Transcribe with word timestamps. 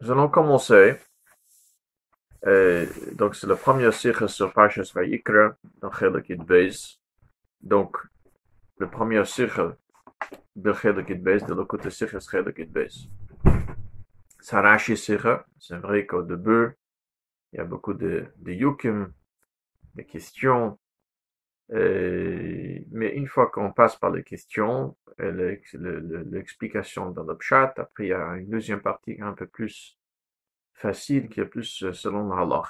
Nous 0.00 0.12
allons 0.12 0.28
commencer. 0.28 0.96
Euh, 2.46 2.86
donc, 3.14 3.34
c'est 3.34 3.48
le 3.48 3.56
premier 3.56 3.90
cycle 3.90 4.28
sur 4.28 4.52
Parshas 4.52 4.92
Vayikra, 4.94 5.56
dans 5.80 5.90
Chelekit 5.90 6.36
Beis. 6.36 7.00
Donc, 7.60 7.96
le 8.78 8.88
premier 8.88 9.24
cycle 9.24 9.76
de 10.54 10.72
Chelekit 10.72 11.16
Beis, 11.16 11.40
de 11.40 11.52
l'autre 11.52 11.66
côté 11.68 11.90
cycle 11.90 12.20
Chelekit 12.20 12.66
Beis. 12.66 13.10
C'est 14.40 14.60
Rashi 14.60 14.96
cycle. 14.96 15.42
C'est 15.58 15.78
vrai 15.78 16.06
qu'au 16.06 16.22
début, 16.22 16.76
il 17.52 17.56
y 17.56 17.60
a 17.60 17.64
beaucoup 17.64 17.94
de, 17.94 18.26
de 18.36 18.52
yukim, 18.52 19.12
de 19.96 20.02
questions. 20.02 20.78
Euh, 21.72 22.78
mais 22.90 23.08
une 23.14 23.26
fois 23.26 23.48
qu'on 23.50 23.72
passe 23.72 23.96
par 23.96 24.10
les 24.10 24.22
questions, 24.22 24.96
l'explication 25.18 27.10
dans 27.10 27.24
le 27.24 27.36
chat, 27.40 27.74
après 27.76 28.06
il 28.06 28.08
y 28.08 28.12
a 28.12 28.36
une 28.36 28.48
deuxième 28.48 28.80
partie 28.80 29.18
un 29.20 29.32
peu 29.32 29.46
plus 29.46 29.98
facile, 30.72 31.28
qui 31.28 31.40
est 31.40 31.44
plus 31.46 31.82
euh, 31.82 31.92
selon 31.92 32.28
la 32.28 32.62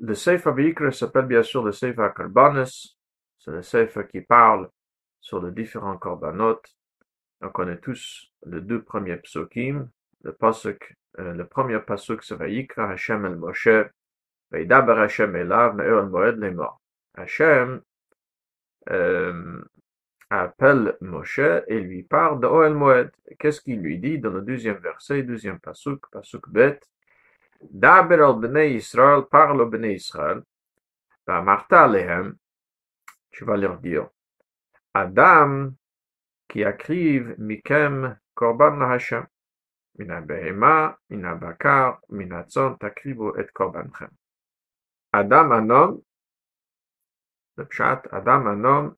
Le 0.00 0.14
Sefer 0.14 0.52
Vayikra 0.52 0.92
s'appelle 0.92 1.26
bien 1.26 1.42
sûr 1.42 1.64
le 1.64 1.72
Sefer 1.72 2.08
Karbanis. 2.14 2.96
C'est 3.38 3.50
le 3.50 3.62
Sefer 3.62 4.06
qui 4.08 4.20
parle 4.20 4.68
sur 5.20 5.42
les 5.44 5.52
différents 5.52 5.96
korbanot. 5.96 6.60
On 7.40 7.48
connaît 7.48 7.78
tous 7.78 8.30
les 8.46 8.60
deux 8.60 8.82
premiers 8.82 9.16
psukim. 9.16 9.88
Le 10.22 10.32
pasuk, 10.32 10.94
euh, 11.18 11.32
le 11.32 11.46
premier 11.46 11.80
pasuk 11.80 12.22
c'est 12.22 12.36
Vayikra 12.36 12.90
Hashem 12.90 13.24
el 13.24 13.36
Moshe. 13.36 13.90
Vaydaber 14.52 14.98
Hashem 15.00 15.34
elav 15.34 15.74
me'er 15.74 15.98
el 15.98 16.08
moed 16.08 16.36
lemor. 16.36 16.81
Hachem 17.14 17.82
euh, 18.90 19.62
appelle 20.30 20.96
Moshe 21.00 21.40
et 21.66 21.80
lui 21.80 22.02
parle 22.02 22.40
de 22.40 22.46
Oel 22.46 22.74
Moed. 22.74 23.10
Qu'est-ce 23.38 23.60
qu'il 23.60 23.80
lui 23.80 23.98
dit 23.98 24.18
dans 24.18 24.30
le 24.30 24.42
deuxième 24.42 24.78
verset, 24.78 25.22
deuxième 25.22 25.58
pasuk, 25.58 26.08
pasuk 26.10 26.48
bet? 26.48 26.80
Daber 27.60 28.20
al 28.20 28.38
bnei 28.40 28.74
Israël, 28.74 29.22
parle 29.30 29.60
au 29.60 29.66
bnei 29.66 29.94
Israël. 29.94 30.42
Martha 31.28 31.86
lehem, 31.86 32.36
tu 33.30 33.44
vas 33.44 33.56
leur 33.56 33.78
dire, 33.78 34.08
Adam 34.92 35.72
qui 36.48 36.62
écrive 36.62 37.34
mikem 37.38 38.18
korban 38.34 38.80
Hashem. 38.82 39.26
Mina 39.98 40.20
behema, 40.20 40.98
mina 41.08 41.34
bakar, 41.34 42.00
mina 42.08 42.44
tzon, 42.44 42.76
takribu 42.76 43.32
et 43.38 43.52
korbanchem. 43.52 44.10
Adam, 45.12 45.52
un 45.52 46.00
Adam, 48.10 48.46
un 48.46 48.64
homme, 48.64 48.94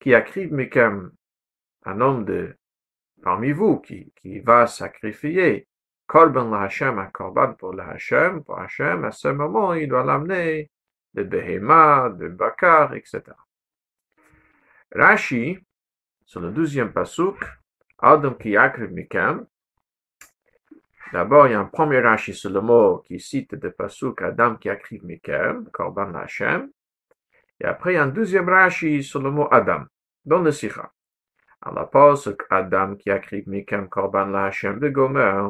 qui 0.00 0.12
écrive 0.12 0.52
Mekem, 0.52 1.10
un 1.84 2.00
homme 2.00 2.24
de 2.24 2.56
parmi 3.22 3.52
vous 3.52 3.78
qui, 3.78 4.12
qui 4.16 4.40
va 4.40 4.66
sacrifier 4.66 5.68
Korban 6.06 6.50
la 6.50 6.62
Hashem, 6.62 6.98
un 6.98 7.06
Korban 7.06 7.54
pour 7.54 7.72
la 7.72 7.90
Hashem, 7.90 8.42
pour 8.42 8.58
Hashem, 8.58 9.04
à 9.04 9.12
ce 9.12 9.28
moment, 9.28 9.74
il 9.74 9.88
doit 9.88 10.04
l'amener 10.04 10.70
de 11.14 11.22
Behema, 11.22 12.10
de 12.10 12.28
Bakar, 12.28 12.94
etc. 12.94 13.22
Rashi, 14.92 15.58
sur 16.24 16.40
le 16.40 16.50
douzième 16.50 16.92
pasuk, 16.92 17.38
Adam 17.98 18.34
qui 18.34 18.54
écrive 18.54 18.92
Mekem, 18.92 19.46
D'abord, 21.12 21.48
il 21.48 21.52
y 21.52 21.54
a 21.54 21.60
un 21.60 21.64
premier 21.64 21.98
Rashi 22.00 22.34
sur 22.34 22.50
le 22.50 22.60
mot 22.60 22.98
qui 22.98 23.18
cite 23.18 23.56
de 23.56 23.68
pasuk 23.68 24.22
Adam 24.22 24.54
qui 24.54 24.68
écrive 24.68 25.04
Mekem, 25.04 25.68
Korban 25.72 26.14
Hashem. 26.14 26.70
Et 27.60 27.66
après, 27.66 27.92
il 27.92 27.96
y 27.96 27.98
a 27.98 28.04
un 28.04 28.08
deuxième 28.08 28.48
Rashi 28.48 29.02
sur 29.02 29.20
le 29.20 29.30
mot 29.30 29.48
Adam, 29.50 29.84
dans 30.24 30.40
le 30.40 30.50
Sikha. 30.50 30.92
À 31.60 31.72
la 31.72 31.84
pause, 31.84 32.34
Adam 32.48 32.96
qui 32.96 33.10
écrit 33.10 33.44
Mikem 33.46 33.88
Korban 33.88 34.26
la 34.26 34.46
Hashem 34.46 34.78
de 34.78 34.88
Gomer. 34.88 35.42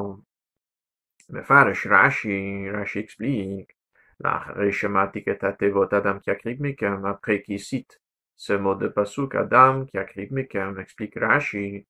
Mais 1.29 1.43
Farish 1.43 1.87
Rashi, 1.87 2.69
Rashi 2.69 2.99
explique, 2.99 3.77
la 4.19 4.45
et 4.59 5.37
Atevot 5.41 5.93
Adam 5.93 6.19
qui 6.19 6.29
écrit 6.29 6.57
Mikem, 6.59 7.05
après 7.05 7.41
qu'il 7.41 7.59
cite 7.59 8.01
ce 8.35 8.53
mot 8.53 8.75
de 8.75 8.89
Pasuk 8.89 9.35
Adam 9.35 9.85
qui 9.85 9.97
écrit 9.97 10.27
Mikem, 10.31 10.79
explique 10.79 11.17
Rashi, 11.17 11.87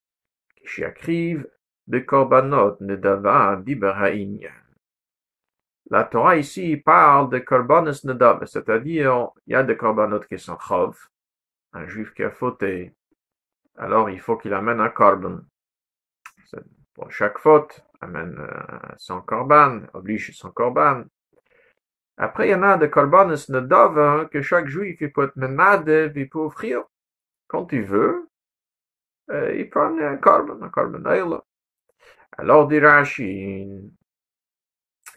qui 0.56 0.84
écrive 0.84 1.48
de 1.88 2.00
Korbanot 2.00 2.78
Nedava 2.82 3.56
Diberaïnyan. 3.56 4.71
La 5.91 6.06
Torah 6.06 6.38
ici 6.38 6.78
parle 6.78 7.29
de 7.29 7.40
korbanos 7.40 8.06
nedav, 8.06 8.46
c'est-à-dire 8.46 9.28
il 9.46 9.52
y 9.52 9.56
a 9.56 9.63
des 9.63 9.75
korbanot 9.75 10.22
qui 10.22 10.40
sont 10.40 10.57
chov, 10.57 10.97
un 11.74 11.85
juif 11.85 12.13
qui 12.13 12.24
a 12.24 12.31
fauté, 12.31 12.96
alors 13.75 14.09
il 14.09 14.22
faut 14.22 14.38
qu'il 14.38 14.53
amène 14.53 14.79
un 14.79 14.88
korban. 14.88 15.41
Pour 16.94 17.12
chaque 17.12 17.40
faute, 17.40 17.84
amène 18.00 18.40
euh, 18.40 18.96
son 18.97 19.22
korban, 19.22 19.81
oblige 19.94 20.31
son 20.34 20.52
korban. 20.52 21.03
Après, 22.16 22.47
il 22.47 22.52
y 22.52 22.56
en 22.56 22.63
a 22.63 22.78
des 22.78 22.90
korbanos 22.90 23.50
nedav 23.50 24.00
hein, 24.00 24.29
que 24.31 24.41
chaque 24.41 24.68
juif 24.68 25.02
il 25.02 25.12
peut 25.12 25.25
être 25.25 25.35
menade, 25.35 26.13
il 26.16 26.29
peut 26.29 26.40
offrir 26.40 26.85
quand 27.47 27.73
il 27.73 27.84
veut. 27.84 28.29
Euh, 29.29 29.53
il 29.58 29.69
prend 29.69 29.97
un 30.00 30.16
korban, 30.16 30.62
un 30.62 30.69
korban 30.69 31.03
Alors, 32.38 32.68
dit 32.69 32.79
Rashi, 32.79 33.91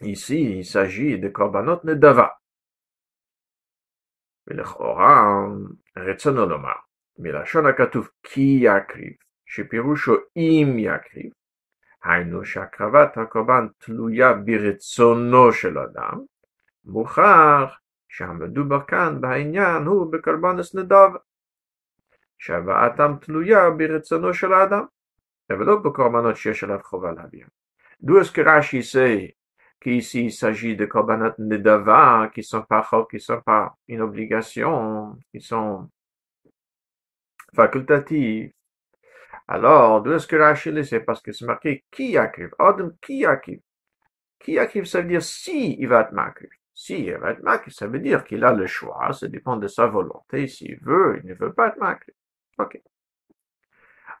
Ici, 0.01 0.59
il 0.59 0.65
s'agit 0.65 1.19
de 1.19 1.29
korbanot 1.29 1.83
nedava. 1.83 2.29
ולכאורה, 4.47 5.47
רצונו 5.97 6.45
לומר, 6.45 6.75
מלשון 7.19 7.65
הכתוב 7.65 8.09
כי 8.23 8.59
יקריב, 8.61 9.13
שפירושו 9.45 10.13
אם 10.37 10.75
יקריב, 10.79 11.31
היינו 12.03 12.45
שהקרבת 12.45 13.17
הקורבן 13.17 13.67
תלויה 13.77 14.33
ברצונו 14.33 15.51
של 15.51 15.77
אדם, 15.79 16.19
מוכרח 16.85 17.79
שהמדובר 18.09 18.85
כאן 18.87 19.21
בעניין 19.21 19.83
הוא 19.83 20.11
בקורבנס 20.11 20.75
נדב, 20.75 21.09
שהבאתם 22.37 23.11
תלויה 23.21 23.69
ברצונו 23.69 24.33
של 24.33 24.53
האדם, 24.53 24.85
אבל 25.49 25.65
לא 25.65 25.75
בקורבנות 25.75 26.35
שיש 26.35 26.63
עליו 26.63 26.79
חובה 26.83 27.11
להביאם. 27.11 27.47
Que 28.33 28.41
Rashi 28.41 28.83
sait 28.83 29.35
qu'ici 29.79 30.25
il 30.25 30.31
s'agit 30.31 30.75
de 30.75 30.85
korbanot 30.85 31.33
nedava, 31.39 32.31
qui 32.33 32.43
sont 32.43 32.63
pas 32.63 32.87
qui 33.09 33.19
sont 33.19 33.41
pas 33.41 33.75
une 33.87 34.01
obligation, 34.01 35.17
qui 35.31 35.41
sont 35.41 35.89
facultatives. 37.55 38.51
Alors, 39.47 40.01
d'où 40.01 40.13
est-ce 40.13 40.27
que 40.27 40.35
Rachel 40.35 40.83
c'est 40.85 41.01
parce 41.01 41.21
que 41.21 41.31
c'est 41.31 41.45
marqué 41.45 41.83
qui 41.91 42.17
arrive, 42.17 42.51
Adam 42.59 42.91
qui 43.01 43.25
arrive. 43.25 43.61
Qui 44.39 44.59
arrive, 44.59 44.85
ça 44.85 45.01
veut 45.01 45.07
dire 45.07 45.23
si 45.23 45.75
il 45.79 45.87
va 45.87 46.01
être 46.01 46.11
marqué. 46.13 46.49
Si 46.73 47.05
il 47.05 47.17
va 47.17 47.31
être 47.31 47.43
marqué, 47.43 47.71
ça 47.71 47.87
veut 47.87 47.99
dire 47.99 48.23
qu'il 48.25 48.43
a 48.43 48.53
le 48.53 48.67
choix, 48.67 49.13
ça 49.13 49.27
dépend 49.27 49.57
de 49.57 49.67
sa 49.67 49.87
volonté. 49.87 50.47
S'il 50.47 50.77
veut, 50.81 51.19
il 51.23 51.29
ne 51.29 51.35
veut 51.35 51.53
pas 51.53 51.69
être 51.69 51.77
marqué. 51.77 52.13
Ok. 52.57 52.81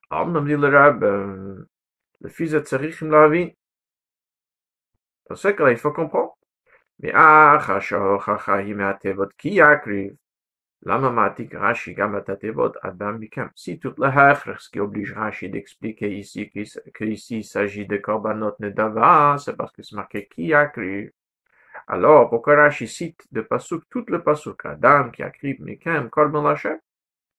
Alors, 0.09 0.43
dit 0.43 0.55
le 0.55 0.67
rab, 0.69 1.03
euh, 1.03 1.67
le 2.21 2.29
fils 2.29 2.51
de 2.51 2.59
Tzarichim 2.59 3.09
dans 5.29 5.35
ce 5.35 5.47
cas-là, 5.49 5.71
il 5.71 5.77
faut 5.77 5.91
comprendre. 5.91 6.37
Mais 6.99 7.11
ah. 7.13 7.79
Si 13.55 13.79
toute 13.79 13.99
la 13.99 14.35
ce 14.59 14.69
qui 14.69 14.79
oblige 14.79 15.13
Rashi 15.13 15.49
d'expliquer 15.49 16.15
ici 16.15 16.49
qu'ici 16.49 17.37
il 17.39 17.43
s'agit 17.43 17.87
de 17.87 17.97
korbanot 17.97 18.55
nedava, 18.59 19.37
c'est 19.39 19.57
parce 19.57 19.71
que 19.71 19.81
c'est 19.81 19.95
marqué 19.95 20.27
qui 20.27 20.47
yakriv. 20.47 21.11
Alors, 21.87 22.29
pourquoi 22.29 22.55
Rashi 22.55 22.87
cite 22.87 23.27
de 23.31 23.41
pasuk, 23.41 23.83
tout 23.89 24.05
le 24.07 24.23
pasuk, 24.23 24.63
Adam 24.65 25.09
qui 25.11 25.23
écrit 25.23 25.57
Mikem, 25.59 26.09
Korban 26.09 26.43
Lachem 26.43 26.79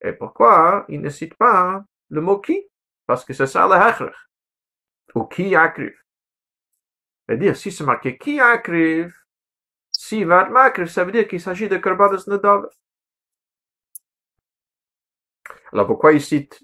Et 0.03 0.13
pourquoi 0.13 0.85
il 0.89 1.01
ne 1.01 1.09
cite 1.09 1.35
pas 1.37 1.85
le 2.11 2.21
mot 2.21 2.41
qui? 2.41 2.69
Parce 3.07 3.25
que 3.25 3.33
c'est 3.33 3.47
ça 3.47 3.67
le 3.67 3.75
hachr. 3.75 4.29
Ou 5.15 5.25
qui 5.25 5.51
yakriv. 5.51 5.95
C'est-à-dire, 7.27 7.57
si 7.57 7.73
c'est 7.73 7.85
marqué 7.85 8.17
qui 8.17 8.41
akriv, 8.41 9.15
si 9.91 10.25
va 10.25 10.49
makriv, 10.49 10.87
ça 10.87 11.05
veut 11.05 11.13
dire 11.13 11.27
qu'il 11.27 11.41
s'agit 11.41 11.69
de 11.69 11.77
korbanos 11.77 12.27
nadav. 12.29 12.69
Alors 15.73 15.87
pourquoi 15.87 16.13
il 16.13 16.21
cite 16.21 16.63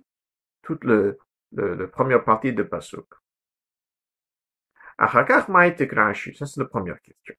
toute 0.63 0.85
le, 0.85 1.19
le, 1.53 1.75
le 1.75 1.91
première 1.91 2.23
partie 2.25 2.53
de 2.53 2.63
Pasuk? 2.63 3.13
Achakach 4.99 5.49
ma'etik 5.49 5.93
Rashi, 5.93 6.35
ça 6.37 6.47
c'est 6.47 6.61
la 6.61 6.67
première 6.67 7.01
question. 7.01 7.35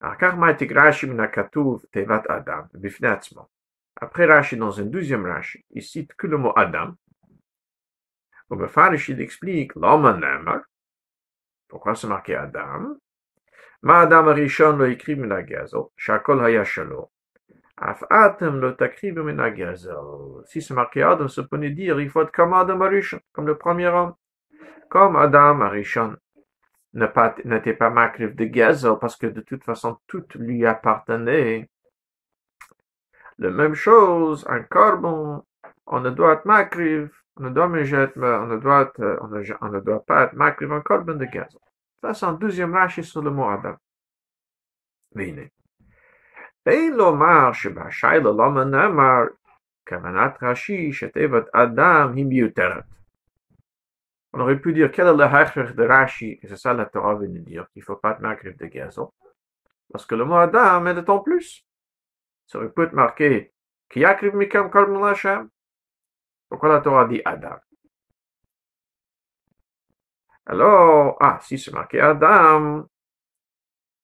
Achakach 0.00 0.36
ma'etik 0.36 0.72
Rashi 0.72 1.06
minakatuv 1.06 1.86
tevat 1.92 2.24
Adam, 2.28 2.68
bifneatzmo. 2.72 3.50
Après 3.96 4.24
Rashi, 4.24 4.56
dans 4.56 4.80
un 4.80 4.86
deuxième 4.86 5.26
Rashi, 5.26 5.64
il 5.70 5.82
cite 5.82 6.14
que 6.14 6.26
le 6.26 6.38
mot 6.38 6.52
Adam. 6.56 6.94
Au 8.48 8.56
Mefarish, 8.56 9.10
il 9.10 9.20
explique, 9.20 9.74
l'homme 9.74 10.06
pourquoi 11.72 11.94
c'est 11.94 12.06
marqué 12.06 12.34
Adam 12.34 12.96
Ma 13.80 14.00
Adam 14.00 14.34
Rishon 14.34 14.78
écrit 14.84 15.16
Shakol 15.96 16.44
haya 16.44 16.64
shalo. 16.64 17.10
Af 17.78 18.02
atem 18.10 18.60
minagazo. 19.24 20.44
Si 20.44 20.60
c'est 20.60 20.74
marqué 20.74 21.02
Adam, 21.02 21.28
ça 21.28 21.44
peut 21.44 21.58
dire 21.70 21.98
il 21.98 22.10
faut 22.10 22.20
être 22.20 22.30
comme 22.30 22.52
Adam 22.52 22.78
Rishon, 22.78 23.20
comme 23.32 23.46
le 23.46 23.56
premier 23.56 23.88
homme. 23.88 24.14
Comme 24.90 25.16
Adam 25.16 25.66
Rishon 25.70 26.14
n'était 26.92 27.72
pas 27.72 27.88
makriv 27.88 28.34
de 28.34 28.44
Gezel 28.52 28.98
parce 29.00 29.16
que 29.16 29.28
de 29.28 29.40
toute 29.40 29.64
façon 29.64 29.96
tout 30.06 30.26
lui 30.34 30.66
appartenait. 30.66 31.70
La 33.38 33.48
même 33.48 33.74
chose, 33.74 34.44
un 34.46 34.60
corban, 34.60 35.46
on 35.85 35.99
ne 36.01 36.09
doit 36.09 36.33
être 36.33 36.45
makriv, 36.45 37.09
on 37.37 37.43
ne 37.43 37.49
doit, 37.49 37.65
on 37.65 37.71
ne 37.71 38.57
doit, 38.57 38.91
on 39.21 39.27
ne, 39.27 39.43
on 39.61 39.69
ne 39.69 39.79
doit 39.79 40.05
pas 40.05 40.23
être 40.23 40.33
makriv 40.33 40.71
un 40.71 40.81
corban 40.81 41.15
de 41.15 41.25
Gezel. 41.25 41.59
Ça, 42.01 42.13
c'est 42.13 42.25
un 42.25 42.33
deuxième 42.33 42.73
rachi 42.73 43.03
sur 43.03 43.21
le 43.21 43.31
mot 43.31 43.49
Adam. 43.49 43.77
והנה, 45.15 45.41
אין 46.65 46.93
לומר 46.93 47.53
שבשיילה 47.53 48.29
למה 48.29 48.63
נאמר 48.63 49.23
כוונת 49.89 50.43
רש"י 50.43 50.93
שתיבת 50.93 51.55
אדם 51.55 52.13
היא 52.15 52.25
מיותרת. 52.25 52.83
On 54.33 54.41
aurait 54.41 54.59
pu 54.59 54.73
dire 54.73 54.91
quel 54.91 55.07
est 55.07 55.15
le 55.15 55.23
hachach 55.23 55.73
de 55.73 55.83
Rashi, 55.83 56.37
et 56.41 56.47
c'est 56.47 56.57
ça 56.57 56.73
la 56.73 56.85
Torah 56.85 57.15
veut 57.15 57.27
nous 57.27 57.41
dire, 57.41 57.67
qu'il 57.71 57.79
ne 57.79 57.85
faut 57.85 57.95
pas 57.95 58.13
te 58.13 58.21
marquer 58.21 58.51
de 58.51 58.65
gazon. 58.65 59.11
Parce 59.91 60.05
que 60.05 60.15
le 60.15 60.25
mot 60.25 60.35
Adam 60.35 60.85
est 60.85 60.93
de 60.93 61.01
ton 61.01 61.21
plus. 61.21 61.65
Ça 62.45 62.59
aurait 62.59 62.69
pu 62.69 62.83
être 62.83 62.93
marqué, 62.93 63.53
qui 63.89 64.01
yakriv 64.01 64.35
mikam 64.35 64.69
korban 64.69 65.03
Hashem. 65.05 65.49
pourquoi 66.52 66.68
la 66.68 66.80
Torah 66.82 67.06
dit 67.06 67.22
Adam 67.24 67.56
Alors, 70.44 71.16
ah, 71.18 71.38
si 71.40 71.58
c'est 71.58 71.72
marqué 71.72 71.98
Adam, 71.98 72.86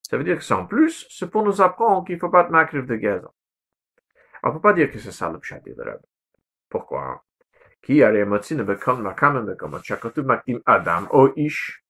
ça 0.00 0.17
veut 0.17 0.25
dire 0.25 0.39
que 0.39 0.43
sans 0.43 0.65
plus, 0.65 1.06
c'est 1.11 1.31
pour 1.31 1.45
nous 1.45 1.61
apprendre 1.61 2.06
qu'il 2.06 2.15
ne 2.15 2.21
faut 2.21 2.31
pas 2.31 2.45
de 2.45 2.50
macrif 2.50 2.87
de 2.87 2.97
gazon. 2.97 3.29
On 4.43 4.49
ne 4.49 4.55
peut 4.55 4.62
pas 4.62 4.73
dire 4.73 4.91
que 4.91 4.99
c'est 4.99 5.12
ça 5.12 5.31
le 5.31 5.39
pshat 5.39 5.61
de 5.61 5.75
Rebbe. 5.79 6.00
Pourquoi? 6.71 7.23
Qui 7.83 8.03
a 8.03 8.11
ne 8.11 8.62
bekon 8.62 8.97
makdim 8.97 10.62
Adam 10.65 11.06
o 11.11 11.31
ish. 11.37 11.85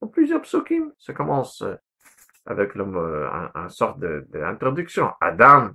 Dans 0.00 0.08
plusieurs 0.08 0.40
psukim, 0.40 0.94
ça 0.96 1.12
commence 1.12 1.60
euh, 1.60 1.76
avec 2.46 2.74
le, 2.74 2.84
euh, 2.84 3.30
un, 3.30 3.50
un 3.54 3.68
sorte 3.68 4.00
d'introduction. 4.00 5.04
De, 5.04 5.10
de 5.10 5.16
Adam, 5.20 5.70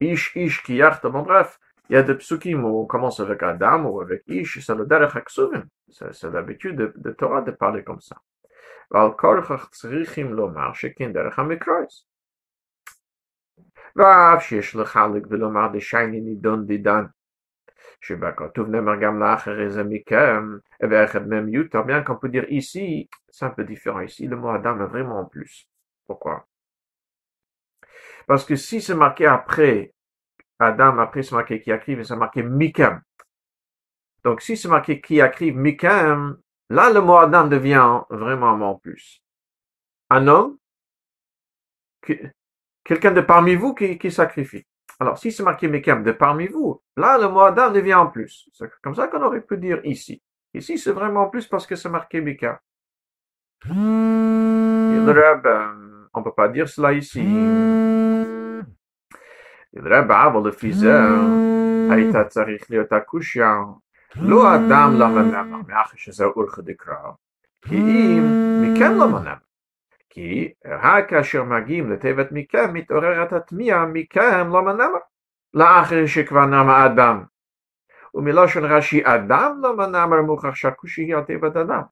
ish 0.00 0.36
ish 0.36 0.62
kiyarta, 0.62 1.08
bon 1.08 1.22
bref, 1.22 1.58
il 1.89 1.93
y 1.93 1.97
a 1.97 2.03
des 2.03 2.15
psukim 2.15 2.63
où 2.65 2.81
on 2.81 2.85
commence 2.85 3.19
avec 3.19 3.43
Adam 3.43 3.85
ou 3.85 4.01
avec 4.01 4.23
Ish, 4.27 4.59
c'est 4.65 4.75
le 4.75 4.85
derech 4.85 5.15
haksuvim. 5.15 5.65
C'est 5.89 6.23
l'habitude 6.23 6.75
de, 6.75 6.93
de 6.95 7.11
Torah 7.11 7.41
de 7.41 7.51
parler 7.51 7.83
comme 7.83 8.01
ça. 8.01 8.15
ועל 8.91 9.11
כורכך 9.17 9.69
צריכים 9.71 10.33
לומר 10.33 10.73
שכן 10.73 11.13
דרך 11.13 11.39
המקרויס. 11.39 12.05
ואף 13.95 14.43
שיש 14.43 14.75
לחלק 14.75 15.23
ולומר 15.29 15.67
דשייני 15.73 16.21
נידון 16.21 16.65
דידן, 16.65 17.03
שבכתוב 18.01 18.67
נאמר 18.67 19.01
גם 19.01 19.19
לאחר 19.19 19.61
איזה 19.61 19.83
מכם, 19.83 20.57
ואחד 20.89 21.27
מהם 21.27 21.47
יותר, 21.47 21.81
bien 21.81 22.03
qu'on 22.03 22.15
peut 22.15 22.29
dire 22.29 22.49
ici, 22.49 23.09
c'est 23.31 23.45
un 23.45 23.49
peu 23.49 23.63
différent 23.63 24.01
ici, 24.01 24.27
le 24.27 24.35
mot 24.35 24.49
Adam 24.49 24.79
est 24.81 24.87
vraiment 24.87 25.19
en 25.19 25.25
plus. 25.25 25.67
Pourquoi 26.07 26.45
Parce 28.27 28.45
que 28.45 28.55
si 28.55 28.81
c'est 28.81 28.95
marqué 28.95 29.25
après, 29.25 29.93
Adam, 30.60 30.98
après 30.98 31.22
c'est 31.22 31.34
marqué 31.34 31.60
qui 31.60 31.70
écrive, 31.70 32.02
c'est 32.02 32.16
marqué 32.16 32.42
Mikem. 32.42 33.00
Donc 34.24 34.42
si 34.42 34.56
c'est 34.56 34.68
marqué 34.68 35.00
qui 35.00 35.20
écrive 35.20 35.56
Mikem, 35.56 36.36
là 36.68 36.90
le 36.90 37.00
mot 37.00 37.16
Adam 37.16 37.46
devient 37.46 38.02
vraiment 38.10 38.52
en 38.52 38.74
plus. 38.76 39.22
Un 40.10 40.26
homme, 40.26 40.58
quelqu'un 42.84 43.12
de 43.12 43.20
parmi 43.20 43.54
vous 43.54 43.74
qui, 43.74 43.98
qui 43.98 44.10
sacrifie. 44.10 44.64
Alors, 45.00 45.16
si 45.16 45.32
c'est 45.32 45.42
marqué 45.42 45.66
Mekem 45.66 46.04
de 46.04 46.12
parmi 46.12 46.46
vous, 46.46 46.82
là, 46.94 47.16
le 47.16 47.28
mot 47.28 47.40
Adam 47.40 47.70
devient 47.70 47.94
en 47.94 48.08
plus. 48.08 48.50
C'est 48.52 48.70
comme 48.82 48.94
ça 48.94 49.08
qu'on 49.08 49.22
aurait 49.22 49.40
pu 49.40 49.56
dire 49.56 49.80
ici. 49.82 50.22
Ici, 50.52 50.76
c'est 50.76 50.92
vraiment 50.92 51.22
en 51.22 51.30
plus 51.30 51.46
parce 51.46 51.66
que 51.66 51.74
c'est 51.74 51.88
marqué 51.88 52.20
Mekem. 52.20 52.58
Il 53.64 55.06
rab, 55.06 55.46
euh, 55.46 56.06
on 56.12 56.22
peut 56.22 56.34
pas 56.34 56.48
dire 56.48 56.68
cela 56.68 56.92
ici. 56.92 57.20
Rab, 59.76 60.12
אבל 60.12 60.48
לפי 60.48 60.72
זה, 60.72 60.92
היית 61.90 62.16
צריך 62.28 62.70
להיות 62.70 62.92
הקושיה. 62.92 63.54
לא 64.16 64.54
אדם 64.54 64.94
למה 64.98 65.22
נאמר, 65.22 65.58
מאחר 65.68 65.96
שזה 65.96 66.24
אורך 66.24 66.58
דקרא, 66.58 66.94
כי 67.62 67.76
אם 67.76 68.24
מכם 68.62 68.92
למה 68.92 69.20
נאמר. 69.20 69.34
כי 70.10 70.52
רק 70.66 71.10
כאשר 71.10 71.44
מגיעים 71.44 71.92
לתיבת 71.92 72.28
מכם 72.32 72.74
מתעוררת 72.74 73.32
התמיהה 73.32 73.86
מכם 73.86 74.48
לא 74.48 74.62
מנמה, 74.62 74.98
לאחר 75.54 76.06
שכבר 76.06 76.46
נמה 76.46 76.86
אדם. 76.86 77.22
ומלושן 78.14 78.64
רש"י 78.64 79.02
אדם 79.04 79.58
לא 79.62 79.76
מנמר 79.76 80.22
מוכרח 80.22 80.54
שהכושי 80.54 81.02
היא 81.02 81.16
על 81.16 81.22
תיבת 81.22 81.56
אדם. 81.56 81.82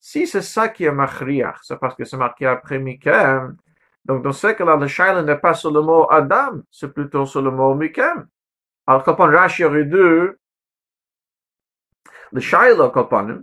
Si 0.00 0.26
c'est 0.26 0.42
ça 0.42 0.68
qui 0.68 0.84
est 0.84 0.92
מכריח, 0.92 1.62
c'est 1.64 1.78
parce 1.80 1.94
que 1.96 2.04
c'est 2.04 2.16
marqué 2.16 2.46
après 2.46 2.78
Mikem. 2.78 3.56
Donc 4.06 4.22
dans 4.22 4.32
ce 4.32 4.46
cas-là, 4.48 4.76
le 4.76 4.86
shaila 4.86 5.22
n'est 5.22 5.38
pas 5.38 5.54
sur 5.54 5.72
le 5.72 5.80
mot 5.82 6.06
Adam, 6.10 6.60
c'est 6.70 6.92
plutôt 6.92 7.26
sur 7.26 7.42
le 7.42 7.50
mot 7.50 7.74
Mikem. 7.74 8.28
Alors, 8.86 9.02
on 9.06 9.12
Rashi 9.12 9.64
aurait 9.64 9.84
dit, 9.84 9.96
le 12.32 12.40
shaila, 12.40 12.92
on 12.94 13.42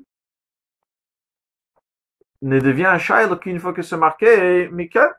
ne 2.44 2.60
devient 2.60 2.96
Shaila 3.00 3.38
qu'une 3.38 3.60
fois 3.60 3.74
que 3.74 3.82
c'est 3.82 3.98
marqué 3.98 4.68
Mika. 4.70 5.18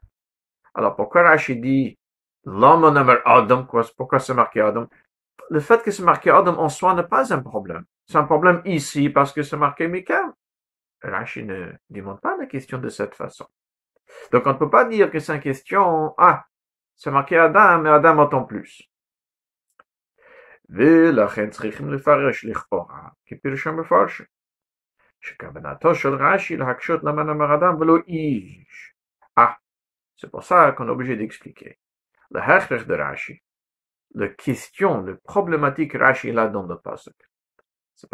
Alors 0.75 0.95
pourquoi 0.95 1.23
Rashi 1.23 1.57
dit 1.57 1.99
l'homme 2.45 2.93
nommé 2.93 3.15
Adam, 3.25 3.67
pourquoi 3.97 4.19
c'est 4.19 4.35
marqué 4.35 4.61
Adam? 4.61 4.87
Le 5.51 5.61
fait 5.61 5.83
que 5.83 5.91
c'est 5.91 6.03
marqué 6.03 6.31
Adam 6.31 6.59
en 6.59 6.69
soi 6.69 6.95
n'est 6.95 7.03
pas 7.03 7.33
un 7.33 7.41
problème. 7.41 7.85
C'est 8.07 8.19
un 8.19 8.25
problème 8.25 8.61
ici 8.67 9.09
parce 9.09 9.33
que 9.33 9.43
c'est 9.43 9.57
marqué 9.57 9.89
Mika. 9.89 10.35
Rashi 11.03 11.45
ne 11.45 11.73
demande 11.89 12.21
pas 12.21 12.37
la 12.37 12.47
question 12.47 12.79
de 12.79 12.91
cette 12.91 13.15
façon. 13.15 13.47
Donc 14.32 14.46
on 14.46 14.54
ne 14.54 14.58
peut 14.58 14.70
pas 14.70 14.86
dire 14.86 15.12
que 15.12 15.20
c'est 15.20 15.36
une 15.36 15.42
question, 15.42 16.14
ah, 16.18 16.46
c'est 16.96 17.12
marqué 17.12 17.38
Adam, 17.38 17.82
mais 17.82 17.90
Adam 17.90 18.20
entend 18.20 18.44
plus. 18.44 18.90
ולכן 20.70 21.50
צריכים 21.50 21.94
לפרש 21.94 22.46
לכאורה 22.46 23.10
כפרשם 23.26 23.80
מפרשים. 23.80 24.26
שכוונתו 25.22 25.96
של 25.96 26.14
רש"י 26.14 26.58
להקשות 26.58 27.04
למען 27.04 27.30
המרדם 27.30 27.76
ולא 27.82 27.98
איש. 28.08 28.94
Ah, 29.40 29.58
c'est 30.16 30.32
pour 30.32 30.44
ça 30.44 30.72
qu'on 30.72 30.88
est 30.88 30.92
obligé 30.92 31.16
d'expliquer. 31.16 31.80
Le 32.32 32.40
hachrech 32.40 32.86
de 32.86 32.94
Rashi, 32.94 33.42
la 34.16 34.28
question, 34.30 35.02
le 35.02 35.18
problématique 35.18 35.94
Rashi 35.94 36.32
là 36.32 36.48
dans 36.48 36.64
le 36.64 36.78
pasuk. 36.78 37.16
C'est 37.96 38.10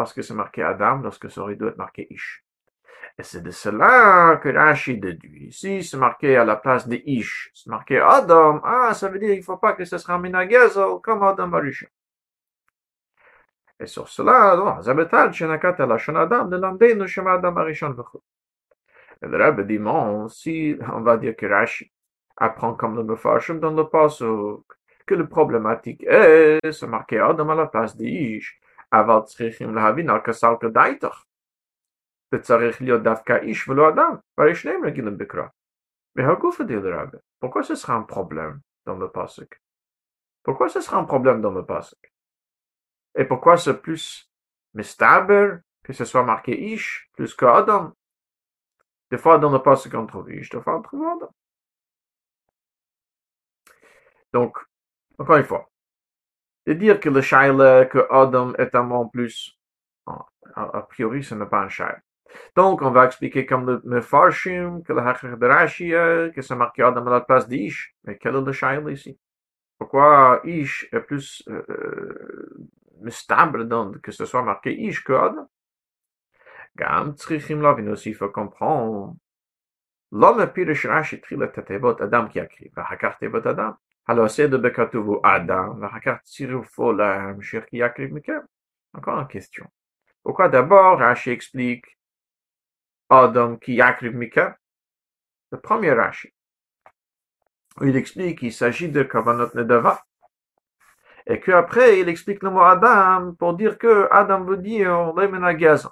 Et 3.20 3.22
c'est 3.22 3.42
de 3.42 3.50
cela 3.50 4.40
que 4.42 4.48
Rashi 4.48 4.96
déduit. 4.96 5.48
Ici, 5.48 5.84
c'est 5.84 5.98
marqué 5.98 6.38
à 6.38 6.44
la 6.44 6.56
place 6.56 6.88
de 6.88 6.96
Ish. 7.04 7.50
C'est 7.52 7.68
marqué 7.68 7.98
Adam. 7.98 8.62
Ah, 8.64 8.94
ça 8.94 9.10
veut 9.10 9.18
dire 9.18 9.34
qu'il 9.34 9.42
faut 9.42 9.58
pas 9.58 9.74
que 9.74 9.84
ce 9.84 9.98
sera 9.98 10.18
Minagezel 10.18 11.00
comme 11.02 11.22
Adam 11.22 11.52
Arisha. 11.52 11.86
Et 13.78 13.84
sur 13.84 14.08
cela, 14.08 14.54
le 19.22 19.36
Rabbe 19.36 19.60
dit, 19.66 19.78
bon, 19.78 20.28
si 20.28 20.78
on 20.90 21.00
va 21.02 21.18
dire 21.18 21.36
que 21.36 21.44
Rashi 21.44 21.92
apprend 22.38 22.72
comme 22.72 22.96
le 22.96 23.04
Mefarshim 23.04 23.60
dans 23.60 23.72
le 23.72 23.84
Pasuk, 23.84 24.64
que 25.04 25.14
le 25.14 25.28
problématique 25.28 26.02
est, 26.04 26.72
c'est 26.72 26.86
marqué 26.86 27.18
Adam 27.18 27.50
à 27.50 27.54
la 27.54 27.66
place 27.66 27.94
d'Ish. 27.94 28.58
Avant, 28.90 29.20
Trichim, 29.20 29.74
Lahavin, 29.74 30.08
Al-Kasal, 30.08 30.58
Kedaitach. 30.58 31.29
Pourquoi 37.40 37.62
ce 37.62 37.74
sera 37.74 37.94
un 37.94 38.02
problème 38.02 38.60
dans 38.84 38.96
le 38.96 39.10
pasuk? 39.10 39.60
Pourquoi 40.42 40.68
ce 40.68 40.80
sera 40.80 40.98
un 40.98 41.04
problème 41.04 41.40
dans 41.40 41.52
le 41.52 41.64
pasuk? 41.64 42.12
Et 43.16 43.24
pourquoi 43.24 43.56
c'est 43.56 43.80
plus 43.80 44.30
mistaber 44.74 45.56
que 45.82 45.92
ce 45.92 46.04
soit 46.04 46.22
marqué 46.22 46.72
ish 46.72 47.10
plus 47.14 47.34
que 47.34 47.44
adam? 47.44 47.92
Des 49.10 49.18
fois 49.18 49.38
dans 49.38 49.50
le 49.50 49.60
pasuk 49.60 49.94
on 49.94 50.06
trouve 50.06 50.32
ish, 50.32 50.50
des 50.50 50.60
fois 50.60 50.76
on 50.76 50.82
trouve 50.82 51.04
adam. 51.04 51.34
Donc, 54.32 54.56
encore 55.18 55.36
une 55.36 55.44
fois, 55.44 55.68
de 56.66 56.74
dire 56.74 57.00
que 57.00 57.08
le 57.08 57.20
shaila, 57.20 57.86
que 57.86 58.06
Adam 58.10 58.54
est 58.54 58.74
un 58.74 58.84
bon 58.84 59.08
plus, 59.08 59.58
a, 60.06 60.82
priori, 60.82 61.24
ce 61.24 61.34
n'est 61.34 61.46
pas 61.46 61.62
un 61.62 61.68
shaila. 61.68 62.00
Donc, 62.56 62.82
on 62.82 62.90
va 62.90 63.06
expliquer 63.06 63.46
comme 63.46 63.66
le 63.66 63.80
Mefarshim, 63.84 64.82
que 64.82 64.92
le 64.92 65.00
Hachach 65.00 65.32
euh, 65.32 65.36
de 65.36 65.46
Rashia, 65.46 66.30
que 66.30 66.42
c'est 66.42 66.56
marqué 66.56 66.82
Adam 66.82 67.06
à 67.06 67.10
la 67.10 67.20
place 67.20 67.48
d'Ish. 67.48 67.94
Mais 68.04 68.18
quel 68.18 68.36
est 68.36 68.40
le 68.40 68.52
Shail 68.52 68.92
ici? 68.92 69.18
Pourquoi 69.78 70.40
Ish 70.44 70.88
est 70.92 71.00
plus 71.00 71.42
euh, 71.48 71.64
euh 71.68 73.08
stable 73.08 73.66
donc, 73.66 74.00
que 74.02 74.12
ce 74.12 74.26
soit 74.26 74.42
marqué 74.42 74.72
Ish 74.78 75.02
que 75.04 75.12
Adam? 75.12 75.48
Gam 76.76 77.14
Tzrichim 77.14 77.60
Lavin 77.62 77.88
aussi, 77.88 78.10
il 78.10 78.14
faut 78.14 78.28
comprendre. 78.28 79.16
L'homme 80.12 80.46
Pirish 80.52 80.86
Rashi 80.86 81.20
Trila 81.20 81.48
Tatevot 81.48 82.00
Adam 82.02 82.28
qui 82.28 82.40
a 82.40 82.44
écrit, 82.44 82.70
Vahakar 82.74 83.16
Tevot 83.18 83.46
Adam. 83.46 83.76
Alors, 84.06 84.28
c'est 84.28 84.48
de 84.48 84.56
Bekatuvu 84.56 85.18
Adam, 85.22 85.74
Vahakar 85.74 86.20
Tzirufo 86.24 86.92
la 86.92 87.32
Mshir 87.34 87.64
qui 87.66 87.82
a 87.82 87.88
écrit, 87.88 88.10
Encore 88.92 89.20
une 89.20 89.28
question. 89.28 89.66
Pourquoi 90.22 90.48
d'abord 90.48 90.98
Rashi 90.98 91.30
explique 91.30 91.86
Adam 93.10 93.56
qui 93.56 93.74
yakriv 93.74 94.14
mikem. 94.14 94.54
Le 95.50 95.58
premier 95.58 95.92
Rashi. 95.92 96.32
Il 97.82 97.96
explique 97.96 98.38
qu'il 98.38 98.52
s'agit 98.52 98.88
de 98.88 99.02
Kavanot 99.02 99.50
Nedava. 99.54 100.02
Et 101.26 101.40
qu'après, 101.40 102.00
il 102.00 102.08
explique 102.08 102.42
le 102.42 102.50
mot 102.50 102.62
Adam 102.62 103.34
pour 103.38 103.54
dire 103.54 103.78
que 103.78 104.08
Adam 104.10 104.44
veut 104.44 104.56
dire 104.56 105.12
Lemenagazan. 105.14 105.90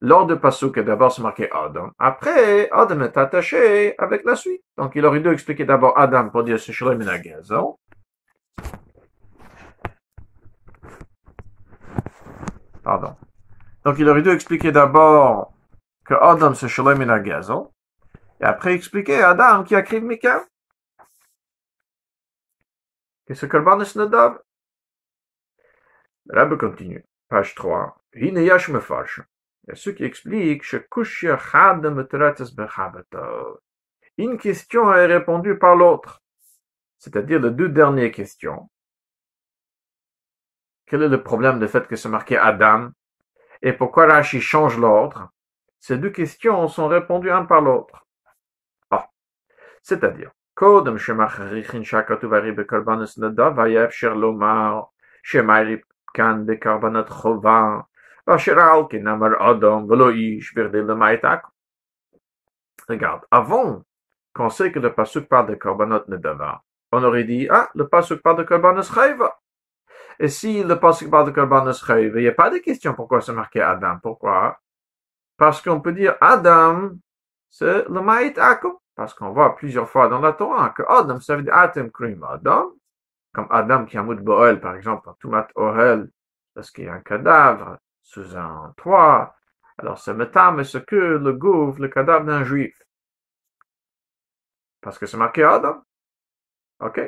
Lors 0.00 0.26
de 0.26 0.34
Pasuk, 0.34 0.78
d'abord 0.80 1.12
c'est 1.12 1.22
marqué 1.22 1.50
Adam. 1.50 1.90
Après, 1.98 2.68
Adam 2.70 3.00
est 3.00 3.16
attaché 3.16 3.96
avec 3.98 4.24
la 4.24 4.36
suite. 4.36 4.62
Donc 4.76 4.92
il 4.96 5.06
aurait 5.06 5.20
dû 5.20 5.30
expliquer 5.30 5.64
d'abord 5.64 5.98
Adam 5.98 6.28
pour 6.28 6.44
dire 6.44 6.60
c'est 6.60 6.78
Lemenagazan. 6.78 7.78
Pardon. 12.82 13.16
Donc 13.84 13.98
il 13.98 14.08
aurait 14.08 14.22
dû 14.22 14.30
expliquer 14.30 14.72
d'abord 14.72 15.53
que 16.04 16.14
Adam 16.14 16.54
c'est 16.54 16.68
Shalom 16.68 16.98
Gazel, 17.22 17.64
et 18.40 18.44
après 18.44 18.74
expliquer 18.74 19.22
Adam 19.22 19.64
qui 19.64 19.74
a 19.74 19.82
créé 19.82 20.00
Mika. 20.00 20.44
Que 23.26 23.34
ce 23.34 23.46
Korban 23.46 23.80
est 23.80 23.96
Nadav. 23.96 24.38
Le 26.26 26.38
Rabbe 26.38 26.58
continue, 26.58 27.04
page 27.28 27.54
3. 27.54 27.96
Hine 28.14 28.38
yash 28.38 28.70
Une 34.18 34.38
question 34.38 34.92
est 34.92 35.06
répondue 35.06 35.58
par 35.58 35.76
l'autre. 35.76 36.22
C'est-à-dire 36.98 37.40
les 37.40 37.50
deux 37.50 37.68
dernières 37.70 38.12
questions. 38.12 38.70
Quel 40.86 41.02
est 41.02 41.08
le 41.08 41.22
problème 41.22 41.58
du 41.58 41.66
fait 41.66 41.86
que 41.88 41.96
c'est 41.96 42.08
marqué 42.10 42.36
Adam? 42.36 42.90
Et 43.62 43.72
pourquoi 43.72 44.06
Rashi 44.06 44.40
change 44.40 44.78
l'ordre? 44.78 45.33
Ces 45.83 45.97
deux 45.97 46.09
questions 46.09 46.67
sont 46.67 46.87
répondues 46.87 47.31
un 47.31 47.45
par 47.45 47.61
l'autre. 47.61 48.05
Ah, 48.91 49.07
c'est-à-dire, 49.81 50.31
קודם 50.53 50.97
שמכריחין 50.97 51.83
שהכתוב 51.83 52.33
הרי 52.33 52.51
בקורבנס 52.51 53.17
נדב 53.17 53.59
היה 53.59 53.85
אפשר 53.85 54.13
לומר 54.13 54.81
שמארי 55.23 55.77
כאן 56.13 56.43
בקורבנות 56.45 57.09
חובה 57.09 57.79
ואשר 58.27 58.59
על 58.59 58.83
כן 58.89 59.07
אמר 59.07 59.51
אדום 59.51 59.91
ולא 59.91 60.09
איש 60.09 60.53
בכדי 60.53 60.81
למעט 60.81 61.25
Regarde, 62.89 63.21
avant 63.29 63.83
qu'on 64.33 64.49
sait 64.49 64.71
que 64.71 64.79
le 64.79 64.91
pasuk 64.93 65.29
parle 65.29 65.47
de 65.47 65.55
korbanot 65.55 66.07
nedava, 66.07 66.63
on 66.91 67.03
aurait 67.03 67.23
dit, 67.23 67.47
ah, 67.51 67.69
le 67.75 67.87
pasuk 67.87 68.21
parle 68.23 68.37
de 68.37 68.43
korbanot 68.43 68.81
chayva. 68.81 69.39
Et 70.19 70.27
si 70.27 70.63
le 70.63 70.77
passage 70.77 71.09
parle 71.09 71.27
de 71.27 71.31
Korban 71.31 71.71
il 71.97 72.13
n'y 72.13 72.27
a 72.27 72.33
pas 72.33 72.49
de 72.49 72.57
question 72.57 72.93
pourquoi 72.93 73.21
c'est 73.21 73.31
marqué 73.31 73.61
Adam. 73.61 73.99
Pourquoi? 74.03 74.59
Parce 75.36 75.60
qu'on 75.62 75.80
peut 75.80 75.92
dire 75.92 76.16
Adam, 76.20 76.92
c'est 77.50 77.88
le 77.88 78.00
Maït 78.00 78.38
Akum. 78.38 78.74
Parce 78.94 79.12
qu'on 79.12 79.30
voit 79.30 79.56
plusieurs 79.56 79.88
fois 79.88 80.08
dans 80.08 80.20
la 80.20 80.32
Torah 80.32 80.70
que 80.70 80.82
Adam, 80.88 81.18
ça 81.18 81.36
veut 81.36 81.42
dire 81.42 81.54
Atem 81.54 81.90
Krim 81.90 82.24
Adam. 82.24 82.72
Comme 83.32 83.48
Adam 83.50 83.84
qui 83.84 83.98
a 83.98 84.02
Moud 84.02 84.20
Boel, 84.20 84.60
par 84.60 84.76
exemple, 84.76 85.08
en 85.08 85.14
Tumat 85.14 85.48
Ohel, 85.56 86.08
parce 86.54 86.70
qu'il 86.70 86.84
y 86.84 86.88
a 86.88 86.94
un 86.94 87.00
cadavre 87.00 87.78
sous 88.00 88.36
un 88.36 88.72
toit. 88.76 89.34
Alors 89.78 89.98
c'est 89.98 90.14
Metam, 90.14 90.62
ce 90.62 90.78
que 90.78 90.94
le 90.94 91.32
gouffre, 91.32 91.80
le 91.80 91.88
cadavre 91.88 92.24
d'un 92.24 92.44
juif. 92.44 92.80
Parce 94.80 94.98
que 94.98 95.06
c'est 95.06 95.16
marqué 95.16 95.42
Adam. 95.42 95.82
Ok? 96.78 97.00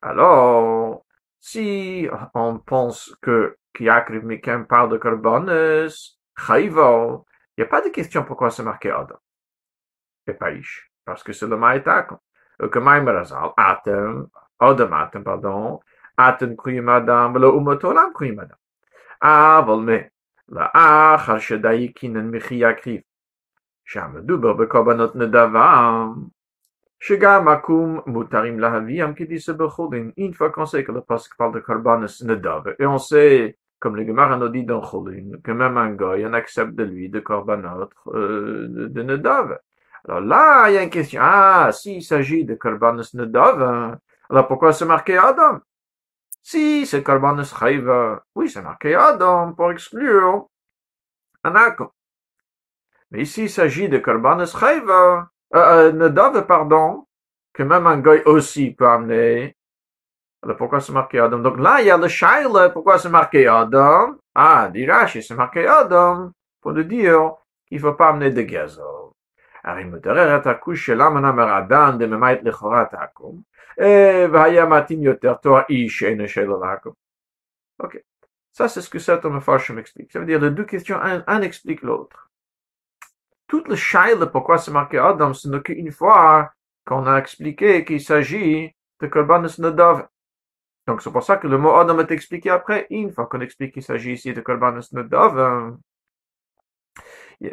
Alors, 0.00 1.04
si 1.38 2.08
on 2.34 2.58
pense 2.58 3.14
que 3.20 3.56
Kiakriv 3.74 4.24
Mikem 4.24 4.66
parle 4.66 4.90
de 4.90 4.96
Korbanes, 4.96 6.16
Chayvo, 6.36 7.26
il 7.57 7.61
n'y 7.61 7.63
a 7.63 7.67
pas 7.67 7.81
de 7.81 7.89
question 7.89 8.23
pourquoi 8.23 8.51
c'est 8.51 8.63
marqué 8.63 8.91
Adam. 8.91 9.17
Et 10.27 10.33
pas 10.33 10.51
Ish. 10.51 10.91
Parce 11.03 11.23
que 11.23 11.33
c'est 11.33 11.47
le 11.47 11.57
Maïtakom. 11.57 12.19
Que 12.59 12.79
Maïmarazal, 12.79 13.51
Atem, 13.55 14.27
Adam 14.59 14.93
Atem, 14.93 15.23
pardon, 15.23 15.79
Atem 16.17 16.55
Kriyim 16.55 16.89
Adam, 16.89 17.33
le 17.33 17.47
Umotolam 17.47 18.11
Kriyim 18.13 18.39
Adam. 18.39 18.57
אבל 19.21 19.75
מה, 19.75 19.97
לאחר 20.49 21.39
שדייקינן 21.39 22.31
מחי 22.31 22.55
יקריב, 22.55 23.01
שהמדובר 23.85 24.53
בקורבנות 24.53 25.15
נדבה, 25.15 26.05
שגם 26.99 27.47
עקום 27.47 27.99
מותרים 28.05 28.59
להביאם 28.59 29.13
כדיסה 29.13 29.53
בחולין. 29.53 30.11
Une 30.17 30.33
fois 30.33 30.49
qu'on 30.51 30.65
sait 30.65 30.83
que 30.83 30.91
le 30.91 31.01
pasuk 31.01 31.35
parle 31.37 31.61
comme 33.82 33.96
le 33.96 34.06
Gemara 34.06 34.36
nous 34.36 34.48
dit 34.48 34.64
dans 34.64 34.80
Cholin, 34.80 35.40
que 35.42 35.50
même 35.50 35.76
un 35.76 35.90
goy, 35.90 36.24
on 36.24 36.32
accepte 36.34 36.74
de 36.76 36.84
lui 36.84 37.08
de 37.08 37.18
Korbanot 37.18 37.90
euh, 38.14 38.68
de, 38.68 38.86
de 38.86 39.02
Nadav. 39.02 39.58
Alors 40.04 40.20
là, 40.20 40.70
il 40.70 40.74
y 40.74 40.78
a 40.78 40.84
une 40.84 40.90
question. 40.90 41.20
Ah, 41.22 41.70
s'il 41.72 42.00
s'agit 42.00 42.44
de 42.44 42.54
Korbanos 42.54 43.12
Nadav, 43.14 43.60
hein, 43.60 43.98
alors 44.30 44.46
pourquoi 44.46 44.72
c'est 44.72 44.84
marqué 44.84 45.18
Adam? 45.18 45.58
Si 46.44 46.86
c'est 46.86 47.02
Korbanos 47.02 47.52
Chayva, 47.58 48.24
oui, 48.36 48.48
c'est 48.48 48.62
marqué 48.62 48.94
Adam 48.94 49.52
pour 49.52 49.72
exclure 49.72 50.46
un. 51.42 51.76
Mais 53.10 53.22
ici, 53.22 53.42
il 53.42 53.50
s'agit 53.50 53.88
de 53.88 53.98
Korbanos 53.98 54.56
Chayva, 54.56 55.28
euh, 55.56 55.58
euh, 55.58 55.92
Nadav, 55.92 56.46
pardon, 56.46 57.08
que 57.52 57.64
même 57.64 57.88
un 57.88 57.98
goy 57.98 58.22
aussi 58.26 58.70
peut 58.70 58.86
amener. 58.86 59.56
Alors 60.43 60.57
pourquoi 60.57 60.79
c'est 60.79 60.91
marqué 60.93 61.19
Adam 61.19 61.39
Donc 61.39 61.57
là, 61.57 61.81
il 61.81 61.87
y 61.87 61.91
a 61.91 61.97
le 61.97 62.07
shaila, 62.07 62.69
pourquoi 62.69 62.99
c'est 62.99 63.09
marqué 63.09 63.47
Adam 63.47 64.15
Ah, 64.35 64.69
dit 64.71 64.85
Rashi, 64.85 65.23
c'est 65.23 65.35
marqué 65.35 65.67
Adam, 65.67 66.31
pour 66.61 66.71
le 66.71 66.83
dire 66.83 67.33
qu'il 67.65 67.77
ne 67.77 67.81
faut 67.81 67.93
pas 67.93 68.09
amener 68.09 68.31
de 68.31 68.41
gazo. 68.41 69.13
הרי 69.63 69.83
מתערר 69.83 70.37
את 70.37 70.47
הכוש 70.47 70.85
שלמה 70.85 71.19
נאמר 71.19 71.57
אדם 71.57 71.97
דממית 71.99 72.43
לכאורה 72.43 72.85
תעקום, 72.85 73.41
והיה 74.33 74.65
מתאים 74.65 75.03
יותר 75.03 75.33
תואר 75.33 75.61
איש 75.69 75.99
שאינו 75.99 76.27
שאלה 76.27 76.53
לעקום. 76.61 76.93
Ok. 77.83 77.97
Ça, 78.53 78.67
c'est 78.67 78.81
ce 78.81 78.89
que 78.89 78.99
cet 78.99 79.25
homme 79.25 79.39
m'explique. 79.75 80.11
Ça 80.11 80.19
veut 80.19 80.25
dire, 80.25 80.39
les 80.39 80.49
deux 80.51 80.65
questions, 80.65 80.97
un, 80.99 81.23
un 81.27 81.41
explique 81.41 81.83
l'autre 81.83 82.27
toute 83.47 83.67
le 83.67 83.75
shaila 83.75 84.27
pourquoi 84.27 84.57
c'est 84.57 84.71
marqué 84.71 84.97
Adam, 84.97 85.33
ce 85.33 85.47
n'est 85.47 85.61
qu'une 85.61 85.91
fois 85.91 86.51
qu'on 86.85 87.05
a 87.07 87.17
expliqué 87.17 87.83
qu'il 87.85 88.01
s'agit 88.01 88.75
de 89.01 89.07
Korbanos 89.07 89.59
Nadav. 89.59 90.07
donc 90.86 91.02
c'est 91.02 91.12
pour 91.12 91.22
ça 91.22 91.36
que 91.36 91.46
le 91.46 91.58
mot 91.58 91.74
Adam 91.76 91.98
est 92.00 92.10
expliqué 92.10 92.50
après, 92.50 92.86
une 92.90 93.12
fois 93.12 93.26
qu'on 93.26 93.40
explique 93.40 93.74
qu'il 93.74 93.82
s'agit 93.82 94.12
ici 94.12 94.32
de 94.32 94.40
Korbanos 94.40 94.92
Nadav. 94.92 95.76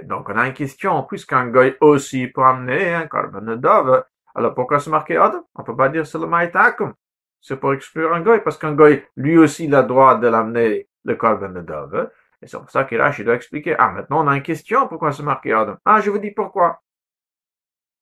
Donc 0.04 0.30
on 0.30 0.38
a 0.38 0.48
une 0.48 0.54
question, 0.54 1.04
puisqu'un 1.04 1.48
goy 1.48 1.76
aussi 1.82 2.28
peut 2.28 2.44
amener 2.44 2.94
un 2.94 3.08
Korban 3.08 3.42
Nadav, 3.42 4.06
alors 4.36 4.54
pourquoi 4.54 4.80
c'est 4.80 4.90
marqué 4.90 5.18
Adam? 5.18 5.44
On 5.56 5.64
peut 5.64 5.76
pas 5.76 5.90
dire 5.90 6.06
c'est 6.06 6.20
le 6.20 6.28
Maïtakum. 6.28 6.94
C'est 7.42 7.58
pour 7.58 7.74
exclure 7.74 8.14
un 8.14 8.22
goy, 8.22 8.42
parce 8.42 8.58
qu'un 8.58 8.74
goy, 8.74 9.04
lui 9.16 9.38
aussi, 9.38 9.66
il 9.66 9.74
a 9.74 9.82
le 9.82 9.88
droit 9.88 10.18
de 10.18 10.28
l'amener 10.28 10.90
le 11.06 11.16
Korban 11.16 11.50
Nadav. 11.50 12.12
Et 12.42 12.48
c'est 12.48 12.58
pour 12.58 12.70
ça 12.70 12.84
que 12.84 12.96
là, 12.96 13.12
je 13.12 13.24
dois 13.24 13.36
expliquer. 13.36 13.76
Ah, 13.78 13.92
maintenant, 13.92 14.24
on 14.24 14.28
a 14.28 14.36
une 14.36 14.44
question. 14.44 14.88
Pourquoi 14.88 15.12
c'est 15.12 15.24
marqué 15.24 15.54
Adam? 15.54 15.78
Ah, 15.86 16.02
je 16.02 16.10
vous 16.10 16.20
dis 16.20 16.32
pourquoi. 16.32 16.82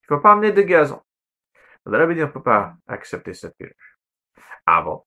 Il 0.03 0.07
faut 0.07 0.19
pas 0.19 0.31
amener 0.31 0.51
de 0.51 0.61
gazon. 0.61 1.01
Le 1.85 1.97
Rabbi 1.97 2.15
dit, 2.15 2.23
on 2.23 2.29
peut 2.29 2.43
pas 2.43 2.75
accepter 2.87 3.33
cette 3.33 3.55
pirouche. 3.55 3.97
Ah 4.65 4.81
bon? 4.81 5.03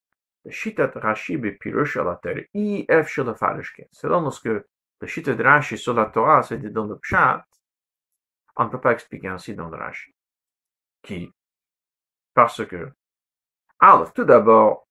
Shitat 0.49 0.93
Rashi 0.95 1.37
be 1.37 1.59
pirouche 1.59 1.97
à 1.97 2.05
la 2.05 2.17
terre. 2.17 2.45
IF 2.55 3.09
sur 3.09 3.25
le 3.25 3.35
farishke. 3.35 3.87
Selon 3.93 4.31
ce 4.31 4.41
que 4.41 4.67
le 5.01 5.07
shitat 5.07 5.37
Rashi 5.37 5.77
sur 5.77 5.95
la 5.95 6.07
Torah, 6.07 6.43
c'est 6.43 6.59
dans 6.59 6.87
le 6.87 6.99
pshat, 6.99 7.45
on 8.57 8.65
ne 8.65 8.71
peut 8.71 8.81
pas 8.81 8.93
expliquer 8.93 9.29
ainsi 9.29 9.55
dans 9.55 9.69
le 9.69 9.77
Rashi. 9.77 10.15
Qui? 11.03 11.33
Parce 12.35 12.65
que, 12.67 12.93
alors, 13.79 14.13
tout 14.13 14.25
d'abord, 14.25 14.87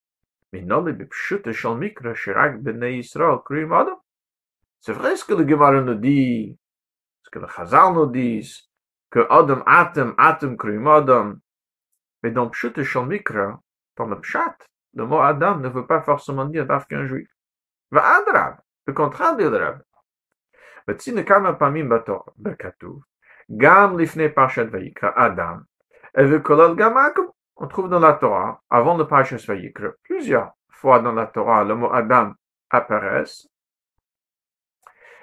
Adam. 3.72 4.02
C'est 4.82 4.94
vrai 4.94 5.16
ce 5.16 5.26
que 5.26 5.34
le 5.34 5.48
Gemara 5.48 5.82
nous 5.82 5.96
dit, 5.96 6.58
ce 7.24 7.30
que 7.30 7.40
le 7.40 7.48
Chazal 7.48 7.94
nous 7.94 8.08
dit, 8.08 8.70
que 9.12 9.28
Adam, 9.30 9.62
Atem, 9.66 10.16
Atem, 10.18 10.58
Krim 10.58 10.88
Adam. 10.88 11.36
Mais 12.24 12.32
dans 12.32 12.50
Pshut 12.50 12.78
et 12.78 13.06
Mikra, 13.06 13.62
dans 13.96 14.06
le 14.06 14.20
Pshat, 14.20 14.58
le 14.99 15.07
mot 15.07 15.21
Adam 15.21 15.57
ne 15.57 15.69
veut 15.69 15.87
pas 15.87 16.01
forcément 16.01 16.45
dire 16.45 16.67
d'Af 16.67 16.87
qu'un 16.87 17.07
juif. 17.07 17.29
Va 17.91 18.17
Adrab, 18.17 18.57
le 18.87 18.93
contraire 18.93 19.37
de 19.37 19.45
Adrab. 19.45 19.83
וצין 20.89 21.25
כמה 21.25 21.55
פעמים 21.55 21.89
בתור, 21.89 22.25
בכתוב, 22.39 23.03
גם 23.57 23.99
לפני 23.99 24.29
פרשת 24.29 24.67
ויקרא 24.73 25.11
אדם, 25.15 25.61
וכולל 26.31 26.75
גם 26.77 26.97
עקב. 26.97 27.23
On 27.57 27.69
trouve 27.69 27.89
dans 27.89 28.01
la 28.01 28.15
Torah, 28.15 28.61
avant 28.69 28.97
le 28.97 29.07
Parashat 29.07 29.47
Vayikra, 29.47 29.91
plusieurs 30.03 30.51
fois 30.69 30.99
dans 30.99 31.13
la 31.13 31.27
Torah, 31.27 31.63
le 31.63 31.77
mot 31.77 31.93
Adam 31.93 32.33
apparaît, 32.69 33.23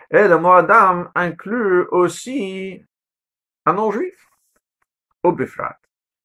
et 0.10 0.28
le 0.28 0.38
mot 0.38 0.54
Adam 0.54 1.10
inclut 1.14 1.88
aussi 1.92 2.86
un 3.66 3.74
non-juif. 3.74 4.28
Au 5.24 5.32
Bifrat. 5.34 5.78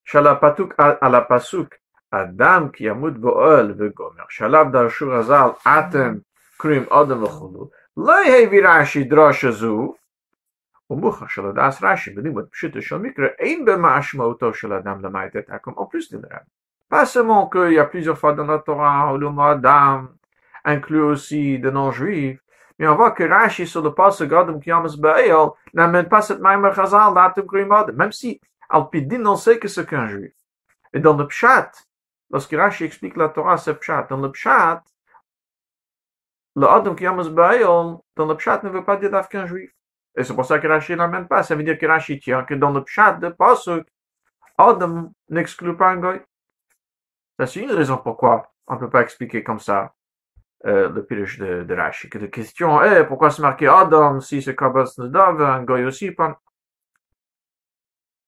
Shalapatuk 0.04 0.74
à 0.78 1.08
la 1.08 1.20
pasuk. 1.22 1.79
Adam 2.12 2.70
qui 2.70 2.84
yamud 2.84 3.16
bo'el 3.18 3.74
ve'gomer. 3.78 4.26
Shalab 4.28 4.72
d'arshur 4.72 5.12
azal 5.20 5.56
atem 5.64 6.22
krim 6.58 6.86
adam 6.90 7.24
v'chulu. 7.24 7.70
לא 7.96 8.14
הביא 8.24 8.68
רש"י 8.68 9.04
דרוש 9.04 9.44
הזו, 9.44 9.94
ומוכח 10.90 11.28
שלדעס 11.28 11.82
רש"י 11.82 12.10
בלימוד 12.10 12.48
פשוטו 12.50 12.82
של 12.82 12.96
מקרא, 12.96 13.26
אין 13.38 13.64
במשמעותו 13.64 14.54
של 14.54 14.72
אדם 14.72 15.04
למעט 15.04 15.36
את 15.36 15.50
עכו"ם, 15.50 15.74
en 15.74 15.86
plus 15.86 16.10
de 16.12 16.18
Pas 16.88 17.06
seulement 17.06 17.48
qu'il 17.48 17.72
y 17.72 17.78
a 17.78 17.84
plusieurs 17.84 18.18
fois 18.18 18.32
dans 18.32 18.46
la 18.46 18.58
Torah 18.58 19.12
où 19.12 19.16
le 19.16 19.28
mot 19.30 19.42
Adam 19.42 20.08
inclut 20.64 21.00
aussi 21.00 21.58
des 21.58 21.72
non-juifs, 21.72 22.40
mais 22.78 22.86
on 22.86 22.94
voit 22.94 23.10
que 23.10 23.24
Rashi 23.24 23.66
sur 23.66 23.82
le 23.82 23.92
passage 23.92 24.32
Adam 24.32 24.60
Kiyamas 24.60 24.96
Ba'el 24.96 25.48
n'amène 25.74 26.08
pas 26.08 26.22
cette 26.22 26.40
même 26.40 26.70
chazal 26.72 27.12
d'Atum 27.14 27.46
Krim 27.46 27.72
Adam, 27.72 27.94
même 27.94 28.12
si 28.12 28.40
Alpidin 28.68 29.24
on 29.26 29.36
sait 29.36 29.58
que 29.58 29.68
c'est 29.68 29.88
qu'un 29.88 30.06
juif. 30.06 30.34
Et 30.92 31.00
dans 31.00 31.16
le 31.16 31.26
Pshat, 31.26 31.72
lorsque 32.31 32.53
Rashi 32.53 32.85
explique 32.85 33.15
la 33.17 33.29
Torah, 33.29 33.57
c'est 33.57 33.75
Pshat. 33.75 34.07
Dans 34.09 34.17
le 34.17 34.31
Pshat, 34.31 34.83
le 36.55 36.67
Adam 36.67 36.95
Kiyamas 36.95 37.29
Ba'el, 37.29 37.63
dans 38.15 38.25
le 38.25 38.35
Pshat 38.35 38.63
ne 38.63 38.69
veut 38.69 38.83
pas 38.83 38.97
dire 38.97 39.11
qu'un 39.29 39.45
juif. 39.45 39.71
Et 40.17 40.23
c'est 40.23 40.35
pour 40.35 40.45
ça 40.45 40.59
que 40.59 40.67
Rashi 40.67 40.95
n'amène 40.95 41.27
pas. 41.27 41.43
Ça 41.43 41.55
veut 41.55 41.63
dire 41.63 41.77
que 41.77 41.85
Rashi 41.85 42.19
tient 42.19 42.43
que 42.43 42.53
dans 42.53 42.71
le 42.71 42.83
Pshat 42.83 43.13
de 43.13 43.29
Pasuk, 43.29 43.87
Adam 44.57 45.11
n'exclut 45.29 45.75
pas 45.77 45.89
un 45.89 45.97
goy. 45.97 46.21
C'est 47.45 47.61
une 47.61 47.71
raison 47.71 47.97
pourquoi 47.97 48.51
on 48.67 48.75
ne 48.75 48.79
peut 48.79 48.89
pas 48.89 49.01
expliquer 49.01 49.43
comme 49.43 49.59
ça 49.59 49.93
euh, 50.65 50.89
le 50.89 51.05
pirush 51.05 51.39
de, 51.39 51.63
de 51.63 51.73
Rashi. 51.73 52.09
Que 52.09 52.19
la 52.19 52.27
question 52.27 52.81
est 52.83 53.05
pourquoi 53.05 53.31
c'est 53.31 53.41
marqué 53.41 53.67
Adam 53.67 54.19
si 54.19 54.41
c'est 54.41 54.55
Kabbalas 54.55 54.93
Nadav, 54.97 55.41
un 55.41 55.63
goy 55.63 55.85
aussi. 55.85 56.11
Pour 56.11 56.35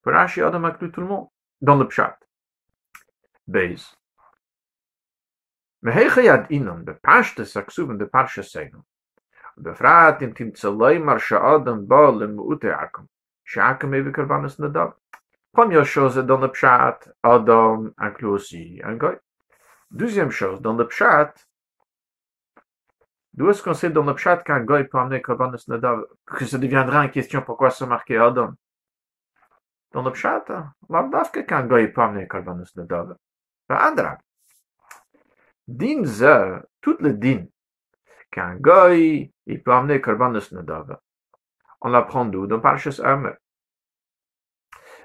Rashi, 0.05 0.41
Adam 0.41 0.63
inclut 0.63 0.91
tout 0.91 1.01
le 1.01 1.07
monde 1.07 1.27
dans 1.61 1.75
le 1.75 1.87
pshat. 1.87 2.17
Base. 3.47 3.95
Mehechayad 5.85 6.49
inam, 6.49 6.85
de 6.85 6.93
pashte 6.93 7.43
saksuven 7.45 7.99
the 7.99 8.05
parsha 8.05 8.43
seinu. 8.43 8.83
Befrat 9.59 10.21
in 10.21 10.33
tim 10.33 10.51
tzeloi 10.51 10.97
marsha 10.97 11.39
adam 11.41 11.85
bo 11.85 12.09
le 12.09 12.27
muute 12.27 12.71
akum. 12.71 13.07
Shakum 13.45 13.93
evi 13.93 14.11
karbanis 14.11 14.57
nadav. 14.59 14.93
Pom 15.53 15.71
yo 15.71 15.83
chose 15.83 16.15
dan 16.15 16.41
le 16.41 16.49
pshat, 16.49 17.11
adam 17.23 17.93
an 17.97 18.13
klusi 18.13 18.81
an 18.83 18.97
goy. 18.97 19.15
Deuxième 19.91 20.31
chose, 20.31 20.59
dans 20.59 20.73
le 20.73 20.87
pshat, 20.87 21.33
d'où 23.33 23.47
est-ce 23.51 23.61
qu'on 23.61 23.75
sait 23.75 23.91
dans 23.91 24.03
le 24.03 24.15
pshat 24.15 24.37
qu'un 24.37 24.61
goy 24.61 24.85
peut 24.85 24.97
amener 24.97 25.21
kavanus 25.21 25.67
nadav, 25.67 26.05
que 26.25 26.45
ça 26.47 26.57
deviendra 26.57 27.03
une 27.03 27.11
question 27.11 27.43
pourquoi 27.43 27.69
se 27.69 27.83
marquer 27.83 28.17
adam? 28.17 28.55
Dans 29.91 30.01
le 30.01 30.11
pshat, 30.11 30.45
l'ardavke 30.89 31.45
qu'un 31.45 31.67
goy 31.67 31.89
peut 31.89 32.01
amener 32.01 32.27
kavanus 32.27 32.75
nadav. 32.75 33.15
Adra. 33.68 34.18
Din 35.66 36.04
ze, 36.04 36.62
tout 36.80 36.96
le 37.00 37.12
din, 37.12 37.46
qu'un 38.30 38.56
goy, 38.56 39.32
il 39.46 39.62
peut 39.62 39.72
amener 39.72 40.00
Korbanos 40.00 40.52
Nadav. 40.52 40.98
On 41.80 41.90
l'apprend 41.90 42.24
d'où? 42.24 42.46
Dans 42.46 42.60
Parshas 42.60 43.00
Amer. 43.04 43.36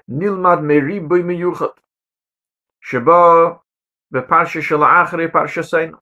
נלמד 0.08 0.58
מריבוי 0.62 1.22
מיוחד, 1.22 1.66
שבו 2.80 3.12
בפרשה 4.10 4.62
של 4.62 4.82
האחרי 4.82 5.32
פרשתנו, 5.32 5.98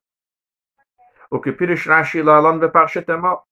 וכפירש 1.33 1.87
רש"י 1.87 2.21
להלן 2.23 2.59
בפרשת 2.59 3.09
אמו, 3.09 3.43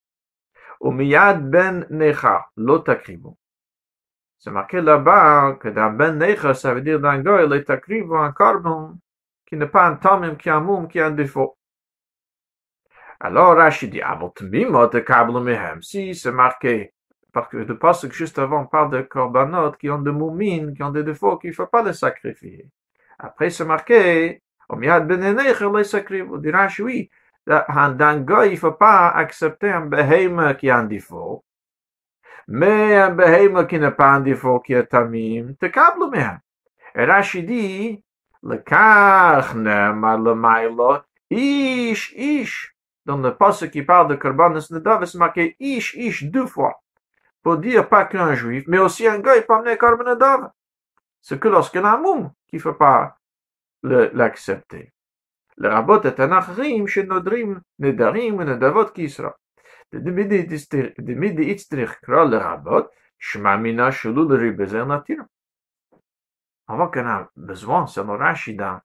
ומיד 0.82 1.38
בן 1.52 1.80
נכה 1.90 2.40
לא 2.58 2.84
תקריבו. 2.86 3.36
C'est 4.39 4.51
marqué 4.51 4.81
là-bas 4.81 5.57
que 5.61 5.69
dans 5.69 5.91
Ben 5.91 6.19
Necha, 6.19 6.55
ça 6.55 6.75
veut 6.75 6.83
dire 6.83 7.01
dans 7.01 7.19
Goy, 7.19 7.49
les 7.49 7.65
takrivo 7.65 8.17
un 8.17 8.33
carbon 8.33 8.99
qui 9.47 9.57
n'est 9.57 9.67
pas 9.67 9.87
un 9.87 9.97
tamim, 9.97 10.35
qui 10.37 10.49
est 10.49 10.53
un 10.53 10.61
moum, 10.61 10.89
qui 10.89 10.99
est 10.99 11.03
un 11.03 11.11
défaut. 11.11 11.57
Alors 13.21 13.57
Rashi 13.57 13.89
dit, 13.89 14.03
ah 14.03 14.19
t'mimo 14.35 14.87
te 14.89 14.99
câble 14.99 15.41
mehem. 15.41 15.81
Si, 15.83 16.15
c'est 16.15 16.33
marqué 16.33 16.93
parce 17.33 17.49
que 17.49 17.59
le 17.59 17.79
passage 17.79 18.13
juste 18.13 18.39
avant 18.39 18.65
parle 18.67 18.91
de 18.91 19.03
korbanot 19.03 19.73
qui 19.73 19.91
ont 19.91 19.99
des 19.99 20.11
moumines, 20.11 20.75
qui 20.75 20.83
ont 20.83 20.91
des 20.91 21.03
défauts, 21.03 21.37
qu'il 21.37 21.51
ne 21.51 21.55
faut 21.55 21.67
pas 21.67 21.83
les 21.83 21.93
sacrifier. 21.93 22.69
Après, 23.19 23.51
c'est 23.51 23.65
marqué, 23.65 24.43
Omiad 24.69 25.07
benenecher 25.07 25.69
les 25.75 25.85
sacrifier. 25.85 26.27
On 26.31 26.39
dira, 26.39 26.69
oui, 26.81 27.11
dans 27.47 28.25
goy, 28.25 28.49
il 28.49 28.53
ne 28.53 28.57
faut 28.57 28.73
pas 28.73 29.11
accepter 29.11 29.71
un 29.71 29.83
beheim 29.83 30.55
qui 30.55 30.71
a 30.71 30.79
un 30.79 30.85
défaut. 30.85 31.45
Mais 32.49 32.97
un 32.97 33.11
beheim 33.11 33.67
qui 33.67 33.79
n'a 33.79 33.91
pas 33.91 34.13
un 34.13 34.21
défaut, 34.21 34.61
qui 34.61 34.73
est 34.73 34.87
tamim, 34.87 35.55
te 35.61 35.67
câble 35.67 36.11
même. 36.11 36.39
Rashi 36.95 37.43
dit, 37.43 38.05
le 38.43 38.59
kach 38.59 39.55
nemar 39.55 40.19
le 40.19 40.35
mailo, 40.35 40.99
ish, 41.31 42.13
ish. 42.17 42.75
Dans 43.05 43.19
le 43.19 43.35
passage 43.35 43.71
qui 43.71 43.83
parle 43.83 44.09
de 44.09 44.15
korbanos 44.15 44.71
nedav, 44.71 45.05
c'est 45.05 45.19
marqué 45.19 45.57
ish, 45.59 45.95
ish, 45.95 46.25
deux 46.25 46.47
fois 46.47 46.81
pour 47.47 47.59
dire 47.59 47.89
pas 47.89 48.07
qu'un 48.07 48.35
juif, 48.35 48.65
mais 48.67 48.79
aussi 48.79 49.07
un 49.07 49.21
gars, 49.21 49.37
il 49.37 49.45
peut 49.45 49.55
amener 49.55 49.77
Korban 49.77 50.03
Nadav. 50.03 50.51
C'est 51.23 51.39
que 51.39 51.47
lorsqu'il 51.47 51.81
y 51.81 51.85
qu'il 52.49 52.57
ne 52.57 52.59
faut 52.59 52.73
pas 52.73 53.19
l'accepter. 53.85 54.93
Le 55.57 55.69
rabot 55.69 56.03
est 56.03 56.19
un 56.19 56.33
achrim 56.33 56.89
chez 56.89 57.05
Nodrim, 57.05 57.61
Nedarim, 57.79 58.43
Nedavot 58.43 58.87
Kisra. 58.87 59.29
De 59.29 59.46
On 66.69 66.77
voit 66.77 66.91
qu'on 66.91 67.07
a 67.07 67.31
besoin, 67.37 67.87
c'est 67.87 68.01
Rashi, 68.01 68.55
dans 68.55 68.81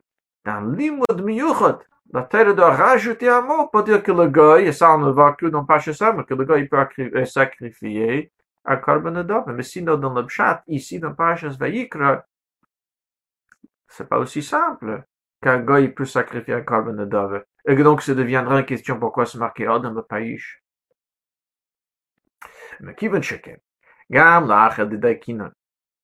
l'imoud 0.45 1.21
miyuchot, 1.23 1.79
la 2.13 2.23
terre 2.23 2.53
doit 2.55 2.75
rajouter 2.75 3.29
un 3.29 3.41
mot 3.41 3.67
pour 3.67 3.83
dire 3.83 4.03
que 4.03 4.11
le 4.11 4.27
gars, 4.27 4.59
et 4.59 4.71
ça 4.71 4.95
on 4.95 5.11
voit 5.11 5.33
que 5.33 5.45
dans 5.45 5.65
Pachesam, 5.65 6.25
que 6.25 6.33
le 6.33 6.45
gars 6.45 6.65
peut 6.65 7.25
sacrifier 7.25 8.31
à 8.65 8.77
Korban 8.77 9.23
Mais 9.47 9.63
sinon, 9.63 9.97
dans 9.97 10.13
le 10.13 10.27
chat, 10.27 10.63
ici, 10.67 10.99
dans 10.99 11.13
Parashas 11.13 11.55
Vayikra, 11.59 12.25
c'est 13.87 14.07
pas 14.07 14.19
aussi 14.19 14.41
simple 14.41 15.03
qu'un 15.41 15.59
gars 15.59 15.87
peut 15.89 16.05
sacrifier 16.05 16.53
un 16.55 16.61
Korban 16.61 16.97
Et 17.65 17.75
que 17.75 17.81
donc, 17.81 18.01
ça 18.01 18.13
deviendra 18.13 18.59
une 18.59 18.65
question 18.65 18.99
pourquoi 18.99 19.25
marqué 19.37 19.65
Adam 19.67 19.93
le 19.93 20.03
Païch. 22.80 22.80
Mais 22.80 22.94
qui 22.94 23.08
va 23.08 23.20
checker? 23.20 23.56
גם 24.12 24.48
לאחר 24.48 24.84
דידי 24.84 25.18
קינן, 25.18 25.48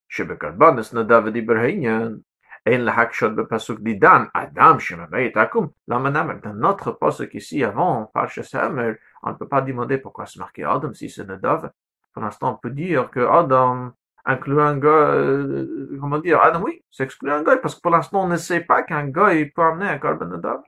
שבקרבנס 0.09 0.95
נדב 0.95 1.29
דיבר 1.29 1.57
העניין, 1.57 2.19
אין 2.67 2.81
להקשות 2.81 3.37
בפסוק 3.37 3.81
דידן, 3.81 4.25
אדם 4.35 4.81
שמבית 4.81 5.37
עקום, 5.37 5.69
למה 5.89 6.11
נאמר? 6.11 6.35
Dans 6.43 6.55
notre 6.55 6.93
pasuk 6.93 7.35
ici 7.35 7.65
avant, 7.65 8.11
Parshas 8.15 8.55
Hamer, 8.55 8.95
on 9.23 9.31
ne 9.31 9.35
peut 9.35 9.49
pas 9.49 9.61
demander 9.61 9.99
pourquoi 9.99 10.27
c'est 10.27 10.39
marqué 10.39 10.65
Adam 10.65 10.93
si 10.95 11.09
c'est 11.09 11.25
Nadav. 11.25 11.71
Pour 12.13 12.23
l'instant, 12.23 12.53
on 12.53 12.57
peut 12.57 12.71
dire 12.71 13.11
que 13.11 13.21
Adam 13.21 13.93
inclut 14.25 14.61
un 14.61 14.79
gars, 14.79 14.89
euh, 14.89 15.97
comment 16.01 16.19
dire, 16.19 16.41
Adam, 16.41 16.63
oui, 16.63 16.85
c'est 16.91 17.05
exclut 17.05 17.33
un 17.33 17.43
gars, 17.43 17.57
parce 17.57 17.75
que 17.75 17.81
pour 17.81 17.91
l'instant, 17.91 18.25
on 18.25 18.29
ne 18.29 18.37
sait 18.37 18.61
pas 18.61 18.83
qu'un 18.83 19.09
gars, 19.09 19.33
il 19.35 19.53
peut 19.53 19.63
amener 19.63 19.89
un 19.89 19.99
carbon 19.99 20.27
d'Adam. 20.27 20.63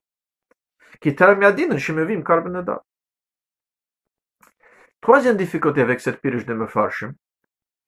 Qui 1.00 1.14
termiadine, 1.14 1.78
shemevim 1.78 2.22
carbon 2.22 2.50
d'Adam. 2.50 2.80
Troisième 5.01 5.37
difficulté 5.37 5.81
avec 5.81 5.99
cette 5.99 6.21
pige 6.21 6.45
de 6.45 6.53
Mefarsh, 6.53 7.05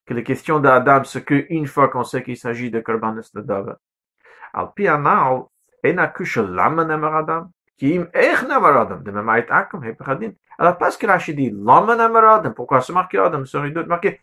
que 0.06 0.13
les 0.13 0.24
questions 0.24 0.60
d'Adam 0.60 1.04
se 1.04 1.19
qu'une 1.19 1.67
fois 1.67 1.89
qu'on 1.89 2.04
sait 2.04 2.24
qu'il 2.24 2.38
s'agit 2.38 2.71
de 2.71 2.80
Korban 2.80 3.15
Nadav. 3.34 3.78
Al-Pi 4.54 4.88
Anal, 4.88 5.45
alors 10.60 10.78
parce 10.78 10.97
que 10.97 11.08
Rashi 11.08 11.34
dit 11.34 11.50
Lama 11.52 12.43
pourquoi 12.56 12.82
se 12.82 12.91
marquer 12.91 13.17
Adam? 13.17 13.43
Sur 13.45 13.63
une 13.63 13.76
autre 13.78 13.89
marqué. 13.89 14.21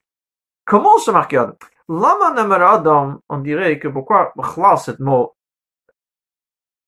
Comment 0.64 0.98
se 0.98 1.10
marquer 1.10 1.38
Adam? 1.38 1.56
Lama 1.88 2.64
Adam, 2.70 3.20
on 3.28 3.38
dirait 3.38 3.78
que 3.80 3.88
pourquoi 3.88 4.32
ce 4.76 5.02
mot, 5.02 5.34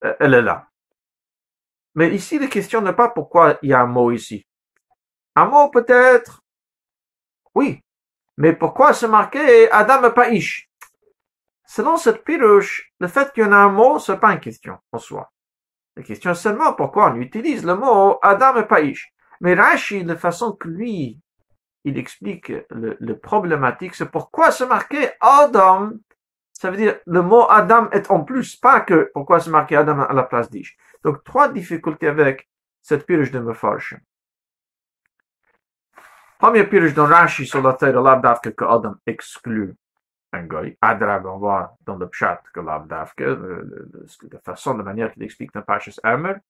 euh, 0.05 0.15
elle 0.21 0.35
est 0.35 0.43
là. 0.43 0.69
Mais 1.97 2.15
ici, 2.15 2.39
la 2.39 2.47
question 2.47 2.81
n'est 2.83 2.93
pas 2.93 3.09
pourquoi 3.09 3.59
il 3.63 3.71
y 3.71 3.73
a 3.73 3.81
un 3.81 3.87
mot 3.87 4.13
ici. 4.13 4.47
Un 5.37 5.47
mot 5.47 5.71
peut-être, 5.71 6.43
oui, 7.55 7.83
mais 8.37 8.53
pourquoi 8.53 8.93
c'est 8.93 9.09
marqué 9.09 9.71
Adam 9.71 10.09
et 10.09 10.13
pas 10.13 10.31
Ish? 10.31 10.69
Selon 11.67 11.97
cette 11.97 12.25
pirouche, 12.25 12.93
le 12.99 13.07
fait 13.07 13.33
qu'il 13.33 13.45
y 13.45 13.47
en 13.47 13.53
a 13.53 13.57
un 13.57 13.69
mot, 13.69 13.99
c'est 13.99 14.19
pas 14.19 14.33
une 14.33 14.41
question 14.41 14.79
en 14.93 14.99
soi. 14.99 15.31
La 15.97 16.03
question 16.03 16.33
est 16.33 16.35
seulement 16.35 16.73
pourquoi 16.75 17.13
on 17.13 17.17
utilise 17.17 17.65
le 17.65 17.77
mot 17.77 18.19
Adam 18.23 18.63
Païch. 18.65 19.13
Mais 19.41 19.55
Rashi, 19.55 20.05
de 20.05 20.15
façon 20.15 20.53
que 20.53 20.69
lui, 20.69 21.21
il 21.85 21.97
explique 21.97 22.53
le, 22.71 22.97
le 22.99 23.19
problématique, 23.19 23.95
c'est 23.95 24.11
pourquoi 24.11 24.51
c'est 24.51 24.67
marqué 24.67 25.11
Adam? 25.21 25.93
Ça 26.53 26.71
veut 26.71 26.77
dire 26.77 26.99
le 27.07 27.23
mot 27.23 27.47
Adam 27.49 27.89
est 27.91 28.11
en 28.11 28.25
plus, 28.25 28.57
pas 28.57 28.81
que 28.81 29.11
pourquoi 29.15 29.41
c'est 29.41 29.51
marqué 29.51 29.77
Adam 29.77 30.01
à 30.01 30.13
la 30.13 30.25
place 30.25 30.51
d'Ish. 30.51 30.77
Donc 31.05 31.25
trois 31.25 31.49
difficultés 31.49 32.09
avec 32.09 32.51
cette 32.83 33.07
purge 33.07 33.31
de 33.31 33.39
Mefarshim. 33.39 34.01
Première 36.41 36.71
purge 36.71 36.95
dans 36.95 37.05
Rashi 37.05 37.45
sur 37.45 37.61
la 37.61 37.75
terre, 37.75 38.01
l'abdavke 38.01 38.55
que 38.55 38.65
Adam 38.65 38.95
exclut 39.07 39.77
un 40.33 40.45
goy. 40.45 40.75
Adrab, 40.81 41.27
on 41.27 41.37
voit 41.37 41.77
dans 41.85 41.97
le 41.97 42.09
pshat 42.09 42.41
que 42.55 42.61
l'abdavke, 42.61 43.21
la 43.21 44.39
façon, 44.43 44.75
de 44.75 44.83
manière 44.83 45.13
qu'il 45.13 45.23
explique 45.23 45.53
dans 45.53 45.61
Pashas 45.61 46.01
Amer. 46.03 46.41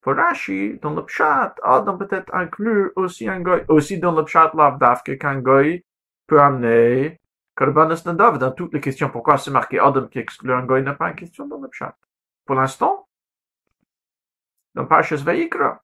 Pour 0.00 0.14
Rashi, 0.14 0.78
dans 0.80 0.94
le 0.94 1.04
pshat, 1.04 1.56
Adam 1.64 1.98
peut-être 1.98 2.32
inclure 2.32 2.92
aussi 2.94 3.28
un 3.28 3.40
goy. 3.40 3.64
Aussi 3.66 3.98
dans 3.98 4.12
le 4.12 4.22
pshat 4.22 4.52
l'abdavke 4.54 5.18
qu'un 5.18 5.40
goy 5.40 5.84
peut 6.28 6.40
amener 6.40 7.20
Korbanos 7.56 8.06
Nadav 8.06 8.38
dans 8.38 8.52
toutes 8.52 8.74
les 8.74 8.80
questions. 8.80 9.10
Pourquoi 9.10 9.38
c'est 9.38 9.50
marqué 9.50 9.80
Adam 9.80 10.06
qui 10.06 10.20
exclut 10.20 10.52
un 10.52 10.62
goy 10.62 10.82
n'a 10.82 10.94
pas 10.94 11.08
une 11.08 11.16
question 11.16 11.48
dans 11.48 11.58
le 11.58 11.68
chat? 11.72 11.96
Pour 12.44 12.54
l'instant, 12.54 13.08
dans 14.76 14.86
Parshas 14.86 15.24
Vayikra, 15.24 15.82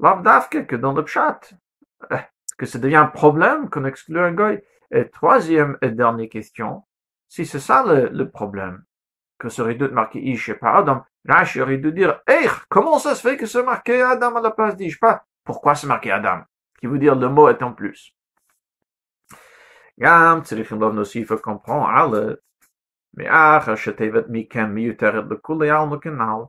Lavdavke 0.00 0.66
que 0.66 0.74
dans 0.74 0.94
le 0.94 1.04
eh, 2.10 2.16
que 2.59 2.65
ça 2.65 2.79
devient 2.79 2.95
un 2.95 3.07
problème 3.07 3.69
qu'on 3.69 3.85
exclut 3.85 4.19
un 4.19 4.31
goy. 4.31 4.61
Et 4.91 5.09
troisième 5.09 5.77
et 5.81 5.89
dernière 5.89 6.29
question, 6.29 6.83
si 7.27 7.45
c'est 7.45 7.59
ça 7.59 7.83
le, 7.83 8.29
problème, 8.29 8.83
que 9.39 9.49
ça 9.49 9.63
aurait 9.63 9.75
dû 9.75 9.85
être 9.85 9.91
marqué 9.91 10.19
Ish 10.19 10.49
et 10.49 10.53
pas 10.53 10.77
Adam, 10.77 11.03
Rashi 11.27 11.61
aurait 11.61 11.77
dû 11.77 11.91
dire, 11.91 12.21
hey, 12.27 12.47
comment 12.69 12.99
ça 12.99 13.15
se 13.15 13.27
fait 13.27 13.35
que 13.35 13.45
c'est 13.45 13.63
marqué 13.63 14.01
Adam 14.01 14.35
à 14.35 14.41
la 14.41 14.51
place 14.51 14.75
d'Ish 14.75 14.99
pas? 14.99 15.25
Pourquoi 15.43 15.75
c'est 15.75 15.87
marqué 15.87 16.11
Adam? 16.11 16.43
Qui 16.79 16.87
veut 16.87 16.99
dire 16.99 17.15
le 17.15 17.29
mot 17.29 17.49
est 17.49 17.61
en 17.63 17.73
plus. 17.73 18.11
גם 19.99 20.41
צריכים 20.43 20.81
לא 20.81 20.93
נוסיף 20.93 21.31
comprendre 21.31 21.87
alle, 21.87 22.35
מאחר 23.13 23.75
שתיבת 23.75 24.25
מכם 24.29 24.75
מיותרת 24.75 25.23
לכולי 25.29 25.69
עלמא 25.69 25.99
כנ"ל, 26.01 26.43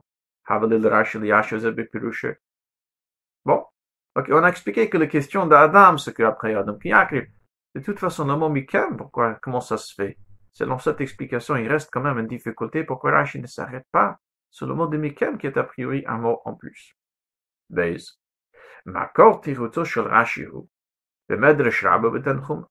הבה 0.49 0.67
לרש"י 0.67 1.17
לישו 1.19 1.59
זה 1.59 1.71
בפירושה. 1.71 2.31
Bon, 3.47 3.63
ok, 4.16 4.26
on 4.30 4.44
a 4.44 4.48
expliqué 4.48 4.88
que 4.88 4.98
la 4.98 5.06
question 5.06 5.46
d'Adam, 5.46 5.96
c'est 5.98 6.14
qu'après 6.14 6.54
Adam 6.54 6.78
qui 6.78 6.90
de 7.74 7.80
toute 7.80 7.98
façon, 7.98 8.26
le 8.26 8.36
mot 8.36 8.50
Mikem, 8.50 8.96
pourquoi, 8.96 9.36
comment 9.36 9.60
ça 9.60 9.78
se 9.78 9.94
fait? 9.94 10.18
Selon 10.52 10.78
cette 10.78 11.00
explication, 11.00 11.56
il 11.56 11.68
reste 11.68 11.90
quand 11.90 12.02
même 12.02 12.18
une 12.18 12.26
difficulté 12.26 12.84
pourquoi 12.84 13.12
Rashi 13.12 13.40
ne 13.40 13.46
s'arrête 13.46 13.86
pas 13.90 14.18
sur 14.50 14.66
le 14.66 14.74
mot 14.74 14.86
de 14.86 14.98
Mikem 14.98 15.38
qui 15.38 15.46
est 15.46 15.56
a 15.56 15.64
priori 15.64 16.04
un 16.06 16.18
mot 16.18 16.42
en 16.44 16.54
plus. 16.54 16.94
Betanchum 22.10 22.66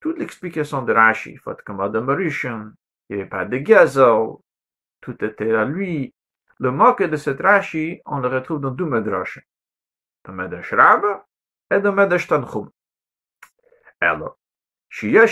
toute 0.00 0.18
l'explication 0.18 0.82
de 0.82 0.92
Rashi, 0.92 1.38
il 1.46 3.16
n'y 3.16 3.20
avait 3.20 3.28
pas 3.28 3.44
de 3.44 3.58
Gazel, 3.58 4.28
tout 5.00 5.24
était 5.24 5.52
à 5.52 5.64
lui. 5.64 6.14
Le 6.58 6.70
moque 6.70 7.02
de 7.02 7.16
cette 7.16 7.40
Rashi, 7.40 8.00
on 8.06 8.18
le 8.18 8.28
retrouve 8.28 8.60
dans 8.60 8.70
deux 8.70 8.86
Medrash 8.86 9.40
de 10.28 10.62
Shrab 10.62 11.04
et 11.70 11.80
de 11.80 11.90
Medesh 11.90 12.26
Tanchum. 12.26 12.70
Alors, 14.00 14.38
il 15.02 15.10
y 15.12 15.18
a 15.18 15.26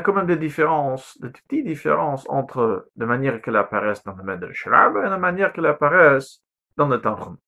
quand 0.00 0.12
même 0.12 0.26
des 0.26 0.36
différences, 0.36 1.18
des 1.20 1.30
petites 1.30 1.66
différences 1.66 2.26
entre 2.28 2.90
la 2.96 3.06
manière 3.06 3.40
qu'elle 3.40 3.56
apparaissent 3.56 4.04
dans 4.04 4.14
le 4.14 4.22
Medesh 4.22 4.66
et 4.66 4.70
la 4.70 5.18
manière 5.18 5.52
qu'elle 5.52 5.66
apparaissent 5.66 6.42
dans 6.76 6.88
le 6.88 7.00
Tanchum. 7.00 7.38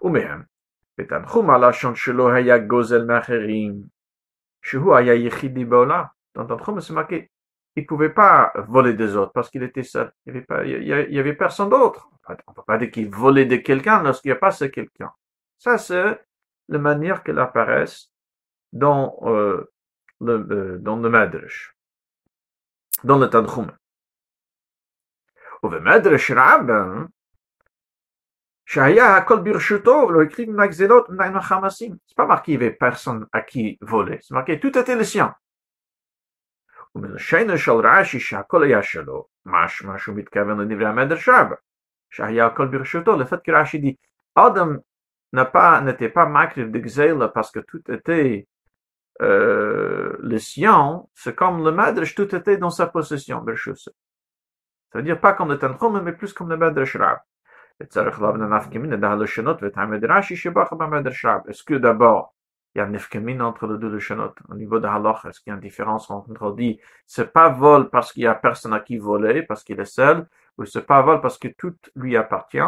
Ou 0.00 0.08
même, 0.08 0.46
le 0.96 1.06
Tanchum 1.06 1.50
a 1.50 1.58
la 1.58 1.72
chance 1.72 2.08
de 2.08 2.22
Haya 2.22 2.58
Gozel 2.58 3.04
Macherim, 3.04 3.88
Shehu 4.60 4.92
Haya 4.94 5.14
Yichidi 5.14 5.64
Baola. 5.64 6.12
Dans 6.34 6.42
le 6.42 6.48
Tanchum, 6.48 6.80
c'est 6.80 6.92
marqué 6.92 7.30
il 7.75 7.83
ne 7.83 7.87
pouvait 7.87 8.09
pas 8.09 8.51
voler 8.67 8.93
des 8.93 9.15
autres 9.15 9.31
parce 9.31 9.49
qu'il 9.49 9.63
était 9.63 9.83
seul. 9.83 10.11
Il 10.25 10.33
n'y 10.33 10.37
avait, 10.37 10.45
pas, 10.45 10.65
il 10.65 11.13
y 11.13 11.19
avait 11.19 11.33
personne 11.33 11.69
d'autre. 11.69 12.09
On 12.27 12.33
ne 12.33 12.55
peut 12.55 12.63
pas 12.65 12.77
dire 12.77 12.91
qu'il 12.91 13.09
volait 13.09 13.45
de 13.45 13.55
quelqu'un 13.57 14.03
lorsqu'il 14.03 14.29
n'y 14.29 14.37
a 14.37 14.39
pas 14.39 14.51
ce 14.51 14.65
quelqu'un. 14.65 15.11
Ça, 15.57 15.77
c'est 15.77 16.21
la 16.67 16.79
manière 16.79 17.23
qu'elle 17.23 17.39
apparaît 17.39 17.85
dans, 18.73 19.17
euh, 19.23 19.71
le, 20.19 20.47
euh, 20.51 20.77
dans 20.79 20.97
le 20.97 21.09
Medrash, 21.09 21.75
dans 23.03 23.17
le 23.17 23.29
Tanchum. 23.29 23.71
Ou 25.63 25.69
le 25.69 25.79
Medrash 25.79 26.31
Rabban, 26.31 27.07
שהיה 28.65 29.17
הכל 29.17 29.39
ברשותו 29.39 29.91
ולא 29.91 30.21
הקריב 30.21 30.49
מהגזלות 30.49 31.09
ומנהל 31.09 31.37
החמאסים. 31.37 31.95
C'est 32.07 32.15
pas 32.15 32.25
marqué 32.25 32.51
il 32.51 32.53
y 32.53 32.55
avait 32.55 32.71
personne 32.71 33.27
à 33.33 33.41
qui 33.41 33.77
voler, 33.81 34.19
c'est 34.21 34.33
marqué 36.95 37.01
tout 37.01 37.03
était 37.03 37.11
le 37.11 37.17
sien. 37.17 37.31
ומלשנו 37.45 37.57
של 37.57 37.71
רש"י 37.71 38.19
שהכל 38.19 38.63
היה 38.63 38.83
שלו, 38.83 39.25
משמע 39.45 39.97
שהוא 39.97 40.15
מתכוון 40.15 40.61
לדברי 40.61 40.85
המדר 40.85 41.15
שרבה, 41.15 41.55
שהיה 42.09 42.45
הכל 42.45 42.67
ברשותו, 42.67 43.17
לפת 43.17 43.43
כרש"י 43.43 43.77
dit, 43.77 43.95
אדם 44.35 44.77
n'était 45.33 46.09
pas 46.09 46.25
makriv 46.25 46.71
de 46.71 46.79
gzela 46.79 47.29
parce 47.29 47.51
que 47.51 47.59
tout 47.59 47.91
était 47.91 48.47
euh, 49.21 50.17
le 50.19 50.37
sien, 50.39 51.03
c'est 51.13 51.35
comme 51.35 51.63
le 51.63 51.71
madrash, 51.71 52.15
tout 52.15 52.35
était 52.35 52.57
dans 52.57 52.69
sa 52.69 52.87
possession, 52.87 53.41
bershus. 53.41 53.89
Ça 54.91 54.95
veut 54.95 55.03
dire 55.03 55.19
pas 55.19 55.33
comme 55.33 55.49
le 55.49 55.59
Tanchum, 55.59 56.01
mais 56.01 56.13
plus 56.13 56.33
comme 56.33 56.49
le 56.49 56.57
madrash 56.57 56.95
rab. 56.95 57.19
Est-ce 57.79 57.99
que 61.63 61.75
d'abord, 61.75 62.33
il 62.76 62.80
y 62.80 62.82
a 62.82 62.86
nefkemin 62.86 63.40
entre 63.40 63.66
les 63.66 63.78
deux 63.78 63.88
Lashonot 63.88 64.34
au 64.50 64.54
niveau 64.54 64.78
de 64.78 64.86
Halach? 64.86 65.24
Est-ce 65.24 65.40
qu'il 65.40 65.50
y 65.50 65.52
a 65.52 65.54
une 65.54 65.62
différence 65.62 66.10
entre 66.10 66.30
on 66.42 66.50
dit 66.50 66.78
c'est 67.06 67.32
pas 67.32 67.48
vol 67.48 67.88
parce 67.88 68.12
qu'il 68.12 68.24
y 68.24 68.26
a 68.26 68.34
personne 68.34 68.74
à 68.74 68.80
qui 68.80 68.98
voler, 68.98 69.42
parce 69.42 69.64
qu'il 69.64 69.80
est 69.80 69.86
seul, 69.86 70.26
ou 70.58 70.66
c'est 70.66 70.84
pas 70.84 71.00
vol 71.00 71.22
parce 71.22 71.38
que 71.38 71.48
tout 71.48 71.74
lui 71.94 72.18
appartient? 72.18 72.58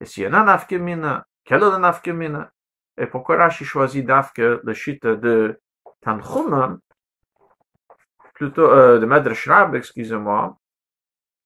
Et 0.00 0.04
s'il 0.04 0.22
y 0.22 0.26
a 0.26 0.40
un 0.40 0.44
nafkemin, 0.44 1.24
quel 1.44 1.60
est 1.60 1.70
le 1.70 1.78
nafkemin? 1.78 2.48
Et 2.96 3.06
pourquoi 3.06 3.36
Rashi 3.36 3.64
choisit 3.64 4.06
d'afke 4.06 4.38
le 4.38 4.74
shit 4.74 5.04
de 5.04 5.60
Tanchum, 6.02 6.78
plutôt, 8.34 8.70
euh, 8.70 9.00
de 9.00 9.06
Madrash 9.06 9.48
Rab, 9.48 9.74
excusez-moi, 9.74 10.56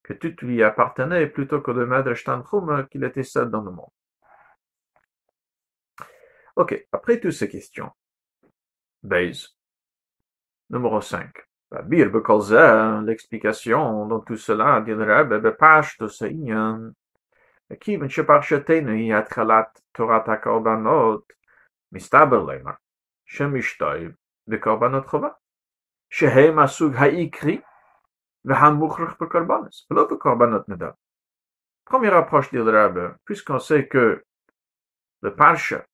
que 0.03 0.13
tout 0.13 0.35
lui 0.43 0.63
appartenait 0.63 1.27
plutôt 1.29 1.63
que 1.63 1.71
de 1.71 1.87
Medrash 1.87 2.25
Tanchum 2.25 2.87
qu'il 2.91 3.05
était 3.05 3.23
seul 3.23 3.51
dans 3.51 3.63
le 3.63 3.71
monde. 3.71 3.89
Ok, 6.56 6.88
après 6.92 7.20
toutes 7.20 7.32
ces 7.32 7.50
questions, 7.50 7.92
base, 9.04 9.56
numéro 10.70 11.02
5. 11.02 11.30
Bir 11.86 12.12
l'explication 13.06 14.06
dans 14.08 14.20
tout 14.20 14.36
cela, 14.36 14.82
dit 14.82 14.92
le 14.92 15.04
Rebbe, 15.04 15.40
bepash 15.40 15.98
to 15.98 16.08
se'inyan, 16.10 16.94
כיוון 17.80 18.10
שפרשתנו 18.10 18.92
היא 18.92 19.16
התחלת 19.16 19.82
תורת 19.92 20.30
הקורבנות, 20.30 21.34
מסתבר 21.92 22.44
למה 22.44 22.72
שמשתויב 23.26 24.12
בקורבנות 24.48 25.08
חובה, 25.08 25.30
שהם 26.10 26.60
הסוג 26.60 26.96
העיקרי 26.96 27.62
Première 31.86 32.16
approche 32.16 32.50
d'Il 32.52 33.16
puisqu'on 33.24 33.60
sait 33.60 33.88
que 33.88 34.26
le 35.22 35.36
Parsha 35.36 35.86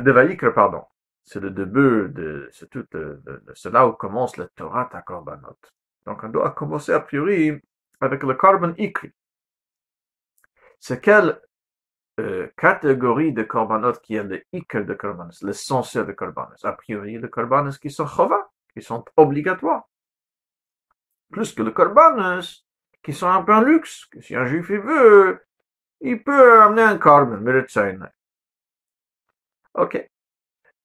de 0.00 0.10
Vaïkra, 0.10 0.52
pardon, 0.52 0.84
c'est 1.24 1.40
le 1.40 1.50
début 1.50 2.08
de, 2.08 2.48
c'est 2.52 2.68
tout, 2.70 2.86
c'est 3.54 3.72
là 3.72 3.86
où 3.86 3.92
commence 3.92 4.36
la 4.36 4.46
Torah 4.48 4.88
à 4.92 5.02
Korbanot. 5.02 5.58
Donc 6.06 6.22
on 6.24 6.28
doit 6.28 6.50
commencer 6.50 6.92
a 6.92 7.00
priori 7.00 7.60
avec 8.00 8.22
le 8.22 8.34
Korban. 8.34 8.74
C'est 10.80 11.00
quelle 11.00 11.40
euh, 12.20 12.48
catégorie 12.56 13.32
de 13.32 13.42
Korbanot 13.42 13.92
qui 14.02 14.16
est 14.16 14.24
le 14.24 14.42
Ikr 14.52 14.84
de 14.84 14.94
Korbanos, 14.94 15.42
l'essentiel 15.42 16.06
de 16.06 16.12
Korbanos? 16.12 16.64
A 16.64 16.72
priori, 16.72 17.18
les 17.18 17.30
Korbanos 17.30 17.78
qui 17.78 17.90
sont 17.90 18.06
Chova, 18.06 18.50
qui 18.74 18.82
sont 18.82 19.04
obligatoires 19.16 19.84
plus 21.32 21.52
que 21.52 21.62
le 21.62 21.72
corbanos, 21.72 22.64
qui 23.02 23.12
sont 23.12 23.26
un 23.26 23.42
peu 23.42 23.52
un 23.52 23.62
luxe, 23.62 24.06
que 24.06 24.20
si 24.20 24.36
un 24.36 24.44
juif 24.44 24.70
veut, 24.70 25.40
il 26.00 26.22
peut 26.22 26.62
amener 26.62 26.82
un 26.82 26.98
korban, 26.98 27.40
Ok. 29.74 30.08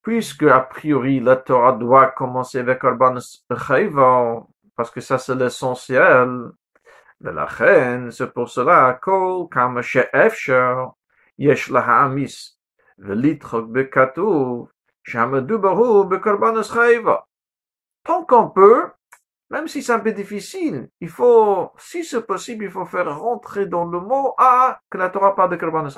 Puisque, 0.02 0.44
a 0.44 0.62
priori, 0.62 1.20
la 1.20 1.36
Torah 1.36 1.74
doit 1.74 2.12
commencer 2.12 2.60
avec 2.60 2.80
corbanos 2.80 3.46
parce 4.76 4.92
que 4.92 5.02
ça 5.02 5.18
c'est 5.18 5.36
l'essentiel 5.36 6.52
de 7.20 7.30
la 7.30 7.46
reine, 7.46 8.12
c'est 8.12 8.32
pour 8.32 8.48
cela, 8.48 9.00
kol 9.02 9.50
kama 9.50 9.82
she'efsher, 9.82 10.86
yesh 11.38 11.70
laha'amis, 11.70 12.58
velitrok 12.98 13.70
bekatuv, 13.70 14.68
shamedubaru 15.04 16.06
bekorbanos 16.08 16.72
chayva. 16.72 17.26
Tant 18.04 18.24
qu'on 18.24 18.50
peut, 18.50 18.92
même 19.50 19.68
si 19.68 19.82
c'est 19.82 19.94
un 19.94 20.00
peu 20.00 20.12
difficile, 20.12 20.90
il 21.02 21.10
faut, 21.10 21.72
si 21.78 22.06
c'est 22.06 22.26
possible, 22.26 22.66
il 22.66 22.72
faut 22.72 22.86
faire 22.86 23.20
rentrer 23.20 23.66
dans 23.66 23.86
le 23.86 24.00
mot 24.00 24.34
A 24.38 24.80
que 24.90 24.98
la 24.98 25.10
Torah 25.10 25.36
parle 25.36 25.52
de 25.52 25.56
Korban 25.56 25.90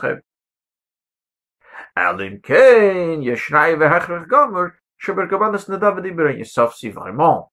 Esrev. 5.53 6.43
Sauf 6.45 6.73
si 6.75 6.89
vraiment 6.89 7.51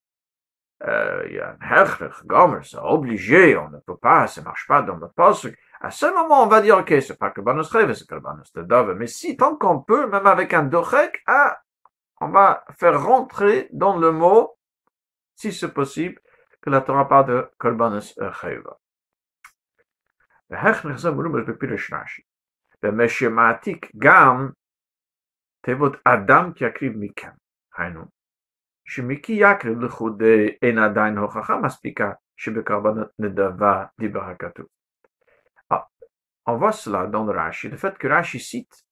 euh, 0.87 1.24
il 1.28 1.37
y 1.37 1.40
a 1.40 1.56
un 1.59 1.82
hechrech 1.82 2.24
gomer, 2.26 2.61
c'est 2.62 2.78
obligé, 2.78 3.56
on 3.56 3.70
ne 3.70 3.78
peut 3.78 3.96
pas, 3.96 4.26
ça 4.26 4.42
marche 4.42 4.66
pas 4.66 4.82
dans 4.82 4.96
le 4.96 5.09
poste. 5.09 5.48
À 5.80 5.90
ce 5.90 6.06
moment, 6.06 6.42
on 6.42 6.46
va 6.46 6.61
dire, 6.61 6.78
ok, 6.78 6.94
c'est 7.00 7.18
pas 7.18 7.30
Korban 7.30 7.59
Esrev, 7.61 7.92
c'est 7.94 8.06
Korban 8.06 8.38
Esrev. 8.40 8.94
Mais 8.94 9.06
si, 9.06 9.37
tant 9.37 9.56
qu'on 9.56 9.80
peut, 9.80 10.06
même 10.06 10.26
avec 10.26 10.52
un 10.54 10.64
dochek, 10.64 11.22
ah, 11.26 11.59
on 12.20 12.28
va 12.28 12.64
faire 12.78 13.02
rentrer 13.02 13.68
dans 13.72 13.96
le 13.96 14.12
mot 14.12 14.56
si 15.37 15.52
c'est 15.52 15.72
possible, 15.72 16.20
que 16.62 16.70
la 16.70 16.80
Torah 16.80 17.09
parle 17.09 17.26
de 17.26 17.50
Korbanos 17.59 18.18
Chayva 18.40 18.78
והכנך 22.86 22.86
זה 22.86 22.89
מרומז 22.89 23.06
בפירוש 23.06 23.21
רש"י. 23.21 23.27
במשמעתיק 23.27 23.91
גם 23.97 24.49
תיבות 25.62 25.95
אדם 26.06 26.54
כי 26.54 26.65
יקריב 26.65 26.93
מכם. 26.95 27.32
היינו, 27.77 28.06
שמקי 28.86 29.34
יקריב 29.34 29.80
לכודי 29.80 30.47
אין 30.62 30.77
עדיין 30.77 31.17
הוכחה 31.17 31.58
מספיקה 31.58 32.12
שבקרבנות 32.38 33.08
נדבה 33.19 33.86
דיבר 33.99 34.23
הכתוב. 34.23 34.65
On 36.47 36.58
voit 36.58 36.71
cela 36.71 37.06
dans 37.06 37.23
le 37.23 37.34
Rashi. 37.34 37.69
Le 37.69 37.77
fait 37.77 37.95
que 37.97 38.08
Rashi 38.08 38.39
cite, 38.39 38.84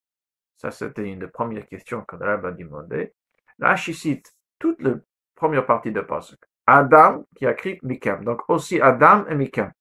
ça 0.56 0.70
c'était 0.70 1.10
une 1.10 1.20
des 1.20 1.28
premières 1.28 1.68
questions 1.68 2.04
que 2.06 2.16
le 2.16 2.26
Rabbi 2.26 2.48
a 2.48 2.52
demandé, 2.52 3.14
Rashi 3.60 3.94
cite 3.96 4.36
toute 4.60 4.80
la 4.82 4.92
première 5.36 5.66
partie 5.66 5.92
de 5.92 6.02
Pasuk. 6.02 6.40
Adam 6.68 7.26
qui 7.36 7.48
a 7.48 7.54
écrit 7.54 7.80
Mikem. 7.82 8.24
Donc 8.24 8.48
aussi 8.50 8.80
Adam 8.80 9.26
et 9.28 9.36
Mikem. 9.36 9.72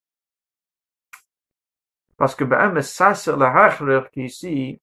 Parce 2.18 2.36
que 2.36 2.44
ben, 2.44 2.70
mais 2.70 2.82
ça 2.82 3.16
c'est 3.16 3.36
le 3.36 3.46
Hachler 3.46 4.02
qui 4.12 4.26
ici, 4.26 4.82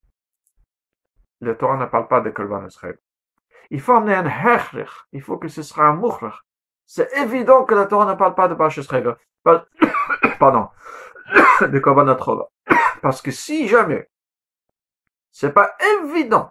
le 1.40 1.57
Torah 1.57 1.77
ne 1.77 1.87
parle 1.87 2.09
pas 2.09 2.21
de 2.21 2.31
Korban 2.31 2.66
Israël. 2.66 2.99
Il 3.71 3.81
faut 3.81 3.93
amener 3.93 4.14
un 4.14 4.27
Hachler. 4.27 4.87
Il 5.12 5.23
faut 5.23 5.38
que 5.38 5.49
ce 5.49 5.62
sera 5.62 5.87
un 5.87 5.95
Mouchler. 5.95 6.35
C'est 6.87 7.12
évident 7.19 7.64
que 7.64 7.75
le 7.75 7.87
Torah 7.87 8.07
ne 8.07 8.14
parle 8.14 8.35
pas 8.35 8.49
de 8.49 8.55
Bash. 8.55 8.81
Pardon. 10.38 10.69
de 11.61 11.79
Korban. 11.79 12.16
Parce 13.03 13.23
que 13.23 13.31
si 13.31 13.69
jamais 13.69 14.11
c'est 15.31 15.53
pas 15.53 15.77
évident, 16.03 16.51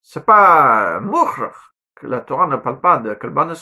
c'est 0.00 0.24
pas 0.24 1.00
Mouchler, 1.00 1.50
que 1.96 2.06
la 2.06 2.20
Torah 2.20 2.46
ne 2.46 2.56
parle 2.56 2.80
pas 2.80 2.98
de 2.98 3.14
Korban 3.14 3.52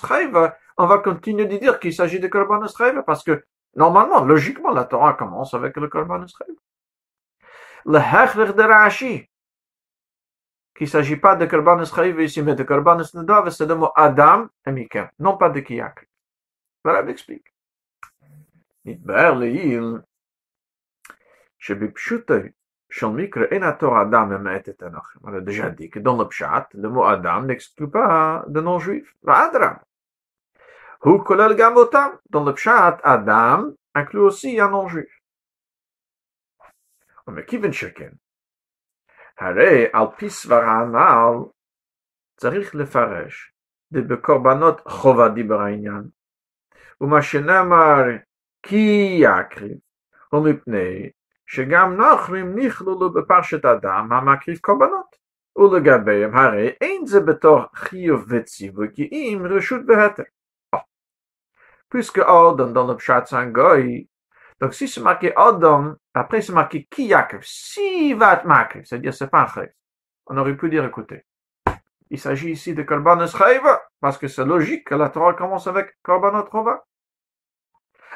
on 0.76 0.86
va 0.86 0.98
continuer 0.98 1.46
de 1.46 1.56
dire 1.56 1.78
qu'il 1.78 1.94
s'agit 1.94 2.20
de 2.20 2.28
Korban 2.28 2.60
parce 3.06 3.24
que 3.24 3.44
Normalement, 3.76 4.24
logiquement, 4.24 4.70
la 4.70 4.84
Torah 4.84 5.14
commence 5.14 5.54
avec 5.54 5.76
le 5.76 5.88
Korban 5.88 6.24
Israël. 6.24 6.54
Le 7.86 7.98
Hechler 7.98 8.52
de 8.52 8.62
Rashi, 8.62 9.28
qu'il 10.74 10.86
ne 10.86 10.90
s'agit 10.90 11.16
pas 11.16 11.36
de 11.36 11.46
Korban 11.46 11.82
Israël 11.82 12.18
ici, 12.20 12.42
mais 12.42 12.54
de 12.54 12.62
Korban 12.62 12.98
Nedav, 13.14 13.50
c'est 13.50 13.66
le 13.66 13.74
mot 13.74 13.90
Adam 13.94 14.48
et 14.66 14.72
Mika, 14.72 15.12
non 15.18 15.36
pas 15.36 15.50
de 15.50 15.60
Kiyak. 15.60 16.08
L'arabe 16.84 17.08
explique. 17.08 17.52
Nidber 18.84 19.34
le'il, 19.38 20.02
shebipshutai, 21.58 22.52
shon 22.90 23.12
mikra 23.12 23.46
enator 23.50 23.96
Adam 23.96 24.32
et 24.32 24.38
me'et 24.38 24.68
et 24.68 24.76
On 25.22 25.32
a 25.32 25.40
déjà 25.40 25.70
dit 25.70 25.88
que 25.88 25.98
dans 25.98 26.16
le 26.16 26.28
Pshat, 26.28 26.68
le 26.74 26.88
mot 26.90 27.04
Adam 27.04 27.42
n'exclut 27.42 27.88
pas 27.88 28.44
de 28.46 28.60
non-juif. 28.60 29.14
Adra, 29.26 29.80
הוא 31.04 31.24
כולל 31.24 31.54
גם 31.58 31.76
אותם. 31.76 32.08
Le 32.34 32.52
pshat, 32.56 33.00
אדם 33.02 33.70
un 33.98 34.70
non-juif. 34.70 35.20
ומכיוון 37.26 37.72
שכן, 37.72 38.10
הרי 39.38 39.86
על 39.92 40.06
פי 40.16 40.30
סברה 40.30 40.80
הנ"ל 40.80 41.44
צריך 42.36 42.74
לפרש 42.74 43.52
בקורבנות 43.90 44.80
חובה 44.88 45.28
דיבר 45.28 45.60
העניין. 45.60 46.02
ומה 47.00 47.22
שנאמר 47.22 48.02
כי 48.62 49.18
יקריב, 49.20 49.78
ומפני 50.32 51.10
שגם 51.46 51.96
נוכרים 51.96 52.58
נכללו 52.58 53.12
בפרשת 53.12 53.64
אדם 53.64 54.12
המקריב 54.12 54.58
קורבנות. 54.58 55.16
ולגביהם 55.56 56.36
הרי 56.36 56.68
אין 56.80 57.06
זה 57.06 57.20
בתור 57.20 57.60
חיוב 57.74 58.24
וציווי 58.28 58.88
כי 58.94 59.08
אם 59.12 59.42
רשות 59.50 59.80
והתר. 59.88 60.22
Puisque 61.94 62.18
Adam 62.18 62.72
dans 62.72 62.88
le 62.88 62.96
pshat 62.96 63.26
c'est 63.26 63.36
un 63.36 63.46
goy, 63.46 64.08
donc 64.60 64.74
si 64.74 64.88
c'est 64.88 65.00
marqué 65.00 65.32
Adam, 65.36 65.94
après 66.12 66.42
c'est 66.42 66.52
marqué 66.52 66.88
qui 66.90 67.04
Yaakov, 67.04 67.42
si 67.44 68.14
va 68.14 68.42
makriv, 68.42 68.84
c'est-à-dire 68.84 69.14
c'est 69.14 69.30
pas 69.30 69.46
un. 69.56 69.66
On 70.26 70.36
aurait 70.36 70.56
pu 70.56 70.68
dire 70.68 70.84
écoutez, 70.84 71.24
il 72.10 72.18
s'agit 72.18 72.50
ici 72.50 72.74
de 72.74 72.82
Korban 72.82 73.24
parce 74.00 74.18
que 74.18 74.26
c'est 74.26 74.44
logique 74.44 74.88
que 74.88 74.96
la 74.96 75.08
Torah 75.08 75.34
commence 75.34 75.68
avec 75.68 75.96
Korban 76.02 76.42
Trova. 76.42 76.84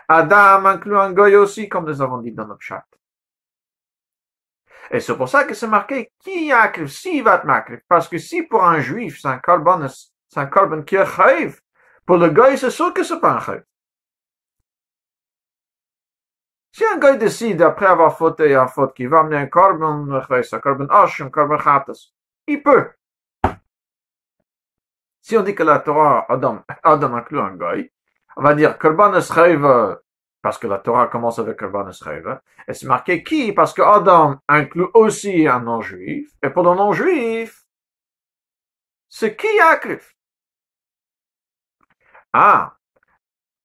Adam 0.08 0.66
inclut 0.66 0.98
un 0.98 1.12
goy 1.12 1.36
aussi, 1.36 1.68
comme 1.68 1.86
nous 1.86 2.02
avons 2.02 2.18
dit 2.18 2.32
dans 2.32 2.48
notre 2.48 2.62
chat. 2.62 2.84
Et 4.90 4.98
c'est 4.98 5.16
pour 5.16 5.28
ça 5.28 5.44
que 5.44 5.54
c'est 5.54 5.68
marqué 5.68 6.10
qui 6.18 6.50
akriv, 6.50 6.88
si 6.88 7.20
va 7.20 7.44
makriv. 7.44 7.78
Parce 7.86 8.08
que 8.08 8.18
si 8.18 8.42
pour 8.42 8.64
un 8.64 8.80
juif, 8.80 9.20
c'est 9.22 9.28
un 9.28 9.38
korban, 9.38 9.86
c'est 9.86 10.40
un 10.40 10.46
korban 10.46 10.82
chayiv, 10.84 11.60
pour 12.08 12.16
le 12.16 12.30
goy, 12.30 12.56
c'est 12.56 12.70
sûr 12.70 12.94
que 12.94 13.04
c'est 13.04 13.20
pas 13.20 13.32
un 13.32 13.40
chayiv. 13.40 13.64
Si 16.72 16.82
un 16.82 16.96
goy 16.96 17.18
décide, 17.18 17.60
après 17.60 17.84
avoir 17.84 18.16
fauté 18.16 18.54
un 18.54 18.66
faute, 18.66 18.94
qu'il 18.94 19.10
va 19.10 19.20
amener 19.20 19.36
un 19.36 19.46
korban, 19.46 20.10
un 20.10 20.58
korban 20.58 20.86
osh, 20.88 21.20
un 21.20 21.28
korban 21.28 21.58
khatas, 21.58 22.14
il 22.46 22.62
peut. 22.62 22.92
Si 25.20 25.36
on 25.36 25.42
dit 25.42 25.54
que 25.54 25.62
la 25.62 25.80
Torah, 25.80 26.24
Adam, 26.30 26.64
Adam 26.82 27.14
inclut 27.14 27.40
un 27.40 27.56
goy, 27.56 27.92
on 28.38 28.42
va 28.42 28.54
dire 28.54 28.78
Korban 28.78 29.14
Esreiva, 29.14 30.00
parce 30.40 30.56
que 30.56 30.66
la 30.66 30.78
Torah 30.78 31.08
commence 31.08 31.38
avec 31.38 31.58
Korban 31.58 31.90
Esreiva, 31.90 32.40
et 32.66 32.72
c'est 32.72 32.86
marqué 32.86 33.22
qui? 33.22 33.52
Parce 33.52 33.74
que 33.74 33.82
Adam 33.82 34.38
inclut 34.48 34.88
aussi 34.94 35.46
un 35.46 35.60
non-juif, 35.60 36.32
et 36.42 36.48
pour 36.48 36.62
le 36.62 36.74
non-juif, 36.74 37.66
c'est 39.10 39.36
qui 39.36 39.60
Akrif 39.60 40.17
אה, 42.34 42.66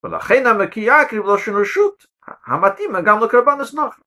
ולכן 0.04 0.46
המקיעה 0.46 1.06
קריב 1.06 1.24
לו 1.24 1.38
שנושות, 1.38 2.06
המתאים 2.46 2.92
גם 3.06 3.20
לקרבן 3.24 3.60
הסנוח. 3.62 4.00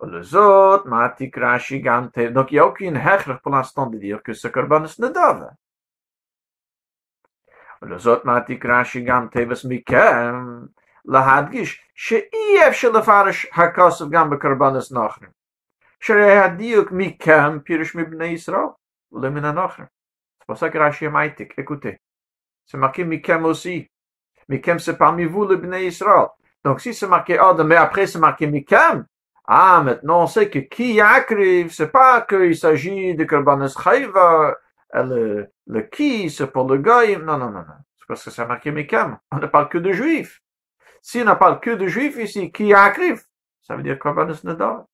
ולזאת, 0.00 0.86
מה 0.86 1.08
תקרא 1.16 1.58
שגם 1.58 2.08
תבדוק 2.12 2.52
יוקין 2.52 2.96
הכרח 2.96 3.36
פולסטון 3.42 3.90
בדיוק 3.90 4.22
כסה 4.22 4.48
קרבן 4.48 4.84
הסנדווה. 4.84 5.48
ולזאת, 7.82 8.24
מה 8.24 8.40
תקרא 8.40 8.84
שגם 8.84 9.28
תבס 9.30 9.64
מכם, 9.68 10.34
להדגיש 11.04 11.90
שאי 11.94 12.68
אפשר 12.68 12.90
לפרש 12.90 13.46
הכסף 13.46 14.04
גם 14.10 14.30
בקרבן 14.30 14.76
הסנוח. 14.76 15.18
שראה 16.00 16.44
הדיוק 16.44 16.88
מכם 16.92 17.60
פירש 17.64 17.96
מבני 17.96 18.26
ישראל 18.26 18.66
ולמין 19.12 19.44
הנוח. 19.44 19.80
פוסק 20.46 20.76
רשי 20.76 21.06
המייטיק, 21.06 21.58
אקוטי. 21.58 21.92
c'est 22.65 22.77
marqué 22.77 23.03
Mikem 23.03 23.45
aussi. 23.45 23.89
Mikem, 24.47 24.79
c'est 24.79 24.97
parmi 24.97 25.25
vous 25.25 25.45
le 25.45 25.57
Bnei 25.57 25.87
Israël. 25.87 26.27
Donc, 26.63 26.81
si 26.81 26.93
c'est 26.93 27.07
marqué 27.07 27.37
Adam, 27.37 27.63
mais 27.63 27.75
après 27.75 28.07
c'est 28.07 28.19
marqué 28.19 28.47
Mikem, 28.47 29.05
ah, 29.47 29.81
maintenant 29.83 30.23
on 30.23 30.27
sait 30.27 30.49
que 30.49 30.59
qui 30.59 31.01
arrive, 31.01 31.71
c'est 31.71 31.91
pas 31.91 32.21
qu'il 32.21 32.55
s'agit 32.55 33.15
de 33.15 33.23
Korbanos 33.23 33.75
Chayva, 33.81 34.55
le, 34.93 35.47
le 35.67 35.81
qui, 35.81 36.29
c'est 36.29 36.47
pour 36.47 36.67
le 36.67 36.77
goy. 36.77 37.17
Non, 37.17 37.37
non, 37.37 37.49
non, 37.49 37.59
non. 37.59 37.79
C'est 37.97 38.07
parce 38.07 38.23
que 38.23 38.31
c'est 38.31 38.45
marqué 38.45 38.71
Mikam. 38.71 39.19
On 39.31 39.37
ne 39.37 39.47
parle 39.47 39.69
que 39.69 39.77
de 39.77 39.91
juifs. 39.91 40.41
Si 41.01 41.21
on 41.21 41.25
ne 41.25 41.33
parle 41.33 41.59
que 41.59 41.71
de 41.71 41.87
juifs 41.87 42.17
ici, 42.17 42.51
qui 42.51 42.73
arrive, 42.73 43.21
ça 43.61 43.75
veut 43.75 43.83
dire 43.83 43.97
Korbanos 43.99 44.43
Nadar. 44.43 44.85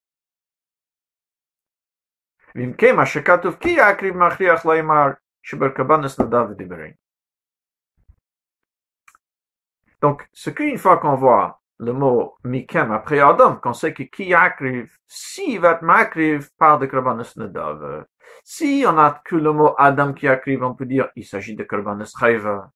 ואם 2.56 2.74
כן, 2.74 2.96
מה 2.96 3.06
שכתוב 3.06 3.56
כי 3.56 3.70
יקריב 3.70 4.18
מכריח 4.18 4.66
לאמר 4.66 5.06
שבקרבנס 5.44 6.20
נדב 6.20 6.50
ודיברים. 6.50 6.99
Donc, 10.01 10.29
ce 10.33 10.51
qu'une 10.51 10.79
fois 10.79 10.99
qu'on 10.99 11.17
voit 11.17 11.61
le 11.81 11.93
mot 11.93 12.37
mikem 12.45 12.93
après 12.93 13.21
Adam, 13.21 13.57
qu'on 13.57 13.73
sait 13.73 13.95
que 13.95 14.03
qui 14.03 14.35
arrive, 14.35 14.93
si 15.07 15.59
va 15.59 15.79
makriv 15.83 16.51
par 16.59 16.79
de 16.79 16.87
korbanos 16.87 17.37
nadav. 17.37 18.05
Si 18.45 18.85
on 18.87 18.99
a 18.99 19.21
que 19.25 19.37
le 19.37 19.53
mot 19.53 19.75
Adam 19.79 20.13
qui 20.13 20.29
arrive, 20.29 20.63
on 20.63 20.75
peut 20.75 20.87
dire 20.87 21.09
il 21.17 21.25
s'agit 21.25 21.57
de 21.57 21.65
korbanos 21.65 22.15
chayva. 22.19 22.71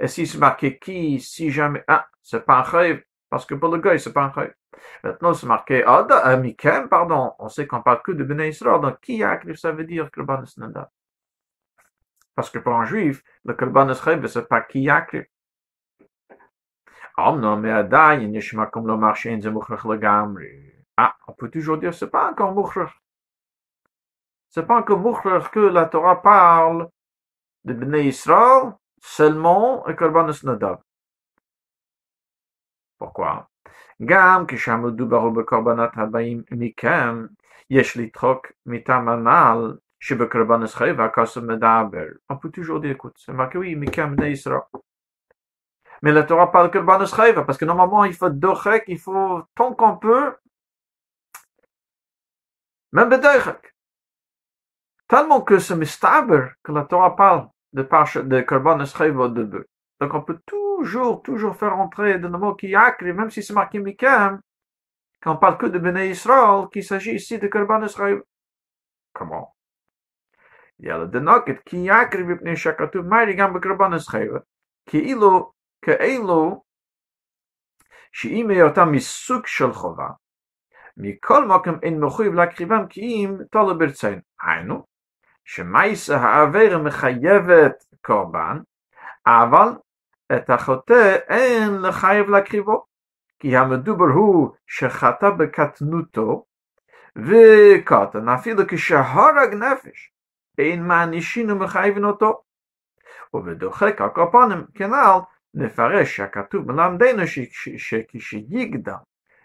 Et 0.00 0.06
si 0.06 0.26
c'est 0.26 0.38
marqué 0.38 0.78
qui, 0.78 1.18
si 1.20 1.50
jamais, 1.50 1.82
ah, 1.88 2.06
c'est 2.22 2.46
pas 2.46 2.60
un 2.60 2.64
chayv, 2.64 3.02
parce 3.28 3.44
que 3.44 3.54
pour 3.54 3.70
le 3.70 3.80
gars, 3.80 3.98
c'est 3.98 4.12
pas 4.12 4.24
un 4.24 4.32
chayv. 4.32 4.54
Maintenant, 5.02 5.34
c'est 5.34 5.46
marqué 5.46 5.82
Adam, 5.84 6.20
euh, 6.24 6.36
mikem, 6.36 6.88
pardon, 6.88 7.32
on 7.40 7.48
sait 7.48 7.66
qu'on 7.66 7.82
parle 7.82 8.02
que 8.02 8.12
de 8.12 8.22
Bnei 8.22 8.52
donc 8.62 9.00
qui 9.00 9.22
arrive, 9.24 9.56
ça 9.56 9.72
veut 9.72 9.84
dire 9.84 10.10
korbanos 10.12 10.56
nadav. 10.58 10.88
Parce 12.36 12.50
que 12.50 12.60
pour 12.60 12.74
un 12.74 12.84
juif, 12.84 13.22
le 13.44 13.54
korbanos 13.54 14.00
chayv, 14.00 14.24
c'est 14.28 14.48
pas 14.48 14.60
qui 14.60 14.88
ah, 17.20 17.32
on 21.26 21.32
peut 21.32 21.50
toujours 21.50 21.78
dire, 21.78 21.92
c'est 21.92 22.10
pas 22.10 22.30
encore 22.30 22.52
Mouchrach. 22.52 22.92
C'est 24.48 24.64
pas 24.64 24.76
encore 24.76 25.00
Mouchrach 25.00 25.50
que 25.50 25.58
la 25.58 25.86
Torah 25.86 26.22
parle 26.22 26.88
de 27.64 27.74
Bnei 27.74 28.06
Israël, 28.06 28.72
seulement, 29.02 29.84
et 29.88 29.96
Korbanus 29.96 30.44
Nadab. 30.44 30.78
Pourquoi? 32.98 33.48
Gam, 34.00 34.46
Kishamu 34.46 34.92
Dubaru 34.92 35.32
Bekorbanat 35.32 35.90
Habaim 35.96 36.44
Mikem, 36.52 37.30
yeshli 37.68 38.02
Yeshlitrok 38.04 38.54
Mitamanal, 38.66 39.78
on 42.28 42.36
peut 42.36 42.50
toujours 42.50 42.78
dire, 42.80 42.92
écoute, 42.92 43.16
c'est 43.18 43.32
marqué, 43.32 43.58
oui, 43.58 43.74
Mikam 43.74 44.16
Israël. 44.22 44.60
Mais 46.01 46.11
la 46.11 46.23
Torah 46.23 46.51
parle 46.51 46.69
que 46.69 46.79
Banus 46.79 47.15
Chayva, 47.15 47.43
parce 47.43 47.57
que 47.57 47.65
normalement, 47.65 48.03
il 48.03 48.13
faut 48.13 48.29
Dochek, 48.29 48.83
il 48.87 48.99
faut 48.99 49.43
tant 49.55 49.73
qu'on 49.73 49.97
peut, 49.97 50.35
même 52.91 53.09
Bedochek. 53.09 53.73
Tellement 55.07 55.41
que 55.41 55.59
c'est 55.59 55.75
mistaber 55.75 56.47
que 56.63 56.71
la 56.71 56.83
Torah 56.83 57.15
parle 57.15 57.49
de, 57.71 57.83
de 57.83 58.41
Korban 58.41 58.79
Escheva 58.81 59.29
de 59.29 59.43
bœuf. 59.43 59.65
Donc 59.99 60.13
on 60.13 60.21
peut 60.21 60.39
toujours, 60.45 61.21
toujours 61.21 61.55
faire 61.55 61.77
entrer 61.77 62.19
de 62.19 62.27
mot 62.27 62.55
qui 62.55 62.75
acri, 62.75 63.13
même 63.13 63.29
si 63.29 63.41
c'est 63.43 63.53
marqué 63.53 63.79
Mikem, 63.79 64.41
quand 65.21 65.33
on 65.33 65.37
parle 65.37 65.57
que 65.57 65.67
de 65.67 65.79
Bnei 65.79 66.09
Israël, 66.09 66.67
qu'il 66.71 66.83
s'agit 66.83 67.15
ici 67.15 67.39
de 67.39 67.47
Korban 67.47 67.83
Escheva. 67.83 68.21
Comment? 69.13 69.53
Il 70.79 70.87
y 70.87 70.89
a 70.89 70.97
le 70.97 71.07
denoket 71.07 71.63
qui 71.63 71.83
yakri 71.83 72.23
vipnei 72.23 72.55
shakatu 72.55 73.03
mairi 73.03 73.35
gam 73.35 73.53
bekorban 73.53 73.93
escheva, 73.93 74.43
כאילו 74.85 75.53
כאלו 75.82 76.62
שאם 78.12 78.50
היותם 78.50 78.92
מסוג 78.92 79.46
של 79.46 79.72
חובה, 79.72 80.08
מכל 80.96 81.44
מקום 81.44 81.78
אין 81.82 82.00
מחויב 82.00 82.34
להקריבם 82.34 82.86
כי 82.88 83.00
אם 83.00 83.36
תלו 83.50 83.78
ברצון. 83.78 84.20
היינו, 84.42 84.86
שמייסה 85.44 86.16
העבירה 86.16 86.78
מחייבת 86.78 87.84
קורבן, 88.02 88.58
אבל 89.26 89.68
את 90.36 90.50
החוטא 90.50 91.16
אין 91.28 91.82
לחייב 91.82 92.28
להקריבו, 92.28 92.84
כי 93.38 93.56
המדובר 93.56 94.04
הוא 94.04 94.50
שחטא 94.66 95.30
בקטנותו, 95.30 96.44
וקטן 97.16 98.28
אפילו 98.28 98.62
כשהרג 98.68 99.54
נפש, 99.54 100.12
אין 100.58 100.86
מענישין 100.86 101.50
ומחייבין 101.50 102.04
אותו. 102.04 102.42
ובדוחק 103.34 104.00
הקורבנים 104.00 104.64
כנ"ל 104.74 105.18
נפרש 105.53 106.15
שהכתוב 106.15 106.71
מלמדנו 106.71 107.27
שכשיגדל 107.77 108.93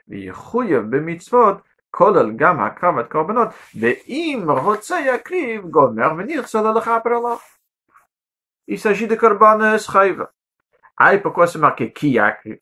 ויחויב 0.09 0.83
במצוות 0.97 1.57
כולל 1.91 2.33
גם 2.37 2.61
הקרבת 2.61 3.11
קורבנות, 3.11 3.49
ואם 3.81 4.45
רוצה 4.49 5.01
יקריב 5.01 5.67
גומר 5.71 6.13
ונרצה 6.19 6.63
לו 6.63 6.73
לכפר 6.73 7.11
עליו. 7.11 7.39
Il 8.71 8.79
s'agit 8.79 9.07
de 9.07 9.15
korban 9.15 9.79
schreiva. 9.79 10.31
Ah, 10.99 11.17
pourquoi 11.17 11.47
c'est 11.47 11.59
marqué 11.59 11.91
qui 11.91 12.11
yakriv? 12.11 12.61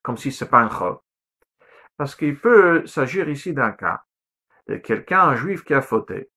Comme 0.00 0.16
si 0.16 0.30
c'est 0.30 0.48
pas 0.48 0.60
un 0.60 0.68
chol. 0.68 0.96
Parce 1.96 2.14
qu'il 2.14 2.38
peut 2.38 2.86
s'agir 2.86 3.28
ici 3.28 3.52
d'un 3.52 3.72
cas 3.72 4.04
de 4.68 4.76
quelqu'un, 4.76 5.22
un 5.22 5.34
juif 5.34 5.64
qui 5.64 5.74
a 5.74 5.82
fauté. 5.82 6.30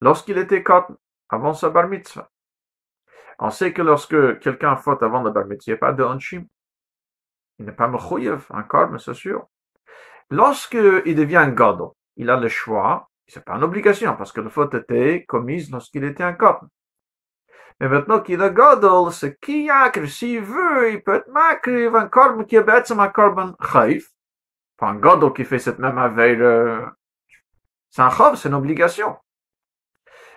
Lorsqu'il 0.00 0.38
était 0.38 0.64
cotton, 0.64 0.96
avant 1.28 1.54
sa 1.54 1.70
bar 1.70 1.86
mitzvah. 1.86 2.28
On 3.39 3.49
sait 3.49 3.71
que 3.71 3.81
lorsque 3.81 4.39
quelqu'un 4.39 4.75
faute 4.75 5.01
avant 5.01 5.23
la 5.23 5.31
bar 5.31 5.45
il 5.49 5.57
n'y 5.65 5.73
a 5.73 5.77
pas 5.77 5.93
de 5.93 6.03
hanshim. 6.03 6.45
Il 7.57 7.65
n'est 7.65 7.71
pas 7.71 7.87
mechoyev, 7.87 8.45
encore, 8.49 8.89
mais 8.89 8.99
c'est 8.99 9.13
sûr. 9.13 9.47
Lorsqu'il 10.29 11.15
devient 11.15 11.37
un 11.37 11.49
gadol, 11.49 11.91
il 12.17 12.29
a 12.29 12.37
le 12.37 12.49
choix, 12.49 13.09
c'est 13.27 13.43
pas 13.43 13.55
une 13.55 13.63
obligation, 13.63 14.15
parce 14.15 14.31
que 14.31 14.41
la 14.41 14.49
faute 14.49 14.73
était 14.73 15.25
commise 15.25 15.71
lorsqu'il 15.71 16.03
était 16.03 16.23
un 16.23 16.33
cotton. 16.33 16.67
Mais 17.79 17.87
maintenant 17.87 18.19
qu'il 18.19 18.41
est 18.41 18.53
gadol, 18.53 19.11
c'est 19.13 19.39
qui 19.39 19.63
yakr, 19.63 20.05
s'il 20.07 20.41
veut, 20.41 20.91
il 20.91 21.01
peut 21.01 21.15
être 21.15 21.29
makriv, 21.29 21.95
un 21.95 22.07
korban 22.07 22.43
qui 22.43 22.57
est 22.57 22.63
bête, 22.63 22.91
un 22.91 23.07
korban 23.07 23.55
chayf. 23.71 24.09
Pas 24.77 24.87
un 24.89 24.95
gadol 24.95 25.33
qui 25.33 25.45
fait 25.45 25.59
cette 25.59 25.79
même 25.79 25.97
aveille, 25.97 26.43
c'est 27.89 28.01
un 28.01 28.09
chav, 28.09 28.35
c'est 28.35 28.49
une 28.49 28.55
obligation. 28.55 29.17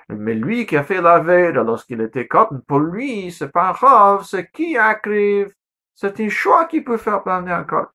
Mais 0.09 0.35
lui 0.35 0.67
qui 0.67 0.77
a 0.77 0.85
fait 0.85 1.01
la 1.01 1.21
veille 1.21 1.53
lorsqu'il 1.53 2.01
était 2.01 2.27
cotton, 2.27 2.61
pour 2.67 2.81
lui, 2.81 3.31
c'est 3.33 3.51
pas 3.51 3.75
chav, 3.75 4.25
c'est 4.25 4.51
qui 4.51 4.77
arrive. 4.77 5.55
C'est 5.95 6.19
un 6.21 6.29
choix 6.29 6.65
qu'il 6.67 6.85
peut 6.85 6.97
faire 6.97 7.23
planer 7.23 7.53
encore. 7.53 7.93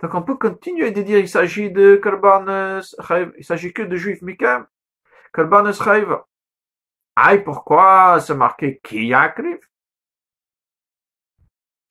Donc 0.00 0.14
on 0.14 0.22
peut 0.22 0.36
continuer 0.36 0.90
de 0.90 1.02
dire 1.02 1.18
il 1.18 1.28
s'agit 1.28 1.70
de 1.70 1.96
Karban 1.96 2.80
il 3.38 3.44
s'agit 3.44 3.72
que 3.72 3.82
de 3.82 3.96
juifs. 3.96 4.20
Karban 5.32 5.72
chayv. 5.72 6.16
Aïe, 7.16 7.42
pourquoi 7.44 8.20
c'est 8.20 8.34
marqué 8.34 8.80
qui 8.82 9.12
arrive? 9.12 9.60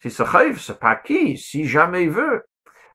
Si 0.02 0.12
c'est 0.12 0.26
chayv, 0.26 0.60
c'est 0.60 0.80
pas 0.80 0.96
qui, 0.98 1.38
si 1.38 1.66
jamais 1.66 2.04
il 2.04 2.10
veut. 2.12 2.46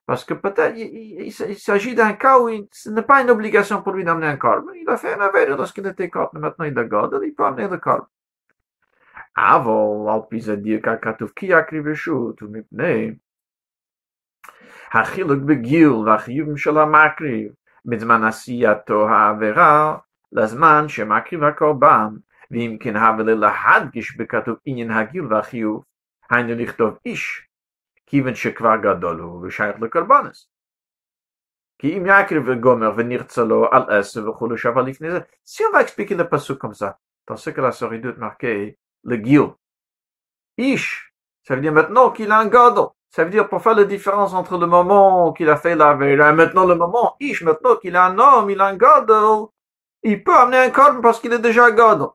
Parce 0.09 0.25
que 0.25 0.33
peut-être 0.33 0.75
il, 0.75 1.31
s'agit 1.31 1.93
d'un 1.93 2.13
cas 2.13 2.39
où 2.39 2.49
ce 2.71 2.89
n'est 2.89 3.03
pas 3.03 3.21
une 3.21 3.29
obligation 3.29 3.83
pour 3.83 3.93
lui 3.93 4.03
d'amener 4.03 4.25
un 4.25 4.37
corps. 4.37 4.63
Il 4.73 4.89
a 4.89 4.97
fait 4.97 5.13
un 5.13 5.21
aveu 5.21 5.55
lorsqu'il 5.55 5.85
était 5.85 6.09
corps, 6.09 6.31
mais 6.33 6.39
maintenant 6.39 6.65
il 6.65 6.79
a 6.79 6.83
God, 6.83 7.19
il 7.23 7.35
peut 7.35 7.45
amener 7.45 7.67
le 7.67 7.77
corps. 7.77 8.07
אבל 9.37 10.09
על 10.13 10.19
פי 10.29 10.41
זה 10.41 10.55
דיר 10.55 10.79
ככתוב 10.83 11.31
כי 11.35 11.45
יקריב 11.45 11.87
רשות 11.87 12.43
ומפני 12.43 13.13
החילוק 14.91 15.39
בגיל 15.43 15.89
והחיובים 15.89 16.57
של 16.57 16.77
המקריב 16.77 17.51
בזמן 17.85 18.23
עשייתו 18.23 19.09
העבירה 19.09 19.97
לזמן 20.31 20.85
שמקריב 20.87 21.43
הקורבן 21.43 22.09
ואם 22.51 22.77
כן 22.79 22.95
הווה 22.95 23.23
להדגיש 23.23 24.17
בכתוב 24.17 24.57
עניין 24.65 24.91
הגיל 24.91 25.25
והחיוב 25.25 25.83
היינו 26.29 26.55
לכתוב 26.55 26.97
איש 27.05 27.48
כיוון 28.08 28.34
שכבר 28.34 28.76
גדול 28.76 29.20
הוא 29.20 29.46
ושייך 29.46 29.76
לקורבנס. 29.80 30.48
כי 31.78 31.98
אם 31.98 32.06
יקריב 32.06 32.42
וגומר 32.46 32.92
ונרצה 32.96 33.42
לו 33.42 33.66
על 33.70 33.82
עשר 33.90 34.30
וכולו 34.30 34.58
שווה 34.58 34.82
לפני 34.82 35.10
זה, 35.10 35.18
si 35.46 35.62
on 35.62 35.72
va 35.72 35.82
expliquer 35.82 36.14
le 36.14 36.28
pasuk 36.28 36.58
comme 36.58 36.74
ça, 36.74 36.98
dans 37.28 37.36
ce 37.36 37.50
que 37.50 37.60
la 37.60 37.72
Soridut 37.72 38.16
marqué 38.16 38.78
le 39.02 39.16
guil. 39.16 39.52
Ish, 40.56 41.12
ça 41.42 41.54
veut 41.54 41.60
dire 41.60 41.72
maintenant 41.72 42.10
qu'il 42.10 42.30
a 42.30 42.38
un 42.38 42.46
gadol. 42.46 42.88
Ça 43.10 43.24
veut 43.24 43.30
dire 43.30 43.48
pour 43.48 43.62
faire 43.62 43.74
la 43.74 43.84
différence 43.84 44.34
entre 44.34 44.58
le 44.58 44.66
moment 44.66 45.32
qu'il 45.32 45.48
a 45.48 45.56
fait 45.56 45.76
la 45.76 45.94
veille 45.94 46.14
et 46.14 46.32
maintenant 46.32 46.66
le 46.66 46.74
moment 46.74 47.16
Ish, 47.20 47.42
maintenant 47.42 47.76
qu'il 47.76 47.96
a 47.96 48.06
un 48.06 48.18
homme, 48.18 48.50
il 48.50 48.60
a 48.60 48.66
un 48.66 48.76
gadol, 48.76 49.48
il 50.02 50.22
peut 50.22 50.36
amener 50.36 50.58
un 50.58 50.70
corps 50.70 51.00
parce 51.00 51.20
qu'il 51.20 51.32
est 51.32 51.38
déjà 51.38 51.70
gadol. 51.70 52.10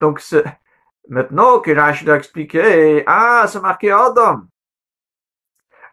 Donc 0.00 0.20
maintenant 1.08 1.60
que 1.60 1.70
Rachid 1.72 2.08
a 2.08 2.16
expliqué, 2.16 3.04
ah, 3.06 3.44
c'est 3.48 3.60
marqué 3.60 3.90
Adam. 3.90 4.42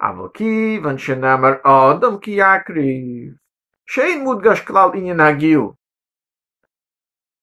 אבל 0.02 0.28
כיוון 0.34 0.98
שנאמר 0.98 1.52
אדם 1.62 2.18
כי 2.18 2.30
יקריב, 2.30 3.34
שאין 3.86 4.24
מודגש 4.24 4.60
כלל 4.60 4.90
עניין 4.94 5.20
הגיל. 5.20 5.60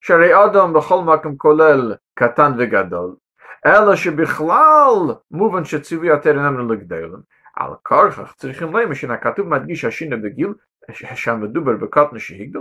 שהרי 0.02 0.46
אדם 0.46 0.74
בכל 0.74 1.02
מקום 1.02 1.38
כולל 1.38 1.96
קטן 2.14 2.52
וגדול, 2.58 3.16
אלא 3.66 3.96
שבכלל 3.96 5.16
מובן 5.32 5.66
שציווי 5.66 6.08
יותר 6.08 6.30
אינם 6.30 6.72
לגדלם. 6.72 7.20
על 7.56 7.72
כורכך 7.84 8.34
צריכים 8.38 8.76
למה 8.76 8.96
שהכתוב 8.96 9.48
מדגיש 9.48 9.86
השינה 9.86 10.18
בגיל, 10.18 10.54
שהמדובר 10.94 11.76
בקטן 11.76 12.20
שהגדל, 12.20 12.60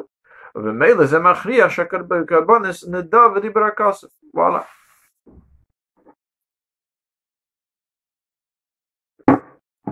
וממילא 0.54 1.06
זה 1.06 1.18
מכריע 1.18 1.70
שהקרבנס 1.70 2.88
נדע 2.88 3.20
ודיבר 3.36 3.64
הכסף. 3.64 4.08
וואלה. 4.34 4.60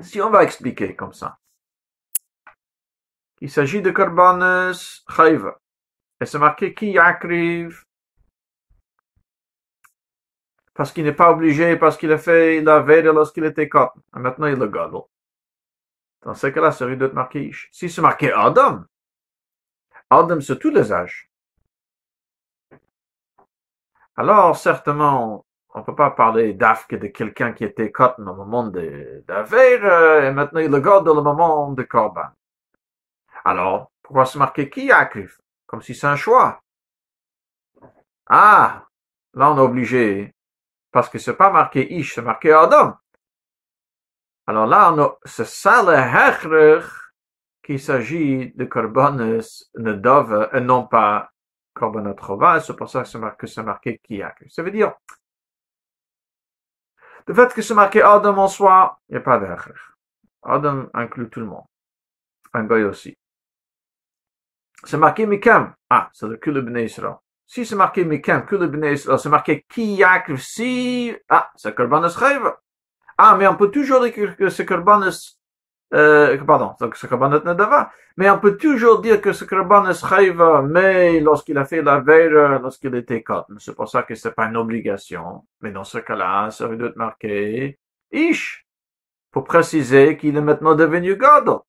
Si 0.03 0.21
on 0.21 0.31
va 0.31 0.43
expliquer 0.43 0.95
comme 0.95 1.13
ça, 1.13 1.39
il 3.41 3.51
s'agit 3.51 3.83
de 3.83 3.91
Karbanes 3.91 4.73
Chayva, 5.09 5.61
et 6.21 6.27
c'est 6.27 6.39
marqué 6.39 6.75
qui 6.75 6.99
arrive 6.99 7.85
parce 10.77 10.93
qu'il 10.93 11.05
n'est 11.05 11.13
pas 11.15 11.31
obligé, 11.31 11.77
parce 11.77 11.97
qu'il 11.97 12.13
a 12.13 12.19
fait 12.19 12.61
la 12.61 12.81
veille 12.81 13.03
lorsqu'il 13.05 13.45
était 13.45 13.69
cop. 13.69 13.95
Maintenant, 14.13 14.47
il 14.47 14.57
le 14.57 14.69
gadol. 14.69 15.05
Dans 16.23 16.35
ce 16.35 16.49
cas-là, 16.49 16.71
c'est 16.71 16.97
doit 16.97 17.09
être 17.09 17.15
marqué 17.15 17.51
Si 17.73 17.89
c'est 17.89 18.03
marqué 18.03 18.31
Adam, 18.31 18.85
Adam, 20.11 20.41
c'est 20.41 20.59
tous 20.59 20.71
les 20.71 20.93
âges. 20.93 21.31
Alors, 24.17 24.57
certainement, 24.57 25.46
on 25.77 25.83
peut 25.83 25.94
pas 25.94 26.10
parler 26.10 26.54
d'Afk 26.54 26.94
de 26.94 27.08
quelqu'un 27.08 27.52
qui 27.52 27.62
était 27.62 27.92
cotton 27.92 28.27
au 28.27 28.35
moment 28.35 28.66
d'Aver, 28.66 30.24
et 30.24 30.33
maintenant 30.33 30.60
il 30.60 30.70
le 30.70 30.81
garde 30.81 31.06
au 31.06 31.22
moment 31.22 31.70
de 31.72 31.83
Corban. 31.83 32.31
Alors, 33.44 33.92
pourquoi 34.02 34.24
se 34.24 34.38
marquer 34.38 34.70
qui 34.70 34.90
arrive? 34.90 35.37
Comme 35.66 35.83
si 35.83 35.94
c'est 35.94 36.06
un 36.06 36.16
choix. 36.16 36.60
Ah, 38.27 38.87
là 39.35 39.52
on 39.52 39.58
est 39.58 39.60
obligé, 39.60 40.35
parce 40.90 41.10
que 41.10 41.18
c'est 41.18 41.37
pas 41.37 41.50
marqué 41.50 41.92
Ish, 41.92 42.14
c'est 42.14 42.22
marqué 42.22 42.52
Adam. 42.52 42.96
Alors 44.46 44.66
là, 44.66 44.94
c'est 45.24 45.46
ça 45.46 45.83
le 45.83 45.92
hechrech 45.92 46.85
qu'il 47.62 47.81
s'agit 47.81 48.52
de 48.54 48.64
Korbanes 48.64 49.40
Nedove 49.74 50.48
et 50.54 50.60
non 50.60 50.87
pas 50.87 51.31
Korbanot 51.74 52.16
c'est 52.60 52.77
pour 52.77 52.88
ça 52.88 53.02
que 53.02 53.08
c'est 53.08 53.18
marqué, 53.18 53.46
marqué 53.62 53.98
qui 54.02 54.22
Ça 54.48 54.62
veut 54.62 54.70
dire, 54.70 54.94
le 57.27 57.35
fait 57.35 57.52
que 57.52 57.62
c'est 57.62 57.74
marqué 57.74 58.02
Adam 58.02 58.38
en 58.38 58.48
soi, 58.48 58.98
il 59.08 59.12
n'y 59.12 59.18
a 59.18 59.20
pas 59.20 59.38
de 59.38 59.46
Adam 60.42 60.88
inclut 60.94 61.29
tout 61.29 61.40
le 61.40 61.46
monde. 61.46 61.64
Un 62.54 62.64
goy 62.64 62.85
aussi. 62.85 63.16
C'est 64.85 64.96
marqué 64.96 65.27
Mikem. 65.27 65.74
Ah, 65.90 66.08
c'est 66.12 66.29
le 66.29 66.37
Kule 66.37 66.60
Bnei 66.60 66.85
Israël. 66.85 67.16
Si 67.44 67.66
c'est 67.66 67.74
marqué 67.74 68.04
Mikem, 68.04 68.46
Kule 68.46 68.68
Bnei 68.68 68.94
Israël, 68.94 69.18
c'est 69.18 69.29
marqué 69.29 69.64
Ki 69.68 70.02
si, 70.37 71.16
ah, 71.29 71.50
c'est 71.56 71.77
Chayva. 71.77 72.60
Ah, 73.18 73.37
mais 73.37 73.46
on 73.46 73.56
peut 73.56 73.70
toujours 73.70 74.02
dire 74.02 74.37
que 74.37 74.48
c'est 74.48 74.66
Korbanes 74.66 75.10
euh, 75.95 76.37
pardon, 76.45 76.75
donc 76.81 76.97
ce 76.97 77.07
Korbanot 77.07 77.45
Nedava. 77.45 77.93
Mais 78.17 78.29
on 78.31 78.39
peut 78.39 78.57
toujours 78.57 79.01
dire 79.01 79.21
que 79.21 79.33
ce 79.33 79.45
Korbanot 79.45 79.95
Chayva, 79.95 80.63
mais 80.63 81.21
lorsqu'il 81.21 81.57
a 81.59 81.65
fait 81.65 81.83
la 81.83 82.01
veille, 82.01 82.31
lorsqu'il 82.31 82.95
était 82.97 83.23
cotton. 83.23 83.57
C'est 83.59 83.75
pour 83.75 83.89
ça 83.89 84.03
que 84.03 84.15
c'est 84.15 84.33
pas 84.33 84.47
une 84.47 84.57
obligation. 84.57 85.45
Mais 85.61 85.71
dans 85.71 85.85
ce 85.85 85.99
cas-là, 85.99 86.51
ça 86.51 86.67
veut 86.67 86.87
être 86.87 86.97
marqué 86.97 87.79
Ish, 88.13 88.67
pour 89.31 89.45
préciser 89.45 90.17
qu'il 90.17 90.37
est 90.37 90.41
maintenant 90.41 90.75
devenu 90.75 91.17
Gadol. 91.17 91.61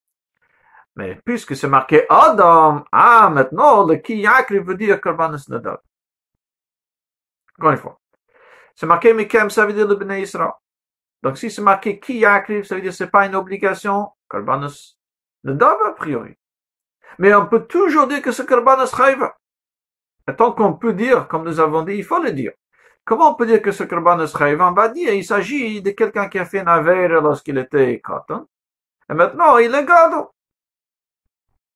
Mais 0.96 1.20
puisque 1.24 1.56
c'est 1.56 1.68
marqué 1.68 2.06
Adam, 2.10 2.86
ah, 2.92 3.30
maintenant, 3.30 3.86
le 3.86 3.98
Kiyakri 3.98 4.60
veut 4.60 4.76
dire 4.76 5.00
Korbanos 5.00 5.48
Nedava. 5.50 5.82
Encore 7.60 7.72
une 7.72 7.78
fois. 7.78 8.00
C'est 8.76 8.86
marqué 8.86 9.14
Mikem, 9.14 9.50
ça 9.50 9.66
veut 9.66 9.74
dire 9.74 9.88
le 9.88 9.96
Bnei 9.96 10.22
Israël. 10.22 10.52
Donc 11.24 11.38
si 11.38 11.50
c'est 11.50 11.62
marqué 11.62 12.00
qui 12.00 12.20
yakriv, 12.20 12.64
ça 12.64 12.76
veut 12.76 12.82
dire 12.82 12.92
que 12.92 12.98
c'est 12.98 13.12
pas 13.12 13.26
une 13.26 13.36
obligation. 13.36 14.10
Karbanos 14.30 14.98
ne 15.44 15.54
doit 15.54 15.78
a 15.88 15.92
priori. 15.92 16.36
Mais 17.20 17.34
on 17.34 17.48
peut 17.48 17.66
toujours 17.66 18.08
dire 18.08 18.22
que 18.22 18.32
c'est 18.32 18.46
karbanos 18.46 18.96
chayva. 18.96 19.38
Et 20.30 20.36
tant 20.36 20.52
qu'on 20.52 20.74
peut 20.74 20.94
dire, 20.94 21.28
comme 21.28 21.46
nous 21.46 21.60
avons 21.60 21.84
dit, 21.84 21.96
il 21.96 22.04
faut 22.04 22.22
le 22.22 22.32
dire. 22.32 22.52
Comment 23.06 23.32
on 23.32 23.36
peut 23.36 23.46
dire 23.46 23.62
que 23.62 23.72
c'est 23.72 23.88
karbanos 23.88 24.38
chayva? 24.38 24.70
On 24.70 24.74
va 24.74 24.90
dire, 24.90 25.14
il 25.14 25.26
s'agit 25.26 25.82
de 25.82 25.92
quelqu'un 25.92 26.30
qui 26.30 26.38
a 26.38 26.46
fait 26.46 26.60
une 26.60 27.08
lorsqu'il 27.08 27.58
était 27.58 28.00
cotton. 28.02 28.48
Et 29.10 29.14
maintenant, 29.14 29.58
il 29.58 29.74
est 29.74 29.86
gado. 29.86 30.32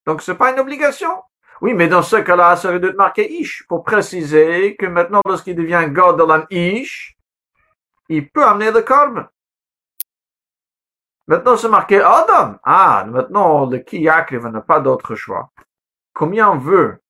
Donc 0.06 0.22
c'est 0.22 0.36
pas 0.36 0.52
une 0.52 0.60
obligation. 0.60 1.24
Oui, 1.62 1.74
mais 1.76 1.88
dans 1.88 2.02
ce 2.02 2.16
cas-là, 2.16 2.56
ça 2.56 2.72
veut 2.72 2.80
dire 2.80 2.96
marquer 2.96 3.32
ish 3.32 3.66
pour 3.68 3.84
préciser 3.84 4.76
que 4.76 4.88
maintenant, 4.88 5.22
lorsqu'il 5.26 5.56
devient 5.56 5.86
gadol 5.90 6.48
ish, 6.50 7.16
il 8.12 8.30
peut 8.30 8.46
amener 8.46 8.72
le 8.72 8.82
corbe. 8.82 9.28
Maintenant, 11.28 11.56
c'est 11.56 11.70
marqué 11.70 12.02
Adam. 12.02 12.58
Ah, 12.64 13.06
maintenant, 13.08 13.66
le 13.66 13.80
qui 13.80 14.04
n'a 14.04 14.62
pas 14.62 14.82
d'autre 14.82 15.16
choix. 15.16 15.50
Combien 16.14 16.50
on 16.50 16.58
veut 16.58 17.02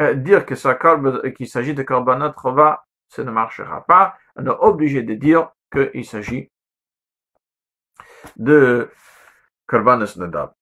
euh, 0.00 0.14
dire 0.14 0.44
que 0.44 0.54
ça 0.54 0.74
qu'il 0.74 1.48
s'agit 1.48 1.74
de 1.74 1.82
korbanot 1.82 2.34
va, 2.44 2.84
ça 3.08 3.24
ne 3.24 3.30
marchera 3.30 3.84
pas. 3.86 4.16
On 4.36 4.44
est 4.44 4.50
obligé 4.50 5.02
de 5.02 5.14
dire 5.14 5.50
qu'il 5.72 6.04
s'agit 6.04 6.50
de 8.36 8.90
korbanot 9.66 10.06
nadab. 10.16 10.52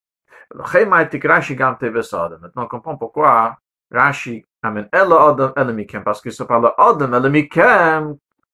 Maintenant, 0.55 2.53
on 2.57 2.67
comprend 2.69 2.97
pourquoi 2.97 3.57
Rashi 3.91 4.47
amène 4.63 4.89
El 4.93 5.13
Adam, 5.13 5.53
El 5.57 5.75
Mikem, 5.75 6.05
parce 6.05 6.21
que 6.21 6.31
ça 6.31 6.45
parle 6.45 6.73
Adam, 6.79 7.15
El 7.15 7.33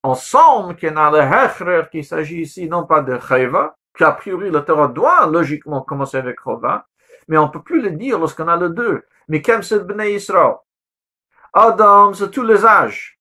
Ensemble 0.04 0.74
qu'il 0.76 0.92
y 0.92 0.96
a 0.96 1.10
le 1.10 1.18
Hechrer, 1.18 1.84
qu'il 1.90 2.04
s'agit 2.04 2.40
ici 2.40 2.68
non 2.68 2.86
pas 2.86 3.02
de 3.02 3.18
Chayva, 3.18 3.76
qu'a 3.94 4.12
priori 4.12 4.50
le 4.50 4.64
Torah 4.64 4.88
doit 4.88 5.26
logiquement 5.26 5.82
commencer 5.82 6.16
avec 6.16 6.40
Chova, 6.40 6.86
mais 7.28 7.38
on 7.38 7.48
peut 7.48 7.62
plus 7.62 7.80
le 7.80 7.92
dire 7.92 8.18
lorsqu'on 8.18 8.48
a 8.48 8.56
le 8.56 8.70
deux. 8.70 9.04
Mais 9.28 9.40
comme 9.42 9.62
c'est 9.62 9.86
Bnei 9.86 10.14
Israël. 10.14 10.56
Adam, 11.52 12.12
c'est 12.14 12.30
tous 12.30 12.42
les 12.42 12.64
âges. 12.64 13.18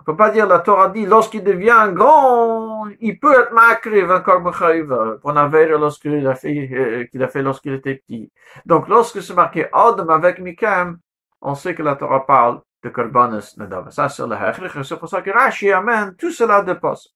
On 0.00 0.04
peut 0.04 0.16
pas 0.16 0.30
dire, 0.30 0.46
la 0.46 0.58
Torah 0.58 0.88
dit, 0.88 1.06
lorsqu'il 1.06 1.44
devient 1.44 1.90
grand, 1.92 2.88
il 3.00 3.18
peut 3.18 3.40
être 3.40 3.52
makriv, 3.52 4.10
encore 4.10 4.54
Chayva, 4.54 5.16
pour 5.20 5.32
Naver 5.32 5.68
lorsqu'il 5.68 6.26
a 6.26 6.34
fait, 6.34 6.68
euh, 6.72 7.04
qu'il 7.06 7.22
a 7.22 7.28
fait 7.28 7.42
lorsqu'il 7.42 7.74
était 7.74 7.94
petit. 7.94 8.30
Donc, 8.66 8.88
lorsque 8.88 9.22
c'est 9.22 9.34
marqué 9.34 9.66
Adam 9.72 10.08
avec 10.08 10.40
Mikem, 10.40 10.98
on 11.40 11.54
sait 11.54 11.74
que 11.74 11.82
la 11.82 11.94
Torah 11.94 12.26
parle 12.26 12.60
de 12.82 12.90
karbanas 12.90 13.56
na 13.56 13.66
davas 13.66 13.98
asel 13.98 14.30
hekhl 14.30 14.68
khos 14.68 14.92
khos 15.00 15.14
ki 15.24 15.30
rashi 15.30 15.72
amen 15.72 16.14
tu 16.16 16.30
salat 16.32 16.66
de 16.66 16.74
pas 16.74 17.08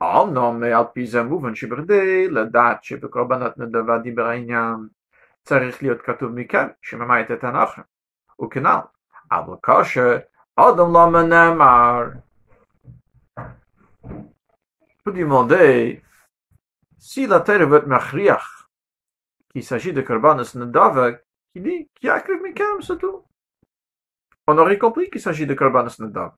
am 0.00 0.32
no 0.34 0.52
me 0.52 0.72
al 0.72 0.84
eh, 0.84 0.92
pizam 0.94 1.32
uven 1.32 1.54
shi 1.54 1.66
berde 1.66 2.30
la 2.30 2.42
eh, 2.42 2.50
dat 2.50 2.84
shi 2.84 2.96
be 2.96 3.08
karbanat 3.08 3.56
na 3.56 3.66
da 3.66 3.98
di 3.98 4.10
beranya 4.10 4.62
tsarekh 5.44 5.80
liot 5.82 6.02
katuv 6.06 6.30
mikam 6.32 6.74
shi 6.80 6.96
mamayt 6.96 7.30
et 7.30 7.40
anakh 7.40 7.84
u 8.38 8.48
kenal. 8.48 8.90
Av 9.30 9.60
kasher 9.62 10.24
adam 10.56 10.92
la 10.92 11.06
menamar 11.08 12.22
pudi 15.04 16.00
si 16.98 17.26
la 17.26 17.38
ter 17.40 17.66
vet 17.66 17.86
machriach 17.86 18.48
ki 19.52 19.60
sagit 19.60 19.94
de 19.94 20.02
karbanes 20.02 20.54
na 20.54 20.66
davas 20.66 21.18
ki 21.52 21.60
di 21.60 21.88
ki 21.94 22.08
akrim 22.08 22.42
mikam 22.42 22.82
sotu 22.82 23.24
on 24.46 24.58
aurait 24.58 24.78
compris 24.78 25.10
qu'il 25.10 25.20
s'agit 25.20 25.46
de 25.46 25.54
Korbanos 25.54 25.98
Nadav. 25.98 26.32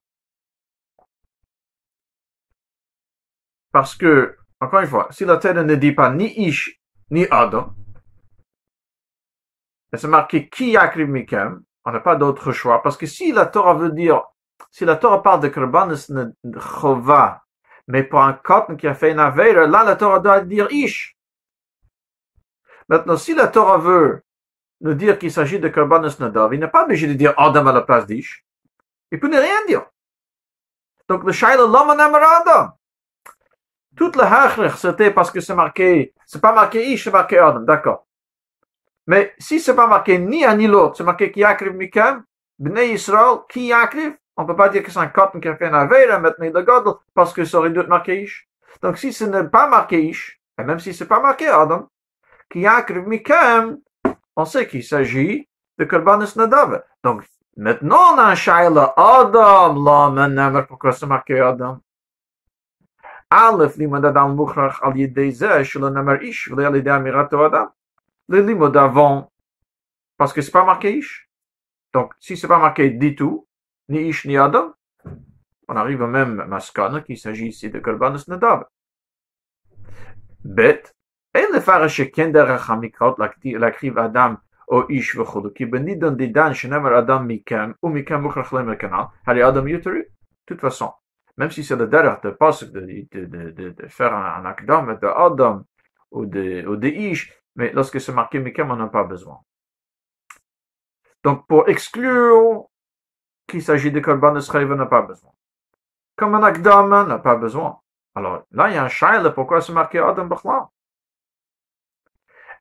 Parce 3.73 3.97
que, 3.97 4.37
encore 4.61 4.81
une 4.81 4.87
fois, 4.87 5.09
si 5.11 5.25
la 5.25 5.37
terre 5.37 5.65
ne 5.65 5.75
dit 5.75 5.93
pas 5.93 6.11
ni 6.11 6.27
Ish, 6.47 6.81
ni 7.11 7.27
Adam, 7.31 7.75
et 9.93 9.97
c'est 9.97 10.09
marqué 10.09 10.49
qui 10.49 10.71
yakriv 10.71 11.09
mikem, 11.09 11.63
on 11.85 11.93
n'a 11.93 12.01
pas 12.01 12.17
d'autre 12.17 12.53
choix, 12.53 12.83
parce 12.83 12.97
que 12.97 13.07
si 13.07 13.33
la 13.33 13.47
Torah 13.47 13.75
veut 13.75 13.91
dire, 13.91 14.23
si 14.71 14.85
la 14.85 14.97
Torah 14.97 15.23
parle 15.23 15.41
de 15.41 15.49
Korbanos 15.49 16.11
Chova, 16.59 17.45
mais 17.87 18.03
pour 18.03 18.23
un 18.23 18.33
cotton 18.33 18.77
qui 18.77 18.87
a 18.87 18.95
fait 18.95 19.13
une 19.13 19.21
avera, 19.21 19.67
là 19.67 19.85
la 19.85 19.97
Torah 19.97 20.19
doit 20.19 20.41
dire 20.41 20.67
Ish. 20.71 21.17
Maintenant, 22.89 23.17
si 23.17 23.35
la 23.35 23.49
Torah 23.49 23.79
veut 23.79 24.25
nous 24.85 24.95
dire 24.95 25.19
qu'il 25.19 25.33
s'agit 25.33 25.59
de 25.59 25.69
Karbanos 25.69 26.21
Nadav, 26.21 26.53
il 26.53 26.61
n'est 26.61 26.69
pas 26.69 26.85
obligé 26.85 27.07
de 27.07 27.15
dire 27.15 27.33
Adam 27.39 27.67
à 27.67 27.73
la 27.73 27.81
place 27.81 28.07
d'Ish. 28.07 28.45
Il 29.11 29.19
peut 29.19 29.29
ne 29.29 29.39
rien 29.39 29.65
dire. 29.67 29.87
Donc 31.09 31.25
le 31.25 31.33
Shaila 31.33 31.67
Lama 31.67 31.95
Adam. 31.95 32.73
Toute 33.97 34.17
le 34.17 34.23
Hachrich, 34.23 34.77
c'était 34.77 35.11
parce 35.11 35.31
que 35.31 35.41
c'est 35.41 35.55
marqué, 35.55 36.13
c'est 36.27 36.41
pas 36.41 36.53
marqué 36.53 36.93
Ish, 36.93 37.05
c'est 37.05 37.11
marqué 37.11 37.39
Adam, 37.39 37.61
d'accord. 37.61 38.07
Mais 39.07 39.35
si 39.39 39.59
c'est 39.59 39.75
pas 39.75 39.87
marqué 39.87 40.19
ni 40.19 40.45
un 40.45 40.57
ni 40.57 40.67
l'autre, 40.67 40.97
c'est 40.97 41.05
marqué 41.05 41.31
Kiyakriv 41.31 41.75
Mikam, 41.75 42.25
Bnei 42.59 42.91
Yisrael, 42.91 43.39
Kiyakriv, 43.49 44.17
on 44.37 44.45
peut 44.45 44.57
pas 44.57 44.69
dire 44.69 44.83
que 44.83 44.91
c'est 44.91 44.99
un 44.99 45.07
cotton 45.07 45.41
qui 45.41 45.49
a 45.49 45.57
fait 45.57 45.67
un 45.67 45.75
Aveira, 45.75 46.19
maintenant 46.19 46.45
il 46.45 46.53
Godel, 46.53 46.95
parce 47.15 47.33
que 47.33 47.45
ça 47.45 47.59
aurait 47.59 47.71
dû 47.71 47.79
être 47.79 47.89
marqué 47.89 48.23
Ish. 48.23 48.49
Donc 48.83 48.99
si 48.99 49.13
ce 49.13 49.25
n'est 49.25 49.45
pas 49.45 49.69
marqué 49.69 50.05
Ish, 50.05 50.41
et 50.59 50.65
même 50.65 50.81
si 50.81 50.93
c'est 50.93 51.07
pas 51.07 51.21
marqué 51.21 51.47
Adam, 51.47 51.89
Kiyakriv 52.51 53.07
Mikam, 53.07 53.79
on 54.37 54.45
sait 54.45 54.67
qu'il 54.67 54.85
s'agit 54.85 55.49
de 55.79 55.85
Korbanos 55.85 56.37
Nadav. 56.37 56.83
Donc, 57.03 57.25
maintenant, 57.57 58.15
on 58.15 58.19
a 58.19 58.25
un 58.25 58.35
Shaila 58.35 58.95
Adam, 58.97 59.75
là, 59.83 60.63
pourquoi 60.63 60.93
c'est 60.93 61.07
marqué 61.07 61.39
Adam? 61.41 61.81
Aleph, 63.31 63.77
limadad 63.77 64.17
al-mukhrach 64.17 64.81
al-yedeze, 64.83 65.63
shulonamar 65.65 66.23
ish, 66.23 66.51
vle 66.51 66.67
al-yede 66.67 66.89
amirato 66.89 67.43
Adam. 67.43 67.69
Le 68.29 68.41
limod 68.41 68.77
avant, 68.77 69.33
parce 70.17 70.33
que 70.33 70.41
c'est 70.41 70.53
pas 70.53 70.65
marqué 70.65 70.99
ish. 70.99 71.29
Donc, 71.93 72.13
si 72.21 72.37
c'est 72.37 72.49
pas 72.49 72.59
marqué 72.59 72.91
du 72.91 73.15
tout, 73.15 73.47
ni 73.89 74.09
ish 74.09 74.25
ni 74.27 74.37
Adam, 74.39 74.73
on 75.69 75.77
arrive 75.77 76.03
au 76.03 76.07
même 76.07 76.45
maskana 76.47 77.01
qu'il 77.01 77.19
s'agit 77.19 77.49
ici 77.49 77.71
de 77.71 77.79
Korbanos 77.81 78.29
Nadav. 78.29 78.67
Bet, 80.45 80.94
אין 81.36 81.50
לפרש 81.56 81.98
שכן 81.98 82.32
דרך 82.32 82.70
המקראות 82.70 83.20
להקריב 83.46 84.00
אדם 84.00 84.36
או 84.68 84.88
איש 84.90 85.16
וכו', 85.16 85.42
כי 85.56 85.66
בנידון 85.66 86.16
דידן 86.16 86.54
שנאמר 86.54 87.00
אדם 87.00 87.28
מכם, 87.28 87.72
ומכם 87.84 88.22
מוכרח 88.22 88.54
להם 88.54 88.76
כנ"ל, 88.76 89.04
הרי 89.28 89.48
אדם 89.48 89.68
יתרי. 89.68 90.02
De 90.50 90.56
toute 90.56 90.62
façon, 90.62 90.92
même 91.38 91.52
si 91.52 91.64
c'est 91.64 91.76
le 91.76 91.88
derrière 91.88 92.20
de 92.22 92.32
pasuk 92.32 92.72
de, 92.72 92.82
de, 92.82 93.26
de, 93.26 93.52
de, 93.52 93.70
de 93.70 93.88
faire 93.88 94.14
un, 94.14 94.42
un 94.42 94.46
akdam 94.46 94.98
de 95.02 95.08
Adam 95.08 95.64
ou 96.12 96.26
de, 96.26 96.66
ou 96.68 96.76
de 96.76 96.88
Ish, 96.88 97.32
mais 97.56 97.72
lorsque 97.72 98.02
c'est 98.02 98.12
marqué 98.12 98.40
Mikem, 98.40 98.72
on 98.72 98.76
n'a 98.76 98.88
pas 98.88 99.04
besoin. 99.04 99.40
Donc, 101.24 101.48
pour 101.48 101.70
exclure 101.70 102.66
qu'il 103.48 103.62
s'agit 103.62 103.92
de 103.92 104.00
Korban 104.00 104.36
Israël, 104.38 104.72
on 104.72 104.76
n'a 104.76 104.86
pas 104.86 105.04
besoin. 105.04 105.32
Comme 106.16 106.34
un 106.36 106.44
akdam, 106.44 106.92
on 106.92 107.04
n'a 107.06 107.20
pas 107.20 107.36
besoin. 107.36 107.80
Alors, 108.16 108.44
là, 108.52 108.70
il 108.70 108.76
y 108.76 108.78
a 108.78 108.84
un 108.84 108.90
shaila, 108.90 109.30
pourquoi 109.32 109.62
c'est 109.62 109.74
marqué 109.74 110.00
Adam 110.00 110.26
Bechla? 110.26 110.70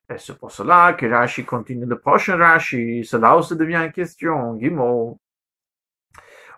Et 0.09 0.17
c'est 0.17 0.37
pour 0.37 0.51
cela 0.51 0.93
que 0.93 1.05
Rashi 1.05 1.45
continue 1.45 1.85
le 1.85 1.99
prochain 1.99 2.37
Rashi. 2.37 3.05
C'est 3.05 3.19
là 3.19 3.37
où 3.37 3.41
ça 3.41 3.55
devient 3.55 3.83
une 3.85 3.91
question. 3.91 4.57
Gimel. 4.57 5.15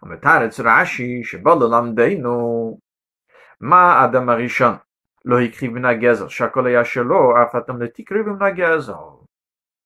ומתרץ 0.04 0.60
רש"י 0.60 1.24
שבא 1.24 1.54
ללמדנו 1.54 2.78
מה 3.62 4.06
אדם 4.06 4.30
הראשון 4.30 4.76
לא 5.26 5.40
הקריב 5.40 5.72
מן 5.74 5.86
הגזר 5.86 6.28
שהכל 6.28 6.68
היה 6.68 6.86
שלו 6.86 7.44
אף 7.44 7.56
אתם 7.56 7.82
לא 7.82 7.88
תקריב 7.88 8.30
מן 8.30 8.42
הגזר. 8.42 9.00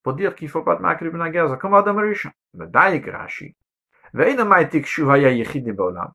pour 0.04 0.14
dire 0.14 0.36
qu'il 0.36 0.50
faut 0.50 0.64
pas 0.64 0.76
te 0.76 0.82
makriv 0.82 1.14
מן 1.14 1.22
הגזר 1.22 1.56
כמו 1.56 1.80
אדם 1.80 2.00
הראשון. 2.00 2.32
מדייק 2.54 3.08
רש"י 3.08 3.52
ואין 4.14 4.40
המייטיק 4.40 4.86
שהוא 4.86 5.14
היה 5.14 5.42
יחידי 5.42 5.72
בעולם 5.72 6.06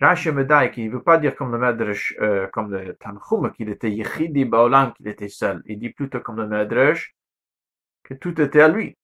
Rashi 0.00 0.32
me 0.32 0.44
dit 0.44 0.70
qu'il 0.72 0.86
ne 0.86 0.92
veut 0.92 1.02
pas 1.02 1.18
dire 1.18 1.36
comme 1.36 1.52
le 1.52 1.58
Medrash, 1.58 2.14
euh, 2.20 2.46
comme 2.48 2.72
le 2.72 3.50
qu'il 3.50 3.68
était 3.68 3.90
Yechidi 3.90 4.48
qu'il 4.96 5.08
était 5.08 5.28
seul. 5.28 5.62
Il 5.66 5.78
dit 5.78 5.90
plutôt 5.90 6.20
comme 6.20 6.36
le 6.36 6.46
Medrash, 6.46 7.14
que 8.02 8.14
tout 8.14 8.40
était 8.40 8.62
à 8.62 8.68
lui. 8.68 8.96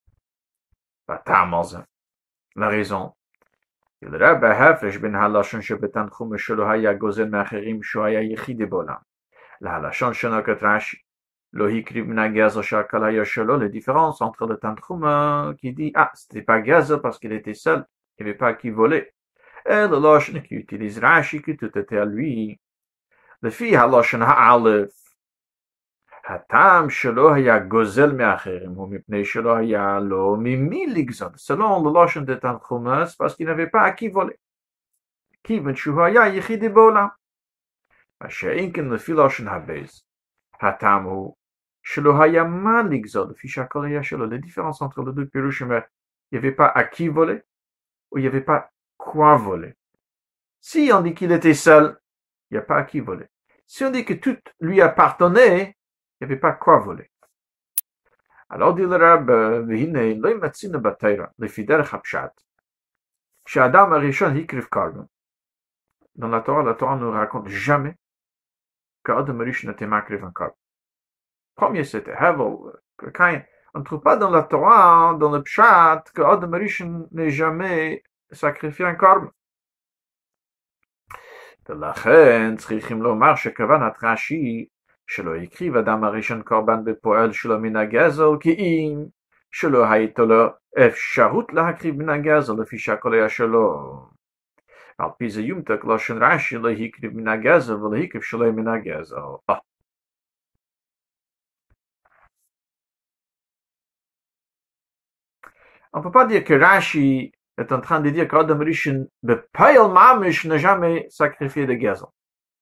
La 2.57 2.69
raison. 2.69 3.13
Ben 4.03 4.11
La 9.63 9.79
différence 13.69 14.21
entre 14.21 14.47
le 14.47 14.57
Tanchum 14.57 15.05
euh, 15.05 15.55
qui 15.55 15.73
dit, 15.73 15.93
ah, 15.95 16.11
c'était 16.15 16.43
pas 16.43 16.61
Gaza 16.61 16.99
parce 16.99 17.19
qu'il 17.19 17.33
était 17.33 17.55
seul, 17.55 17.87
il 18.19 18.25
n'y 18.25 18.31
avait 18.31 18.39
pas 18.39 18.49
à 18.49 18.55
qui 18.55 18.71
voler 18.71 19.13
Et 19.66 19.88
le 19.88 20.00
Loshen 20.00 20.42
qui 20.42 20.56
utilise 20.56 21.00
Rashi, 21.00 21.42
qui 21.42 21.56
tout 21.56 21.78
était 21.78 21.98
à 21.98 22.06
lui. 22.06 22.60
Le 23.42 23.50
fille 23.50 23.76
Haloshen 23.76 24.22
Ha'alef, 24.22 24.92
הטעם 26.26 26.90
שלא 26.90 27.34
היה 27.34 27.60
גוזל 27.60 28.12
מאחרים 28.12 28.72
הוא 28.72 28.90
מפני 28.92 29.26
שלא 29.26 29.56
היה 29.56 30.00
לו 30.00 30.38
ממי 30.40 30.88
לגזול. 30.88 31.30
selon 31.36 31.84
le 31.84 31.92
Loshen 31.92 32.26
de 32.26 32.36
Tanchumas, 32.36 33.16
parce 33.18 33.36
qu'il 33.36 33.48
n'avait 33.48 33.70
pas 33.70 33.82
à 33.82 33.92
qui 33.92 34.08
voler. 34.10 34.38
כיוון 35.44 35.76
שהוא 35.76 36.02
היה 36.02 36.28
יחידי 36.28 36.70
בעולם. 36.70 37.08
מה 38.22 38.30
שאם 38.30 38.72
כן 38.74 38.86
לפי 38.90 39.12
לושן 39.12 39.48
הבייס, 39.48 40.06
הטעם 40.62 41.04
הוא 41.04 41.36
שלא 41.84 42.24
היה 42.24 42.44
מה 42.44 42.82
לגזול, 42.92 43.28
לפי 43.32 43.48
שהכל 43.48 43.86
היה 43.86 44.04
שלו. 44.04 44.26
La 44.26 44.38
différence 44.38 44.82
entre 44.82 45.04
les 45.04 45.14
deux 45.14 45.26
pirushim, 45.26 45.72
il 46.32 46.40
n'y 48.22 48.28
avait 48.28 48.46
Quoi 48.97 49.37
voler 49.37 49.75
Si 50.61 50.91
on 50.93 51.01
dit 51.03 51.15
qu'il 51.15 51.33
était 51.33 51.55
seul, 51.55 51.99
il 52.51 52.55
n'y 52.55 52.59
a 52.59 52.63
pas 52.63 52.79
à 52.79 52.85
qui 52.85 53.01
voler. 53.01 53.27
Si 53.67 53.85
on 53.85 53.91
dit 53.91 54.05
que 54.05 54.15
tout 54.15 54.39
lui 54.61 54.81
appartenait, 54.81 55.77
il 56.21 56.27
n'y 56.27 56.33
avait 56.33 56.41
pas 56.41 56.53
quoi 56.53 56.79
voler. 56.79 57.11
Alors 58.49 58.75
dit 58.75 58.83
le 58.83 58.97
Rab. 58.97 59.31
Euh, 59.31 59.65
Chez 63.47 63.61
Adam 63.61 63.93
Arishon, 63.93 64.35
Hikriv 64.35 64.69
Karben. 64.69 65.07
Dans 66.17 66.29
la 66.29 66.41
Torah, 66.41 66.63
la 66.63 66.75
Torah 66.75 66.97
ne 66.97 67.07
raconte 67.07 67.49
jamais 67.49 67.97
que 69.05 69.13
qu'Adam 69.13 69.41
Arishon 69.41 69.71
était 69.71 69.87
Makriv 69.87 70.25
en 70.25 70.33
Karben. 70.33 70.57
Premier, 71.55 71.85
c'était 71.85 72.13
Hevel, 72.13 72.57
Cain. 73.15 73.43
On 73.75 73.81
ne 73.81 73.85
trouve 73.85 74.01
pas 74.01 74.17
dans 74.17 74.31
la 74.31 74.43
Torah, 74.43 75.15
dans 75.19 75.31
le 75.31 75.43
Pshat, 75.43 76.05
que 76.15 76.23
Adam 76.23 76.53
Arishon 76.55 77.09
n'est 77.13 77.31
jamais 77.31 78.03
sacrifié 78.32 78.86
un 78.86 78.96
korban. 78.96 79.32
ולכן 81.70 82.56
צריכים 82.58 83.02
לומר 83.02 83.36
שכוונת 83.36 84.04
רש"י 84.04 84.66
שלא 85.08 85.36
הקריב 85.36 85.76
אדם 85.76 86.04
הראשון 86.04 86.42
קורבן 86.44 86.84
בפועל 86.84 87.34
שלו 87.34 87.60
מן 87.60 87.76
הגזל, 87.76 88.38
כי 88.40 88.54
אם 88.54 89.06
שלא 89.52 89.86
הייתה 89.86 90.22
לו 90.22 90.46
אפשרות 90.88 91.54
להקריב 91.54 91.96
מן 91.96 92.10
הגזל 92.10 92.54
לפי 92.62 92.78
שהכל 92.78 93.14
היה 93.14 93.30
שלו. 93.30 93.76
על 94.98 95.10
פי 95.18 95.30
זה 95.30 95.42
יומתק 95.42 95.86
לשון 95.86 96.24
רש"י 96.24 96.58
לא 96.58 96.70
הקריב 96.70 97.14
מן 97.18 97.28
הגזל 97.28 97.74
ולא 97.74 97.98
הקריב 97.98 98.24
שלו 98.24 98.54
מן 98.54 98.68
הגזל. 98.68 99.16
On 105.94 106.00
ne 106.00 106.04
peut 106.04 106.12
pas 106.12 106.26
dire 106.26 106.44
que 106.46 106.54
Rashi 106.54 107.34
est 107.59 107.73
en 107.73 107.81
train 107.81 108.01
de 108.01 108.11
dire 108.11 108.29
qu'Adam 108.29 108.59
Rishon, 108.59 109.09
Bepail 109.23 109.79
Mamish, 109.79 110.45
n'a 110.45 110.59
jamais 110.59 111.07
sacrifié 111.11 111.67
de 111.67 111.75
gazon. 111.75 112.09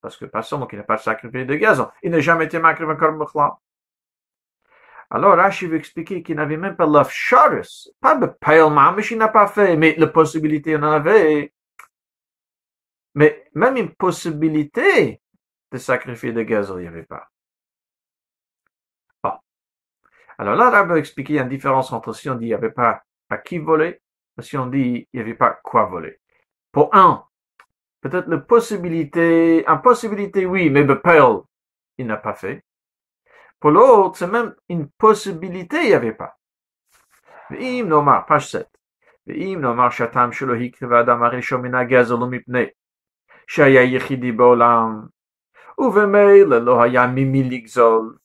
Parce 0.01 0.17
que 0.17 0.25
personne 0.25 0.65
qui 0.67 0.75
n'a 0.75 0.83
pas 0.83 0.97
sacrifié 0.97 1.45
de 1.45 1.55
gazon, 1.55 1.89
il 2.03 2.11
n'a 2.11 2.19
jamais 2.19 2.45
été 2.45 2.59
makrif 2.59 2.87
korban 2.97 3.59
Alors 5.09 5.35
Rashi 5.35 5.67
veut 5.67 5.77
expliquer 5.77 6.23
qu'il 6.23 6.35
n'avait 6.35 6.57
même 6.57 6.75
pas 6.75 6.85
l'afsharis, 6.85 7.89
pas 7.99 8.15
Bepail 8.15 8.69
Mamish, 8.69 9.11
il 9.11 9.17
n'a 9.17 9.27
pas 9.27 9.47
fait, 9.47 9.75
mais 9.75 9.95
la 9.97 10.07
possibilité, 10.07 10.71
il 10.71 10.77
en 10.77 10.91
avait. 10.91 11.53
Mais 13.15 13.49
même 13.53 13.77
une 13.77 13.93
possibilité 13.95 15.21
de 15.71 15.77
sacrifier 15.77 16.33
de 16.33 16.43
gazon, 16.43 16.77
il 16.77 16.81
n'y 16.81 16.87
avait 16.87 17.03
pas. 17.03 17.29
Alors 20.37 20.55
là, 20.55 20.69
Rabbi 20.69 20.93
a 20.93 20.97
expliqué 20.97 21.39
une 21.39 21.49
différence 21.49 21.93
entre 21.93 22.13
si 22.13 22.29
on 22.29 22.35
dit 22.35 22.45
il 22.45 22.49
n'y 22.49 22.53
avait 22.53 22.71
pas 22.71 23.03
à 23.29 23.37
qui 23.37 23.57
voler, 23.57 24.01
si 24.40 24.56
on 24.56 24.66
dit 24.66 25.08
il 25.12 25.16
n'y 25.16 25.20
avait 25.20 25.34
pas 25.34 25.58
quoi 25.62 25.84
voler. 25.86 26.18
Pour 26.72 26.94
un, 26.94 27.24
peut-être 28.00 28.28
la 28.28 28.38
possibilité, 28.38 29.64
impossibilité 29.66 30.46
oui, 30.46 30.70
mais 30.70 30.84
Bepel, 30.84 31.40
il 31.98 32.06
n'a 32.06 32.16
pas 32.16 32.34
fait. 32.34 32.64
Pour 33.58 33.70
l'autre, 33.72 34.16
c'est 34.16 34.26
même 34.26 34.54
une 34.68 34.88
possibilité, 34.88 35.76
il 35.82 35.88
n'y 35.88 35.94
avait 35.94 36.12
pas. 36.12 36.36
ואם 37.50 37.86
נאמר, 37.88 38.18
פש 38.28 38.52
7, 38.52 38.76
ואם 39.26 39.58
נאמר 39.62 39.90
שהטעם 39.90 40.32
שלו 40.32 40.54
הקריב 40.54 40.92
האדם 40.92 41.22
הראשון 41.22 41.62
מן 41.62 41.74
הגזל 41.74 42.14
ומפני 42.14 42.64
שהיה 43.46 43.96
יחידי 43.96 44.32
בעולם, 44.32 45.06
ובמילא 45.78 46.58
לא 46.58 46.82
היה 46.82 47.06
ממי 47.06 47.42
לגזול. 47.50 48.16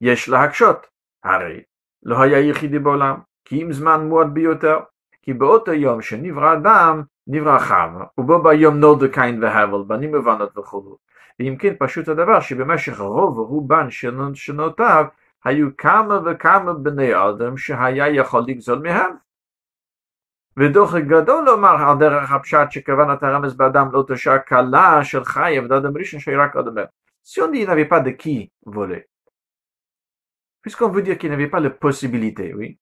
יש 0.00 0.28
להקשות, 0.28 0.86
הרי 1.24 1.62
לא 2.02 2.22
היה 2.22 2.50
יחידי 2.50 2.78
בעולם, 2.78 3.20
כי 3.47 3.63
אם 3.63 3.73
זמן 3.73 4.07
מועט 4.07 4.27
ביותר, 4.27 4.79
כי 5.21 5.33
באותו 5.33 5.73
יום 5.73 6.01
שנברא 6.01 6.53
אדם, 6.53 7.03
נברא 7.27 7.59
חווה, 7.59 8.05
ובו 8.17 8.43
ביום 8.43 8.75
נולדו 8.75 9.05
קין 9.11 9.43
והבל, 9.43 9.83
בנים 9.87 10.13
ובנות 10.13 10.57
וכו'. 10.57 10.97
ואם 11.39 11.55
כן, 11.59 11.73
פשוט 11.79 12.07
הדבר 12.07 12.39
שבמשך 12.39 12.99
רוב 12.99 13.39
רובן 13.39 13.91
של 13.91 14.19
שנותיו, 14.33 15.05
היו 15.43 15.67
כמה 15.77 16.19
וכמה 16.25 16.73
בני 16.73 17.11
אדם 17.15 17.57
שהיה 17.57 18.07
יכול 18.07 18.43
לגזול 18.47 18.79
מהם. 18.79 19.11
ודוחק 20.57 21.03
גדול 21.03 21.45
לומר 21.45 21.89
על 21.89 21.97
דרך 21.97 22.31
הפשט 22.31 22.71
שכוונת 22.71 23.23
הרמז 23.23 23.53
באדם 23.53 23.87
לא 23.91 24.03
תשעה 24.07 24.39
קלה 24.39 25.03
של 25.03 25.23
חי 25.23 25.57
עבדת 25.57 25.71
אדם 25.71 25.97
ראשון 25.97 26.19
שרק 26.19 26.55
אדם. 26.55 26.83
Si 27.23 27.41
on 27.41 27.49
dit 27.51 27.59
il 27.59 27.67
n'avait 27.67 27.91
pas 27.93 27.99
de 27.99 28.11
qui 28.11 28.51
voler, 28.65 29.09
puisqu'on 30.61 30.89
veut 30.89 31.01
dire 31.01 31.17
qu'il 31.17 31.29
n'avait 31.29 31.49
pas 31.49 31.59
la 31.59 31.69
possibilité, 31.69 32.53
oui. 32.53 32.77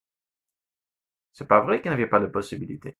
C'est 1.35 1.47
pas 1.47 1.59
vrai 1.59 1.81
qu'il 1.81 1.91
n'avait 1.91 2.07
pas 2.07 2.19
de 2.19 2.27
possibilité. 2.27 2.97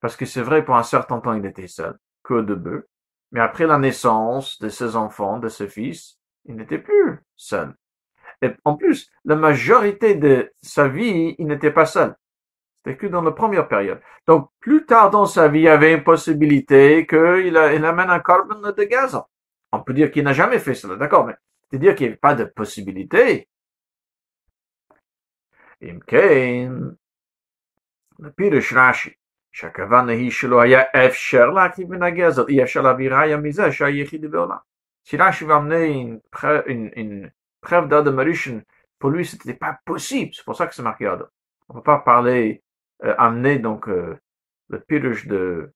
Parce 0.00 0.14
que 0.14 0.26
c'est 0.26 0.42
vrai, 0.42 0.64
pour 0.64 0.76
un 0.76 0.82
certain 0.82 1.20
temps, 1.20 1.32
il 1.32 1.44
était 1.44 1.66
seul, 1.66 1.98
qu'au 2.22 2.42
début. 2.42 2.84
Mais 3.32 3.40
après 3.40 3.66
la 3.66 3.78
naissance 3.78 4.60
de 4.60 4.68
ses 4.68 4.94
enfants, 4.94 5.38
de 5.38 5.48
ses 5.48 5.68
fils, 5.68 6.18
il 6.44 6.56
n'était 6.56 6.78
plus 6.78 7.20
seul. 7.34 7.74
Et 8.42 8.50
en 8.64 8.76
plus, 8.76 9.10
la 9.24 9.36
majorité 9.36 10.14
de 10.14 10.52
sa 10.62 10.86
vie, 10.86 11.34
il 11.38 11.46
n'était 11.46 11.72
pas 11.72 11.86
seul. 11.86 12.14
C'était 12.76 12.96
que 12.96 13.06
dans 13.06 13.22
la 13.22 13.32
première 13.32 13.68
période. 13.68 14.00
Donc, 14.26 14.50
plus 14.60 14.86
tard 14.86 15.10
dans 15.10 15.26
sa 15.26 15.48
vie, 15.48 15.60
il 15.60 15.64
y 15.64 15.68
avait 15.68 15.94
une 15.94 16.04
possibilité 16.04 17.06
qu'il 17.06 17.48
il 17.48 17.84
amène 17.84 18.10
un 18.10 18.20
carbone 18.20 18.72
de 18.72 18.84
gaz. 18.84 19.20
On 19.72 19.82
peut 19.82 19.94
dire 19.94 20.10
qu'il 20.10 20.24
n'a 20.24 20.32
jamais 20.32 20.58
fait 20.58 20.74
cela, 20.74 20.96
d'accord, 20.96 21.26
mais 21.26 21.34
c'est 21.70 21.78
dire 21.78 21.94
qu'il 21.94 22.06
n'y 22.06 22.12
avait 22.12 22.18
pas 22.18 22.34
de 22.34 22.44
possibilité. 22.44 23.48
Imkain, 25.82 26.96
לפירוש 28.19 28.73
רש"י, 28.73 29.09
שהכוונה 29.51 30.11
היא 30.11 30.31
שלא 30.31 30.61
היה 30.61 30.81
אפשר 31.07 31.49
להקריב 31.49 31.89
מן 31.91 32.03
הגזל, 32.03 32.43
אי 32.49 32.63
אפשר 32.63 32.81
להביא 32.81 33.11
ראיה 33.11 33.37
מזה 33.37 33.71
שהיה 33.71 34.01
יחידי 34.01 34.27
בעולם. 34.27 34.57
Si 35.05 35.17
Rashi 35.17 35.43
va 35.43 35.57
amener 35.57 35.87
une, 35.87 36.21
une, 36.65 36.91
une 36.95 37.31
preuve 37.59 37.89
d'Adam 37.89 38.19
Rishon, 38.19 38.61
pour 38.99 39.09
lui 39.09 39.25
c'était 39.25 39.53
pas 39.53 39.77
possible, 39.83 40.31
c'est 40.33 40.45
pour 40.45 40.55
ça 40.55 40.65
que 40.65 40.73
c'est 40.73 40.81
marqué 40.81 41.05
Adam. 41.07 41.25
On 41.67 41.73
ne 41.73 41.79
peut 41.79 41.83
pas 41.83 41.99
parler, 41.99 42.63
euh, 43.03 43.13
amener 43.17 43.59
donc 43.59 43.89
euh, 43.89 44.17
le 44.69 44.79
pirush 44.79 45.27
de 45.27 45.71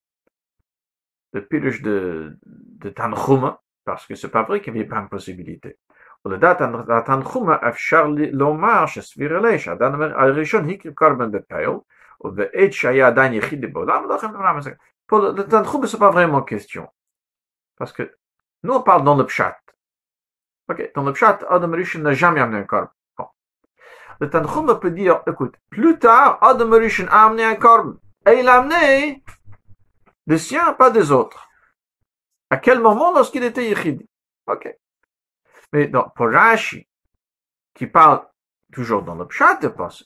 le 1.34 1.46
pirush 1.46 1.82
de, 1.82 2.38
de 2.44 2.90
Tanchuma, 2.90 3.62
parce 3.84 4.08
que 4.08 4.16
c'est 4.16 4.30
pas 4.30 4.44
vrai 4.44 4.62
qu'il 4.62 4.74
n'y 4.74 4.80
avait 4.80 4.88
pas 4.88 5.00
une 5.00 5.10
possibilité. 5.10 5.76
ולדעת 6.26 6.62
התנחומה 6.90 7.58
אפשר 7.70 8.08
לומר 8.32 8.86
שסביר 8.86 9.38
עליה 9.38 9.60
שהאדם 9.60 10.02
הראשון 10.02 10.70
הקריב 10.70 10.94
קורבן 10.94 11.32
בפייל, 11.32 11.70
pour 15.07 15.21
le 15.21 15.43
Tanchum, 15.49 15.87
ce 15.87 15.97
n'est 15.97 16.01
pas 16.01 16.11
vraiment 16.11 16.43
question. 16.43 16.89
Parce 17.77 17.93
que 17.93 18.17
nous, 18.63 18.75
on 18.75 18.83
parle 18.83 19.05
dans 19.05 19.17
le 19.17 19.27
Pshat. 19.27 19.59
Ok, 20.69 20.93
dans 20.95 21.03
le 21.03 21.13
Pshat, 21.13 21.41
Adam 21.51 21.73
Rishon 21.73 21.99
n'a 21.99 22.13
jamais 22.13 22.41
amené 22.41 22.59
un 22.59 22.65
corps. 22.65 22.89
Bon. 23.19 23.27
Le 24.21 24.31
Tanchum 24.31 24.79
peut 24.79 24.93
dire, 24.93 25.23
écoute, 25.27 25.57
plus 25.69 25.99
tard, 25.99 26.39
Adam 26.41 26.71
Rishon 26.71 27.09
a 27.11 27.27
amené 27.27 27.45
un 27.45 27.57
corps. 27.57 27.95
Et 28.27 28.39
il 28.39 28.49
a 28.49 28.59
amené 28.59 29.25
des 30.27 30.39
siens, 30.39 30.75
pas 30.75 30.91
des 30.91 31.11
autres. 31.11 31.49
À 32.51 32.59
quel 32.59 32.81
moment 32.81 33.13
lorsqu'il 33.13 33.43
était 33.43 33.69
Yechid? 33.69 34.07
Ok. 34.47 34.73
Mais 35.73 35.89
donc, 35.89 36.15
pour 36.15 36.31
Rashi, 36.31 36.87
qui 37.75 37.87
parle 37.87 38.25
toujours 38.73 39.03
dans 39.03 39.17
le 39.17 39.27
Pshat, 39.27 39.59
je 39.63 39.69
pense, 39.69 40.05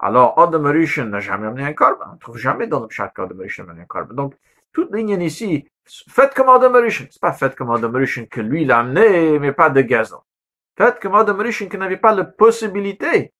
alors 0.00 0.38
Adam 0.38 0.70
Rishon 0.70 1.06
n'a 1.06 1.20
jamais 1.20 1.46
amené 1.46 1.64
un 1.64 1.72
corban. 1.72 2.04
On 2.10 2.14
ne 2.14 2.18
trouve 2.18 2.36
jamais 2.36 2.66
dans 2.66 2.80
le 2.80 2.86
pshat 2.88 3.08
qu'Adam 3.14 3.38
Rishon 3.38 3.64
a 3.64 3.70
amené 3.70 3.82
un 3.82 3.86
corban. 3.86 4.14
Donc, 4.14 4.34
toute 4.72 4.94
ligne 4.94 5.20
ici, 5.22 5.66
faites 6.08 6.34
comme 6.34 6.48
Adam 6.50 6.72
Rishon. 6.72 7.06
C'est 7.10 7.20
pas 7.20 7.32
faites 7.32 7.54
comme 7.54 7.70
Adam 7.70 7.90
Rishon 7.92 8.26
que 8.26 8.40
lui 8.40 8.64
l'a 8.64 8.80
amené, 8.80 9.38
mais 9.38 9.52
pas 9.52 9.70
de 9.70 9.80
gazon. 9.80 10.20
Faites 10.76 11.00
comme 11.00 11.14
Adam 11.14 11.36
Rishon 11.38 11.68
qui 11.68 11.78
n'avait 11.78 11.96
pas 11.96 12.14
la 12.14 12.24
possibilité 12.24 13.32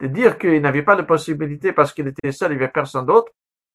de 0.00 0.06
dire 0.06 0.38
qu'il 0.38 0.60
n'avait 0.60 0.82
pas 0.82 0.94
la 0.94 1.04
possibilité 1.04 1.72
parce 1.72 1.92
qu'il 1.92 2.06
était 2.08 2.32
seul, 2.32 2.52
il 2.52 2.58
n'y 2.58 2.62
avait 2.62 2.72
personne 2.72 3.06
d'autre. 3.06 3.32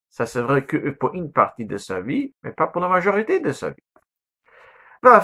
Ça 0.10 0.26
c'est 0.26 0.41
vrai 0.41 0.66
que 0.66 0.91
pour 0.91 1.14
une 1.14 1.32
partie 1.32 1.66
de 1.66 1.78
sa 1.78 1.99
vie, 1.99 2.34
mais 2.43 2.51
pas 2.51 2.68
pour 2.68 2.82
la 2.82 2.88
majorité 2.88 3.39
de 3.39 3.51
sa 3.51 3.70
vie. 3.70 3.84
Va 5.03 5.22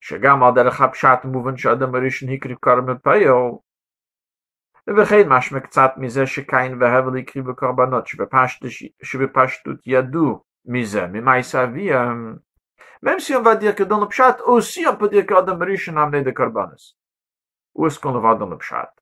שגם 0.00 0.42
על 0.42 0.54
דרך 0.54 0.80
הפשט 0.80 1.24
מובן 1.24 1.56
שאדם 1.56 1.94
הראשון 1.94 2.28
הקריב 2.28 2.58
קורבן 2.58 2.98
פייל, 2.98 3.30
וכן 4.96 5.28
משמע 5.28 5.60
קצת 5.60 5.90
מזה 5.96 6.26
שקין 6.26 6.82
והבל 6.82 7.18
הקריבו 7.18 7.56
קורבנות, 7.56 8.04
שבפשטות 9.02 9.86
ידעו 9.86 10.40
מזה, 10.66 11.06
ממעשה 11.06 11.64
אביהם. 11.64 12.36
Même 13.02 13.20
si 13.20 13.34
on 13.34 13.42
va 13.42 13.56
dire 13.56 13.74
que 13.74 13.84
dans 13.84 14.00
le 14.00 14.08
pshat, 14.08 14.38
aussi 14.46 14.86
on 14.86 14.96
peut 14.96 15.08
dire 15.08 15.26
qu'Adam 15.26 15.58
Rishon 15.58 15.96
a 15.96 16.02
amené 16.04 16.22
des 16.22 16.32
korbanos. 16.32 16.96
Où 17.74 17.86
est-ce 17.86 18.00
qu'on 18.00 18.12
le 18.12 18.20
voit 18.20 18.34
dans 18.36 18.48
le 18.48 18.56
pshat? 18.56 18.92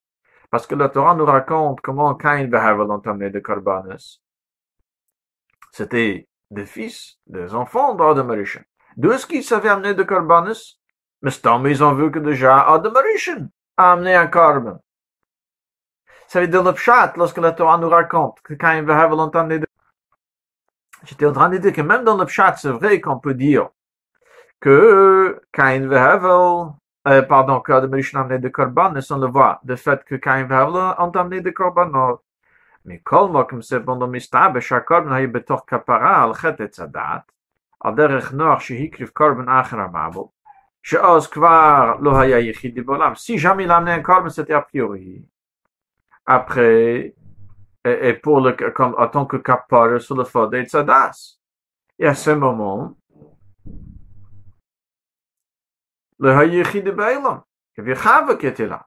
Parce 0.51 0.67
que 0.67 0.75
la 0.75 0.89
Torah 0.89 1.15
nous 1.15 1.25
raconte 1.25 1.81
comment 1.81 2.15
Cain 2.15 2.39
et 2.39 2.55
Havel 2.55 2.91
ont 2.91 2.99
amené 2.99 3.31
des 3.31 3.41
korbanos. 3.41 4.21
C'était 5.71 6.29
des 6.51 6.67
fils, 6.67 7.19
des 7.27 7.55
enfants 7.55 7.95
d'Adam 7.95 8.29
Rishon. 8.29 8.65
D'où 8.97 9.13
est-ce 9.13 9.27
qu'ils 9.27 9.45
savaient 9.45 9.69
amener 9.69 9.95
des 9.95 10.07
korbanos? 10.07 10.81
Mais 11.23 11.31
mais 11.61 11.71
ils 11.71 11.83
ont 11.83 11.95
vu 11.95 12.11
que 12.11 12.19
déjà 12.19 12.61
Adam 12.75 12.93
Rishon 13.01 13.49
a 13.77 13.93
amené 13.93 14.15
un 14.15 14.27
korban. 14.27 14.79
Ça 16.30 16.42
veut 16.42 16.48
dire 16.48 16.62
le 16.64 16.74
pshat 16.74 17.14
lorsque 17.18 17.40
la 17.40 17.52
Torah 17.54 17.80
nous 17.80 17.90
raconte 17.90 18.40
que 18.44 18.54
quand 18.54 18.72
l'entendre 19.16 19.50
les. 19.50 19.62
J'étais 21.04 21.26
en 21.26 21.34
train 21.34 21.50
de 21.50 21.58
que 21.72 21.82
même 21.82 22.04
dans 22.04 22.18
le 22.18 22.26
pshat, 22.26 22.56
c'est 22.58 22.70
vrai 22.70 23.02
qu'on 23.02 23.18
peut 23.18 23.34
dire 23.34 23.70
que 24.60 25.42
Cain 25.52 25.90
euh, 27.08 27.22
pardon, 27.24 27.62
que 27.62 27.72
Adam 27.72 27.92
a 27.92 28.38
de 28.38 28.50
le 29.18 29.76
fait 29.76 30.04
que 30.04 30.14
Cain 30.16 30.44
de 30.44 31.50
Mais 32.86 33.00
comme 33.00 33.64
ben 34.52 34.60
chaque 34.60 34.92
a. 43.02 43.16
Si 43.16 43.40
jamais 43.40 43.64
il 43.64 43.72
un 43.72 44.30
c'était 44.30 44.54
a 44.54 44.62
priori 44.62 45.26
Après, 46.29 47.15
et, 47.85 48.09
et 48.09 48.15
pour 48.15 48.41
le, 48.41 48.53
comme, 48.71 48.95
en 48.99 49.09
tant 49.09 49.27
que 49.27 49.37
kapara 49.37 49.99
sur 49.99 50.17
le 50.17 50.25
fond 50.25 50.47
des 50.47 50.65
tzadas. 50.65 51.39
Et 51.99 52.07
à 52.07 52.15
ce 52.15 52.31
moment, 52.31 52.97
le 56.19 56.31
hayichi 56.31 56.83
de 56.83 56.91
Bailam, 56.91 57.43
il 57.77 57.81
y 57.85 57.91
avait 57.91 58.01
Chava 58.01 58.37
qui 58.37 58.47
était 58.47 58.67
là. 58.67 58.87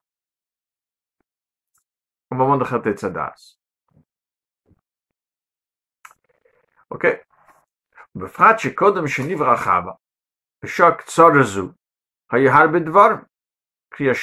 Au 2.30 2.34
moment 2.34 2.56
de 2.58 2.64
Chat 2.64 2.82
Tzadas. 2.94 3.58
Ok? 6.90 7.06
בפרט 8.16 8.58
שקודם 8.58 9.08
שנברא 9.08 9.56
חווה, 9.56 9.92
בשוק 10.62 11.02
צור 11.02 11.42
זו, 11.42 11.68
היה 12.30 12.54
הרבה 12.54 12.78
דברים. 12.78 13.18
il 13.99 14.05
y 14.05 14.09
a 14.09 14.13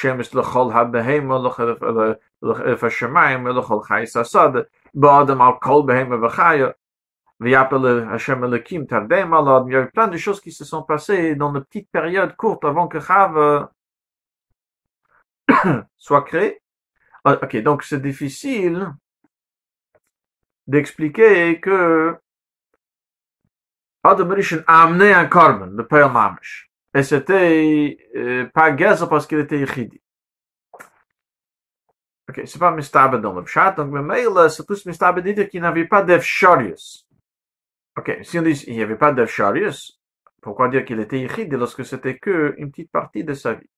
eu 9.81 9.91
plein 9.91 10.09
de 10.09 10.16
choses 10.16 10.41
qui 10.41 10.53
se 10.53 10.64
sont 10.64 10.83
passées 10.83 11.35
dans 11.35 11.55
une 11.55 11.64
petite 11.64 11.91
période 11.91 12.37
courte 12.37 12.64
avant 12.64 12.89
que 12.89 13.01
Chav 13.01 13.37
euh, 13.39 13.64
soit 15.97 16.23
créé. 16.23 16.62
Ah, 17.25 17.39
ok, 17.43 17.57
donc 17.59 17.83
c'est 17.83 18.01
difficile 18.03 18.93
d'expliquer 20.66 21.61
que 21.61 22.16
Adam 24.03 24.29
Rishon 24.29 24.62
a 24.66 24.85
amené 24.85 25.12
un 25.12 25.27
korban, 25.27 25.66
le 25.66 25.87
Père 25.87 26.11
et 26.95 27.03
c'était 27.03 27.99
euh, 28.16 28.47
pas 28.53 28.72
Gaza 28.72 29.07
parce 29.07 29.26
qu'il 29.26 29.38
était 29.38 29.59
Yechidi. 29.59 30.01
Ok, 32.28 32.43
c'est 32.45 32.59
pas 32.59 32.70
Mistabed 32.70 33.20
dans 33.20 33.32
le 33.32 33.43
Pshat, 33.43 33.72
donc 33.72 33.91
Memeila, 33.91 34.43
euh, 34.43 34.49
c'est 34.49 34.64
tous 34.64 34.86
Mistabed 34.86 35.49
qu'il 35.49 35.62
n'avait 35.62 35.86
pas 35.86 36.03
d'Efsharius. 36.03 37.07
Ok, 37.97 38.18
si 38.22 38.38
on 38.38 38.43
dit 38.43 38.55
qu'il 38.55 38.74
n'y 38.74 38.82
avait 38.82 38.97
pas 38.97 39.12
d'Efsharius, 39.12 40.01
pourquoi 40.41 40.68
dire 40.68 40.84
qu'il 40.84 41.01
était 41.01 41.18
Yechidi 41.20 41.57
lorsque 41.57 41.84
c'était 41.84 42.18
que 42.18 42.55
une 42.59 42.70
petite 42.70 42.91
partie 42.91 43.24
de 43.24 43.34
sa 43.34 43.55
vie? 43.55 43.68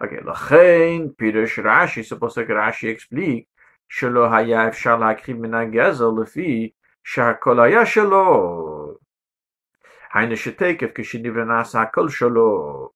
Ok, 0.00 0.10
le 0.10 0.32
Chain, 0.34 1.08
Pirush 1.16 1.60
Rashi, 1.60 2.04
c'est 2.04 2.18
pour 2.18 2.30
ça 2.30 2.44
que 2.44 2.52
Rashi 2.52 2.88
explique, 2.88 3.48
Shelo 3.88 4.24
Haya 4.24 4.68
Efshar 4.68 4.98
Mina 5.28 5.66
Gaza, 5.66 6.10
le 6.10 6.24
fi, 6.24 6.74
Shakolaya 7.02 7.84
Shelo. 7.84 9.00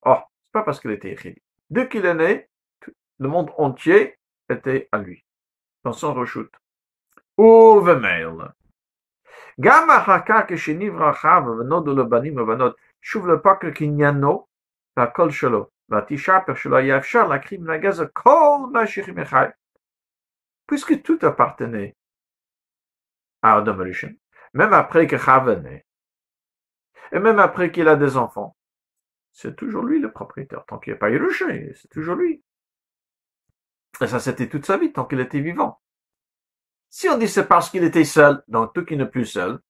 Oh, 0.05 0.17
c'est 0.43 0.51
pas 0.51 0.63
parce 0.63 0.79
qu'il 0.79 0.91
était 0.91 1.11
יחידי. 1.11 1.41
Dès 1.69 1.87
qu'il 1.87 2.05
est 2.05 2.13
né, 2.13 2.47
le 3.19 3.27
monde 3.27 3.51
entier 3.57 4.17
était 4.49 4.89
à 4.91 4.97
lui, 4.97 5.23
dans 5.83 5.93
son 5.93 6.13
rechute. 6.13 6.57
ובמילא. 7.37 8.45
גם 9.61 9.89
אחר 9.89 10.19
כך 10.25 10.41
כשנברא 10.47 11.13
חווה 11.13 11.51
ונודו 11.51 11.95
לבנים 11.95 12.37
ובנות, 12.37 12.75
שוב 13.01 13.27
לפקר 13.27 13.71
קניינו 13.71 14.47
והכל 14.97 15.29
שלו. 15.29 15.67
והתשעפר 15.89 16.53
שלו 16.55 16.77
היה 16.77 16.97
אפשר 16.97 17.27
להקריב 17.27 17.61
מן 17.61 17.69
הגזר 17.69 18.05
כל 18.13 18.57
מה 18.71 18.87
שכימי 18.87 19.25
חי. 19.25 19.45
puisque 20.71 21.03
tout 21.03 21.19
appartenait 21.23 21.97
à 23.41 23.57
Adam 23.57 23.77
Rishon, 23.77 24.13
même 24.53 24.71
après 24.71 25.05
que 25.05 25.17
Chava 25.17 25.57
naît, 25.57 25.84
et 27.12 27.18
même 27.18 27.38
après 27.38 27.70
qu'il 27.70 27.88
a 27.88 27.96
des 27.96 28.16
enfants, 28.16 28.56
c'est 29.32 29.56
toujours 29.56 29.82
lui 29.82 30.00
le 30.00 30.10
propriétaire. 30.10 30.64
Tant 30.66 30.78
qu'il 30.78 30.94
a 30.94 30.96
pas 30.96 31.10
Yerusha, 31.10 31.46
c'est 31.74 31.88
toujours 31.88 32.16
lui. 32.16 32.42
Et 34.00 34.06
ça, 34.06 34.20
c'était 34.20 34.48
toute 34.48 34.66
sa 34.66 34.76
vie, 34.78 34.92
tant 34.92 35.04
qu'il 35.04 35.20
était 35.20 35.40
vivant. 35.40 35.80
Si 36.90 37.08
on 37.08 37.18
dit 37.18 37.28
c'est 37.28 37.46
parce 37.46 37.70
qu'il 37.70 37.84
était 37.84 38.04
seul, 38.04 38.42
donc 38.48 38.72
tout 38.74 38.84
qui 38.84 38.96
n'est 38.96 39.06
plus 39.06 39.26
seul, 39.26 39.60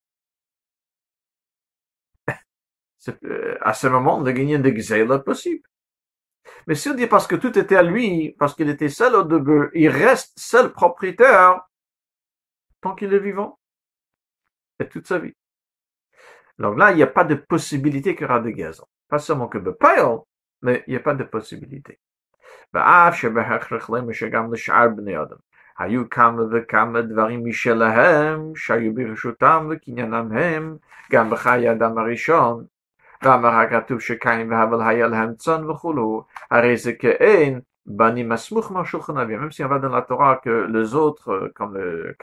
à 3.61 3.73
ce 3.73 3.87
moment, 3.87 4.21
le 4.21 4.31
gagner 4.31 4.57
de 4.57 4.69
est 4.69 5.23
possible. 5.23 5.67
Mais 6.65 6.75
si 6.75 6.89
on 6.89 6.93
dit 6.93 7.07
parce 7.07 7.27
que 7.27 7.35
tout 7.35 7.57
était 7.57 7.75
à 7.75 7.83
lui, 7.83 8.35
parce 8.39 8.55
qu'il 8.55 8.69
était 8.69 8.89
seul 8.89 9.15
au 9.15 9.23
début, 9.23 9.69
il 9.73 9.89
reste 9.89 10.37
seul 10.37 10.71
propriétaire 10.71 11.61
tant 12.81 12.95
qu'il 12.95 13.13
est 13.13 13.19
vivant. 13.19 13.59
Et 14.79 14.87
toute 14.87 15.07
sa 15.07 15.19
vie. 15.19 15.33
Donc 16.59 16.77
là, 16.77 16.91
il 16.91 16.97
n'y 16.97 17.03
a 17.03 17.07
pas 17.07 17.23
de 17.23 17.35
possibilité 17.35 18.15
qu'il 18.15 18.27
y 18.27 18.29
aura 18.29 18.39
de 18.39 18.49
gazon. 18.49 18.85
Pas 19.09 19.19
seulement 19.19 19.47
que 19.47 19.57
de 19.57 19.71
pail, 19.71 20.17
mais 20.61 20.83
il 20.87 20.91
n'y 20.91 20.97
a 20.97 20.99
pas 20.99 21.13
de 21.13 21.23
possibilité. 21.23 21.97
היו 25.79 26.09
כמה 26.09 26.41
וכמה 26.51 27.01
דברים 27.01 27.45
משלהם 27.45 28.51
שהיו 28.55 28.93
ברשותם 28.93 29.67
וקניינם 29.69 30.31
הם, 30.31 30.77
גם 31.11 31.29
בחיי 31.29 31.71
אדם 31.71 31.97
הראשון, 31.97 32.65
ואמר 33.23 33.49
הכתוב 33.49 33.99
שקין 33.99 34.51
והבל 34.51 34.81
היה 34.81 35.07
להם 35.07 35.33
צאן 35.33 35.69
וכולו, 35.69 36.23
הרי 36.51 36.77
זה 36.77 36.93
כאין 36.93 37.59
בנים 37.85 38.31
הסמוך 38.31 38.71
מהשולחן 38.71 39.17
אביהם. 39.17 39.41
Même 39.41 39.51
si 39.51 39.63
on 39.63 39.67
va 39.67 39.79
dans 39.79 39.89
la 39.89 40.01
Torah 40.01 40.37
que 40.43 40.67
les 40.69 40.95
autres, 40.95 41.51
comme 41.55 41.77
le 41.77 42.15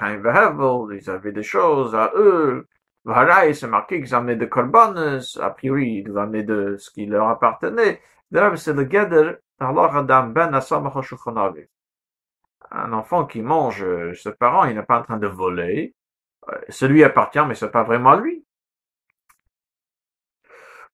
Cain 3.06 3.12
et 3.12 3.18
Havel, 3.18 3.26
ils 3.26 3.26
avaient 3.26 3.26
des 3.26 3.26
choses 3.26 3.34
à 3.34 3.44
eux, 3.44 3.46
Vaharai, 3.46 3.54
c'est 3.54 3.68
marqué 3.68 4.02
qu'ils 4.02 4.16
amenaient 4.16 4.36
des 4.36 4.50
korbanes, 4.50 5.22
a 5.40 5.50
priori, 5.50 6.04
ils 6.06 6.18
amenaient 6.18 6.44
de 6.44 6.78
ce 6.78 6.92
qui 6.92 7.06
leur 7.06 7.30
appartenait. 7.30 8.02
D'ailleurs, 8.32 8.58
c'est 8.58 8.74
le 8.74 8.84
Geder, 8.84 9.38
Allah 9.60 9.90
Adam 9.94 10.28
Ben 10.28 10.54
Asamach 10.54 11.02
Shulchan 11.02 11.38
Aviv. 11.38 11.68
Un 12.72 12.94
enfant 12.94 13.26
qui 13.26 13.42
mange 13.42 13.86
ses 14.14 14.34
parents, 14.34 14.66
il 14.66 14.76
n'est 14.76 14.84
pas 14.84 15.00
en 15.00 15.04
train 15.04 15.18
de 15.18 15.28
voler. 15.28 15.96
Celui 16.70 17.04
appartient, 17.04 17.46
mais 17.48 17.56
c'est 17.56 17.72
pas 17.72 17.84
vraiment 17.84 18.16
lui. 18.16 18.46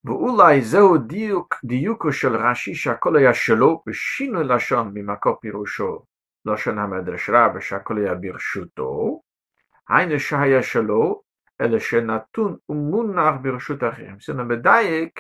ואולי 0.08 0.62
זהו 0.62 0.98
דיוק, 0.98 1.56
דיוקו 1.64 2.12
של 2.12 2.36
רש"י 2.36 2.76
שהכל 2.76 3.16
היה 3.16 3.34
שלו 3.34 3.84
בשינוי 3.88 4.44
לשון 4.44 4.92
ממקור 4.94 5.36
פירושו 5.42 6.06
לשון 6.46 6.80
המדרש 6.80 7.30
רב 7.30 7.60
שהכל 7.60 7.98
היה 7.98 8.16
ברשותו, 8.16 9.22
היינו 9.90 10.20
שהיה 10.20 10.64
שלו, 10.64 11.22
אלא 11.62 11.80
שנתון 11.80 12.58
ומונח 12.70 13.36
ברשות 13.42 13.84
אחרים. 13.84 14.18
זה 14.20 14.34
מדייק, 14.34 15.20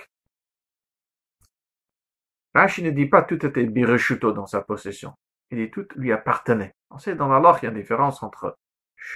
Rashi 2.55 2.83
ne 2.83 2.91
dit 2.91 3.07
pas 3.07 3.21
tout 3.21 3.45
était 3.45 3.65
bireshuto 3.65 4.31
dans 4.31 4.45
sa 4.45 4.61
possession. 4.61 5.13
Il 5.51 5.57
dit 5.57 5.69
tout 5.69 5.87
lui 5.97 6.13
appartenait. 6.13 6.73
On 6.89 6.97
sait 6.97 7.15
dans 7.15 7.27
la 7.27 7.39
loi 7.39 7.55
qu'il 7.55 7.63
y 7.63 7.67
a 7.67 7.71
une 7.71 7.77
différence 7.77 8.23
entre 8.23 8.57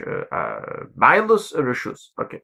euh, 0.02 0.26
bailus 0.96 1.56
et 1.58 1.62
reshus. 1.62 2.14
Ok. 2.18 2.44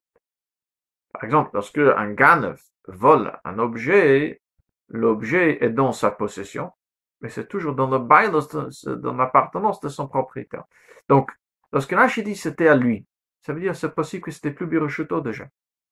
Par 1.11 1.23
exemple, 1.25 1.51
lorsque 1.53 1.79
un 1.79 2.13
ganev 2.13 2.61
vole 2.87 3.37
un 3.43 3.59
objet, 3.59 4.41
l'objet 4.87 5.63
est 5.63 5.69
dans 5.69 5.91
sa 5.91 6.11
possession, 6.11 6.71
mais 7.19 7.29
c'est 7.29 7.47
toujours 7.47 7.75
dans 7.75 7.89
le 7.89 7.99
bail, 7.99 8.31
dans 8.31 9.13
l'appartenance 9.13 9.81
de 9.81 9.89
son 9.89 10.07
propriétaire. 10.07 10.63
Donc, 11.09 11.29
lorsque 11.73 11.91
Rashi 11.91 12.23
dit 12.23 12.35
c'était 12.37 12.69
à 12.69 12.75
lui, 12.75 13.05
ça 13.40 13.52
veut 13.52 13.60
dire, 13.60 13.74
c'est 13.74 13.94
possible 13.94 14.24
que 14.24 14.30
c'était 14.30 14.50
plus 14.50 14.66
Biroshuto 14.66 15.20
déjà. 15.20 15.46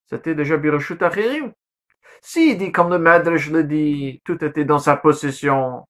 C'était 0.07 0.34
déjà 0.34 0.57
Biroshuto 0.57 1.05
Achirim. 1.05 1.53
Si, 2.20 2.53
il 2.53 2.59
dit, 2.59 2.72
comme 2.72 2.90
le 2.90 2.99
Madrish 2.99 3.51
le 3.51 3.64
dit, 3.64 4.20
tout 4.24 4.42
était 4.44 4.64
dans 4.64 4.78
sa 4.78 4.96
possession. 4.96 5.86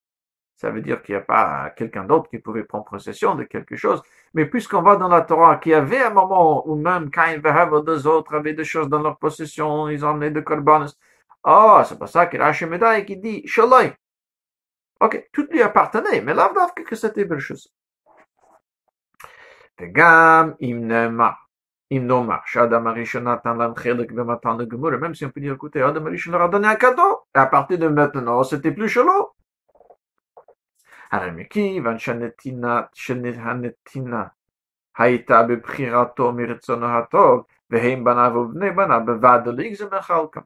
Ça 0.57 0.71
veut 0.71 0.81
dire 0.83 1.03
qu'il 1.03 1.15
n'y 1.15 1.21
a 1.21 1.25
pas 1.25 1.71
quelqu'un 1.71 2.05
d'autre 2.05 2.29
qui 2.29 2.39
pouvait 2.39 2.65
prendre 2.65 2.85
possession 2.85 3.35
de 3.37 3.45
quelque 3.45 3.77
chose. 3.77 4.03
Mais 4.35 4.47
puisqu'on 4.47 4.83
va 4.83 4.97
dans 4.97 5.09
la 5.09 5.23
Torah, 5.23 5.57
qu'il 5.57 5.73
y 5.73 5.75
avait 5.75 6.03
un 6.03 6.11
moment 6.11 6.69
où 6.69 6.75
même 6.75 7.11
Cain 7.11 7.29
et 7.29 7.83
deux 7.85 8.07
autres 8.07 8.35
avaient 8.35 8.55
des 8.55 8.65
choses 8.65 8.89
dans 8.89 9.01
leur 9.01 9.19
possession, 9.19 9.89
ils 9.89 10.05
emmenaient 10.05 10.33
de 10.33 10.41
Korbanos. 10.41 10.97
Ah, 11.45 11.79
oh, 11.81 11.85
c'est 11.89 11.99
pas 11.99 12.09
ça 12.09 12.27
qu'il 12.27 12.41
a 12.43 12.53
Médaille 12.67 13.07
qui 13.07 13.17
dit, 13.17 13.47
Shalai. 13.47 13.95
Ok, 15.01 15.29
tout 15.33 15.47
lui 15.51 15.63
appartenait, 15.63 16.21
mais 16.21 16.35
là, 16.35 16.53
que 16.75 16.97
c'était 16.97 17.25
Biroshuto. 17.25 17.71
Tegam, 19.77 20.57
im 20.61 21.37
אם 21.92 22.04
נאמר 22.08 22.38
שאדם 22.46 22.88
הראשון 22.88 23.28
נתן 23.28 23.58
להם 23.58 23.76
חלק 23.76 24.12
במתן 24.12 24.58
לגמור, 24.58 24.92
même 24.92 25.14
si 25.14 25.26
on 25.26 25.30
peut 25.30 25.42
dire, 25.42 25.54
écoutez, 25.54 25.84
אדם 25.90 26.08
הראשון 26.08 26.34
leur 26.34 26.42
a 26.42 26.48
donné 26.48 26.68
un 26.68 26.76
cadeau, 26.76 27.26
et 27.36 27.40
à 27.40 27.46
partir 27.46 27.78
de 27.78 27.88
maintenant, 27.88 28.44
c'était 28.44 28.72
plus 28.72 28.90
שלו. 28.90 29.32
הרי 31.12 31.32
מכיוון 31.32 32.00
שהנתינה, 32.00 32.82
שהנתינה 32.94 34.24
הייתה 34.98 35.44
בבחירתו 35.44 36.32
מרצונו 36.32 36.86
הטוב, 36.86 37.44
והם 37.70 38.04
בניו 38.04 38.32
ובני 38.36 38.72
בניו 38.72 39.02
בוועד 39.06 39.50
זה 39.74 39.86
מחלקם. 39.98 40.42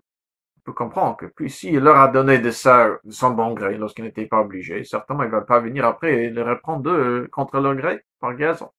On 0.57 0.71
peut 0.71 0.73
comprendre 0.73 1.15
que 1.15 1.27
puis 1.27 1.49
s'il 1.49 1.79
leur 1.79 1.97
a 1.97 2.09
donné 2.09 2.39
de 2.39 2.51
ça 2.51 2.89
de 3.05 3.11
son 3.11 3.31
bon 3.31 3.53
gré 3.53 3.77
lorsqu'il 3.77 4.03
n'était 4.03 4.25
pas 4.25 4.41
obligé, 4.41 4.83
certainement 4.83 5.23
il 5.23 5.27
ne 5.27 5.31
va 5.31 5.41
pas 5.41 5.61
venir 5.61 5.85
après 5.85 6.25
et 6.25 6.29
les 6.29 6.41
reprendre 6.41 6.83
d'eux 6.83 7.29
contre 7.31 7.61
leur 7.61 7.73
gré 7.75 8.03
par 8.19 8.35
gazon. 8.35 8.69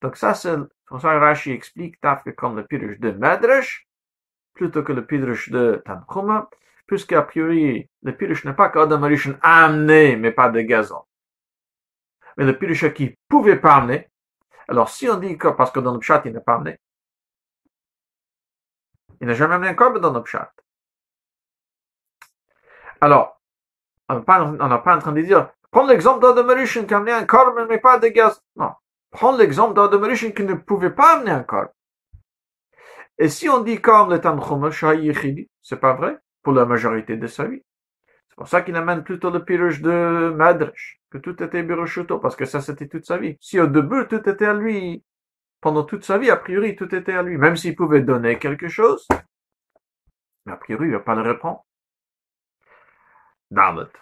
Donc 0.00 0.16
ça, 0.16 0.34
c'est 0.34 0.56
comme 0.86 1.00
ça 1.00 1.18
Rashi 1.18 1.52
explique 1.52 2.00
taf 2.00 2.24
que 2.24 2.30
comme 2.30 2.56
le 2.56 2.66
pirush 2.66 2.98
de 2.98 3.12
Medrash, 3.12 3.86
plutôt 4.54 4.82
que 4.82 4.92
le 4.92 5.06
pirush 5.06 5.50
de 5.50 5.82
Tanchuma, 5.84 6.50
puisqu'a 6.86 7.22
priori, 7.22 7.88
le 8.02 8.16
pirush 8.16 8.44
n'est 8.44 8.52
pas 8.54 8.68
qu'Adam 8.68 9.02
Arishon 9.02 9.38
a 9.42 9.64
amené, 9.64 10.16
mais 10.16 10.32
pas 10.32 10.50
de 10.50 10.60
gazon. 10.60 11.04
Mais 12.36 12.44
le 12.44 12.58
pirush 12.58 12.92
qui 12.92 13.16
pouvait 13.28 13.56
pas 13.56 13.76
amener, 13.76 14.10
alors 14.68 14.88
si 14.88 15.08
on 15.08 15.16
dit 15.16 15.38
que 15.38 15.48
parce 15.48 15.70
que 15.70 15.80
dans 15.80 15.94
le 15.94 16.00
pshat 16.00 16.22
il 16.24 16.32
n'a 16.32 16.40
pas 16.40 16.56
amené, 16.56 16.78
il 19.20 19.26
n'a 19.26 19.34
jamais 19.34 19.54
amené 19.54 19.70
un 19.70 19.74
corps 19.74 19.98
dans 20.00 20.12
le 20.12 20.22
pshat. 20.22 20.52
Alors, 23.00 23.40
on 24.08 24.16
n'est 24.16 24.24
pas, 24.24 24.42
en 24.42 24.98
train 24.98 25.12
de 25.12 25.22
dire, 25.22 25.50
prends 25.70 25.86
l'exemple 25.86 26.20
d'Adam 26.20 26.48
Arishon 26.50 26.86
qui 26.86 26.94
a 26.94 26.98
amené 26.98 27.12
un 27.12 27.24
corps 27.24 27.54
mais 27.68 27.78
pas 27.78 27.98
de 27.98 28.08
gaz. 28.08 28.42
Non. 28.56 28.72
Prends 29.12 29.36
l'exemple 29.36 29.74
d'Adam 29.74 30.00
Rishon 30.00 30.32
qui 30.32 30.42
ne 30.42 30.54
pouvait 30.54 30.90
pas 30.90 31.16
amener 31.16 31.30
un 31.30 31.42
corps. 31.42 31.68
Et 33.18 33.28
si 33.28 33.48
on 33.48 33.60
dit 33.60 33.80
comme 33.80 34.10
le 34.10 34.20
Tanchuma 34.20 34.70
c'est 35.60 35.80
pas 35.80 35.92
vrai 35.92 36.18
pour 36.42 36.54
la 36.54 36.64
majorité 36.64 37.16
de 37.16 37.26
sa 37.26 37.44
vie. 37.44 37.62
C'est 38.28 38.36
pour 38.36 38.48
ça 38.48 38.62
qu'il 38.62 38.74
amène 38.74 39.04
plutôt 39.04 39.30
le 39.30 39.44
pirush 39.44 39.82
de 39.82 40.32
Madrash, 40.34 41.00
que 41.10 41.18
tout 41.18 41.40
était 41.42 41.62
Biroshuto, 41.62 42.18
parce 42.18 42.34
que 42.34 42.46
ça 42.46 42.62
c'était 42.62 42.88
toute 42.88 43.04
sa 43.04 43.18
vie. 43.18 43.36
Si 43.40 43.60
au 43.60 43.66
début 43.66 44.08
tout 44.08 44.26
était 44.28 44.46
à 44.46 44.54
lui, 44.54 45.04
pendant 45.60 45.84
toute 45.84 46.04
sa 46.04 46.16
vie, 46.16 46.30
a 46.30 46.36
priori 46.36 46.74
tout 46.74 46.92
était 46.94 47.12
à 47.12 47.22
lui, 47.22 47.36
même 47.36 47.56
s'il 47.56 47.76
pouvait 47.76 48.00
donner 48.00 48.38
quelque 48.38 48.68
chose, 48.68 49.06
a 50.46 50.56
priori 50.56 50.86
il 50.86 50.92
va 50.92 51.00
pas 51.00 51.14
le 51.14 51.30
reprendre. 51.30 51.64
Dalet, 53.50 53.92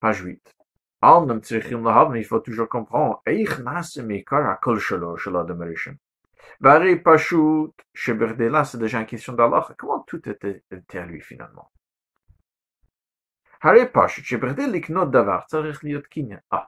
page 0.00 0.20
8. 0.22 0.59
אמנם 1.03 1.39
צריכים 1.39 1.85
להבין, 1.85 2.21
il 2.21 2.25
faut 2.25 2.39
toujours 2.39 2.69
comprendre, 2.69 3.21
איך 3.27 3.59
נעשה 3.59 4.03
מעיקר 4.03 4.51
הקול 4.51 4.79
שלו, 4.79 5.17
של 5.17 5.35
האדם 5.35 5.61
הראשון. 5.61 5.93
והרי 6.61 7.03
פשוט 7.03 7.81
שברדלה 7.93 8.61
c'est 8.65 8.79
déjà 8.79 8.99
une 8.99 9.05
question 9.05 9.33
d'Allah, 9.33 9.67
comment 9.77 10.03
tout 10.07 10.29
était, 10.29 10.63
était 10.71 10.97
à 10.97 11.05
lui 11.05 11.21
finalement? 11.21 11.69
הרי 13.63 13.85
פשוט 13.91 14.25
שברדל 14.25 14.69
לקנות 14.73 15.11
דבר 15.11 15.39
צריך 15.47 15.83
להיות 15.83 16.07
קניין. 16.07 16.39
Ah. 16.53 16.65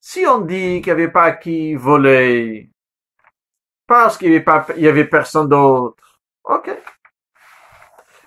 Si 0.00 0.24
on 0.26 0.40
dit 0.40 0.80
qu'il 0.80 0.94
n'y 0.94 1.02
avait 1.02 1.10
pas 1.10 1.32
qui 1.32 1.74
volait, 1.74 2.70
parce 3.86 4.16
qu'il 4.16 4.30
n'y 4.30 4.36
avait, 4.36 4.44
pas, 4.44 4.66
il 4.76 4.82
y 4.82 4.88
avait 4.88 5.04
personne 5.04 5.48
d'autre, 5.48 6.20
ok. 6.44 6.70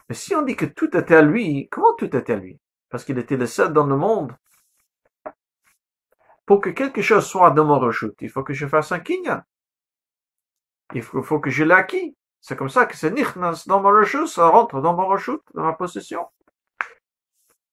Mais 0.07 0.15
si 0.15 0.35
on 0.35 0.43
dit 0.43 0.55
que 0.55 0.65
tout 0.65 0.95
était 0.95 1.15
à 1.15 1.21
lui, 1.23 1.67
comment 1.69 1.95
tout 1.95 2.15
était 2.15 2.33
à 2.33 2.35
lui? 2.35 2.59
Parce 2.89 3.03
qu'il 3.03 3.17
était 3.17 3.37
le 3.37 3.47
seul 3.47 3.73
dans 3.73 3.87
le 3.87 3.95
monde 3.95 4.33
pour 6.47 6.61
que 6.61 6.69
quelque 6.69 7.01
chose 7.01 7.25
soit 7.25 7.51
dans 7.51 7.65
mon 7.65 7.79
rechute, 7.79 8.15
il 8.21 8.29
faut 8.29 8.43
que 8.43 8.53
je 8.53 8.67
fasse 8.67 8.91
un 8.91 8.99
kinyan. 8.99 9.41
Il 10.93 11.01
faut, 11.01 11.39
que 11.39 11.49
je 11.49 11.63
l'acquis. 11.63 12.15
C'est 12.41 12.55
comme 12.55 12.69
ça 12.69 12.85
que 12.85 12.95
c'est 12.95 13.11
nichnas 13.11 13.63
dans 13.67 13.81
mon 13.81 13.89
rechute, 13.89 14.27
ça 14.27 14.47
rentre 14.47 14.81
dans 14.81 14.95
mon 14.95 15.07
rechute, 15.07 15.41
dans 15.53 15.63
ma 15.63 15.73
possession. 15.73 16.27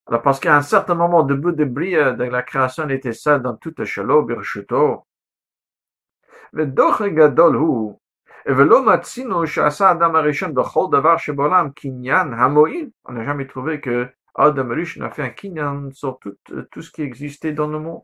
Alors, 0.07 0.21
parce 0.21 0.39
qu'à 0.39 0.55
un 0.55 0.61
certain 0.61 0.95
moment, 0.95 1.23
début 1.23 1.53
de 1.53 1.65
bris 1.65 1.93
de 1.93 2.23
la 2.23 2.41
création 2.41 2.89
était 2.89 3.13
ça 3.13 3.37
dans 3.39 3.55
toute 3.55 3.83
shalo, 3.83 4.23
birchuto. 4.23 5.05
ודוח 6.53 7.01
גדול 7.01 7.55
הוא, 7.55 7.99
ולא 8.45 8.85
מצינו 8.85 9.47
שעשה 9.47 9.91
אדם 9.91 10.15
הראשון 10.15 10.53
בכל 10.53 10.85
דבר 10.91 11.17
שבעולם 11.17 11.69
קניין 11.75 12.33
המועיל. 12.33 12.89
On 13.05 13.13
n'a 13.13 13.23
jamais 13.23 13.47
trouvé 13.47 13.79
que 13.79 14.07
Adam 14.35 14.69
Rishon 14.69 15.01
a 15.01 15.09
fait 15.09 15.23
un 15.23 15.29
kinyan 15.29 15.91
sur 15.91 16.19
tout, 16.19 16.35
tout 16.71 16.81
ce 16.81 16.91
qui 16.91 17.01
existait 17.01 17.53
dans 17.53 17.67
le 17.67 17.79
monde. 17.79 18.03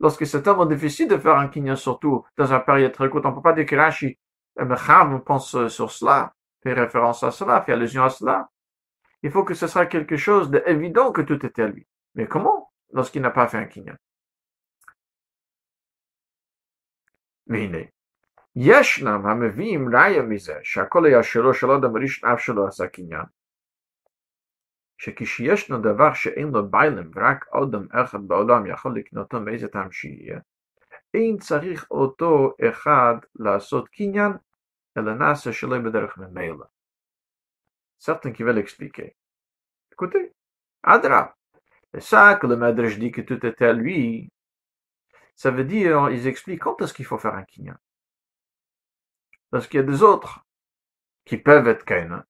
lorsque 0.00 0.26
c'est 0.26 0.42
tellement 0.42 0.66
difficile 0.66 1.08
de 1.08 1.16
faire 1.16 1.36
un 1.36 1.48
kinyan, 1.48 1.76
surtout 1.76 2.24
dans 2.36 2.52
un 2.52 2.60
période 2.60 2.92
très 2.92 3.08
courte. 3.08 3.26
On 3.26 3.30
ne 3.30 3.34
peut 3.34 3.42
pas 3.42 3.52
dire 3.52 3.66
que 3.66 3.76
Rashi, 3.76 4.18
on 4.56 5.20
pense 5.20 5.68
sur 5.68 5.90
cela, 5.90 6.34
fait 6.62 6.72
référence 6.72 7.22
à 7.22 7.30
cela, 7.30 7.62
fait 7.62 7.72
allusion 7.72 8.04
à 8.04 8.10
cela. 8.10 8.48
Il 9.22 9.30
faut 9.30 9.44
que 9.44 9.54
ce 9.54 9.66
soit 9.66 9.86
quelque 9.86 10.16
chose 10.16 10.50
d'évident 10.50 11.12
que 11.12 11.22
tout 11.22 11.44
était 11.46 11.62
à 11.62 11.68
lui. 11.68 11.86
Mais 12.14 12.26
comment 12.26 12.70
lorsqu'il 12.92 13.22
n'a 13.22 13.30
pas 13.30 13.48
fait 13.48 13.58
un 13.58 13.66
kinyan 13.66 13.96
והנה, 17.46 17.78
ישנם 18.56 19.26
המביאים 19.26 19.96
ראיה 19.96 20.22
מזה 20.22 20.54
שהכל 20.62 21.06
היה 21.06 21.22
שלו 21.22 21.54
של 21.54 21.70
אדם 21.70 21.96
ראשון 21.96 22.30
אף 22.30 22.40
שלא 22.40 22.66
עשה 22.66 22.86
קניין, 22.86 23.22
שכשישנו 24.98 25.78
דבר 25.78 26.14
שאין 26.14 26.48
לו 26.48 26.70
ביילים 26.70 27.10
ורק 27.14 27.44
אדם 27.48 27.86
אחד 27.90 28.28
בעולם 28.28 28.66
יכול 28.66 28.98
לקנותו 28.98 29.40
מאיזה 29.40 29.68
טעם 29.68 29.92
שיהיה, 29.92 30.38
אין 31.14 31.36
צריך 31.38 31.90
אותו 31.90 32.54
אחד 32.68 33.14
לעשות 33.34 33.88
קניין, 33.88 34.32
אלא 34.98 35.14
נעשה 35.14 35.52
שלא 35.52 35.78
בדרך 35.78 36.18
ממילא. 36.18 36.64
Certains 37.98 38.32
qui 38.32 38.42
veulent 38.42 38.58
expliquer. 38.58 39.16
Écoutez, 39.92 40.34
Adra, 40.82 41.36
c'est 41.92 42.02
ça 42.02 42.34
que 42.34 42.46
le 42.46 42.56
Madrash 42.56 42.98
dit 42.98 43.12
que 43.12 43.22
tout 43.22 43.46
était 43.46 43.66
à 43.66 43.72
lui. 43.72 44.30
Ça 45.36 45.50
veut 45.50 45.64
dire, 45.64 46.10
ils 46.10 46.26
expliquent 46.26 46.62
quand 46.62 46.82
est-ce 46.82 46.92
qu'il 46.92 47.06
faut 47.06 47.18
faire 47.18 47.34
un 47.34 47.44
kinyan. 47.44 47.78
Parce 49.50 49.66
qu'il 49.68 49.80
y 49.80 49.82
a 49.82 49.86
des 49.86 50.02
autres 50.02 50.44
qui 51.24 51.38
peuvent 51.38 51.68
être 51.68 51.84
kaina, 51.84 52.26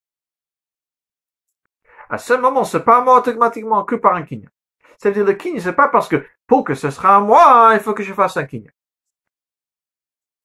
À 2.09 2.17
ce 2.17 2.33
moment, 2.33 2.63
c'est 2.63 2.83
pas 2.83 3.01
moi 3.01 3.19
automatiquement 3.19 3.83
que 3.83 3.95
par 3.95 4.15
un 4.15 4.23
kinyan. 4.23 4.49
C'est-à-dire, 4.97 5.25
le 5.25 5.33
kinyan, 5.33 5.61
c'est 5.61 5.73
pas 5.73 5.87
parce 5.87 6.07
que, 6.07 6.25
pour 6.47 6.63
que 6.63 6.73
ce 6.73 6.89
sera 6.89 7.17
à 7.17 7.19
moi, 7.19 7.71
il 7.73 7.79
faut 7.79 7.93
que 7.93 8.03
je 8.03 8.13
fasse 8.13 8.35
un 8.37 8.45
kinyan. 8.45 8.71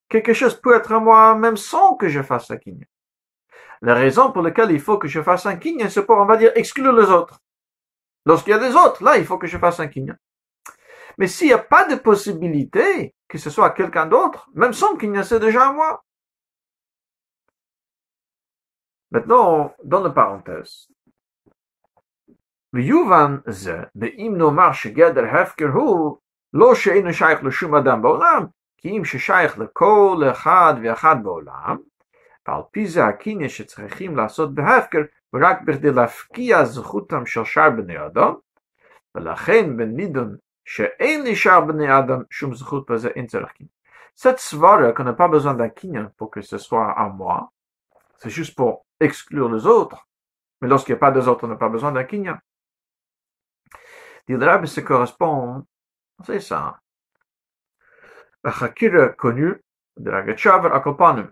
Quelque 0.08 0.34
chose 0.34 0.60
peut 0.60 0.76
être 0.76 0.92
à 0.92 1.00
moi 1.00 1.34
même 1.34 1.56
sans 1.56 1.96
que 1.96 2.08
je 2.08 2.22
fasse 2.22 2.50
un 2.50 2.58
kinyan. 2.58 2.86
La 3.80 3.94
raison 3.94 4.30
pour 4.30 4.42
laquelle 4.42 4.70
il 4.70 4.80
faut 4.80 4.98
que 4.98 5.08
je 5.08 5.22
fasse 5.22 5.46
un 5.46 5.56
kinyan, 5.56 5.88
c'est 5.88 6.04
pour, 6.04 6.18
on 6.18 6.26
va 6.26 6.36
dire, 6.36 6.52
exclure 6.54 6.92
les 6.92 7.08
autres. 7.08 7.40
Lorsqu'il 8.26 8.50
y 8.50 8.54
a 8.54 8.58
des 8.58 8.74
autres, 8.76 9.02
là, 9.02 9.16
il 9.18 9.24
faut 9.24 9.38
que 9.38 9.46
je 9.46 9.58
fasse 9.58 9.80
un 9.80 9.88
kinyan. 9.88 10.16
Mais 11.16 11.26
s'il 11.26 11.48
n'y 11.48 11.52
a 11.54 11.58
pas 11.58 11.86
de 11.86 11.96
possibilité 11.96 13.14
que 13.26 13.38
ce 13.38 13.50
soit 13.50 13.66
à 13.66 13.70
quelqu'un 13.70 14.06
d'autre, 14.06 14.50
même 14.54 14.74
sans 14.74 14.96
kinyan, 14.96 15.22
c'est 15.24 15.40
déjà 15.40 15.68
à 15.68 15.72
moi. 15.72 16.04
Maintenant, 19.10 19.74
dans 19.82 20.00
la 20.00 20.10
parenthèse, 20.10 20.88
ויובן 22.74 23.36
זה, 23.46 23.82
ואם 23.96 24.34
נאמר 24.38 24.72
שגדר 24.72 25.24
הפקר 25.24 25.68
הוא, 25.68 26.18
לא 26.52 26.74
שאינו 26.74 27.12
שייך 27.12 27.44
לשום 27.44 27.74
אדם 27.74 28.02
בעולם, 28.02 28.46
כי 28.78 28.98
אם 28.98 29.04
ששייך 29.04 29.58
לכל 29.58 30.22
אחד 30.30 30.74
ואחד 30.82 31.16
בעולם, 31.22 31.76
ועל 32.48 32.62
פי 32.70 32.86
זה 32.86 33.04
הקניין 33.04 33.48
שצריכים 33.48 34.16
לעשות 34.16 34.54
בהפקר, 34.54 35.00
ורק 35.32 35.62
בכדי 35.62 35.90
להפקיע 35.90 36.64
זכותם 36.64 37.26
של 37.26 37.44
שאר 37.44 37.70
בני 37.70 38.06
אדם, 38.06 38.34
ולכן 39.14 39.76
בנידון 39.76 40.36
שאין 40.64 41.24
לשאר 41.24 41.60
בני 41.60 41.98
אדם 41.98 42.22
שום 42.30 42.54
זכות 42.54 42.90
בזה 42.90 43.08
אין 43.08 43.26
צריך 43.26 43.52
קניין. 43.52 43.68
Cette 44.16 44.38
svara 44.38 44.92
qu'on 44.92 45.02
n'a 45.02 45.12
pas 45.12 45.26
besoin 45.26 45.54
d'un 45.54 45.68
kinyan 45.68 46.08
pour 46.16 46.30
que 46.30 46.40
ce 46.40 46.56
soit 46.56 46.92
à 46.92 47.08
moi, 47.08 47.50
c'est 48.18 48.30
juste 48.30 48.54
pour 48.56 48.84
exclure 49.00 49.52
les 49.52 49.66
autres. 49.66 50.06
Mais 50.62 50.68
lorsqu'il 50.68 50.92
n'y 50.94 50.98
a 50.98 51.00
pas 51.00 51.10
des 51.10 51.28
on 51.28 51.48
n'a 51.48 51.56
pas 51.56 51.68
besoin 51.68 51.90
d'un 51.90 52.04
kinyan. 52.04 52.38
Dit 54.26 54.34
le 54.34 54.46
Rabbi, 54.46 54.68
ça 54.68 54.82
correspond, 54.82 55.66
c'est 56.24 56.40
ça. 56.40 56.80
La 58.42 58.50
chakira 58.50 59.08
connue 59.10 59.62
de 59.96 60.80
Kopanim. 60.80 61.30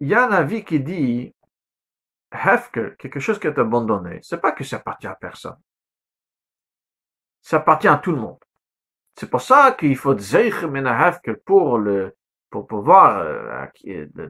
Il 0.00 0.08
y 0.08 0.14
a 0.14 0.26
un 0.26 0.32
avis 0.32 0.64
qui 0.64 0.80
dit, 0.80 1.34
Hefker, 2.32 2.96
quelque 2.98 3.20
chose 3.20 3.38
qui 3.38 3.46
est 3.46 3.58
abandonné, 3.58 4.18
c'est 4.22 4.40
pas 4.40 4.52
que 4.52 4.64
ça 4.64 4.76
appartient 4.76 5.06
à 5.06 5.14
personne. 5.14 5.56
Ça 7.40 7.58
appartient 7.58 7.88
à 7.88 7.98
tout 7.98 8.12
le 8.12 8.18
monde. 8.18 8.38
C'est 9.16 9.30
pour 9.30 9.40
ça 9.40 9.72
qu'il 9.72 9.96
faut 9.96 10.18
Zeichem 10.18 10.76
Hefker 10.76 11.36
pour 11.44 11.78
le, 11.78 12.16
pour 12.50 12.66
pouvoir, 12.66 13.18
euh, 13.18 13.66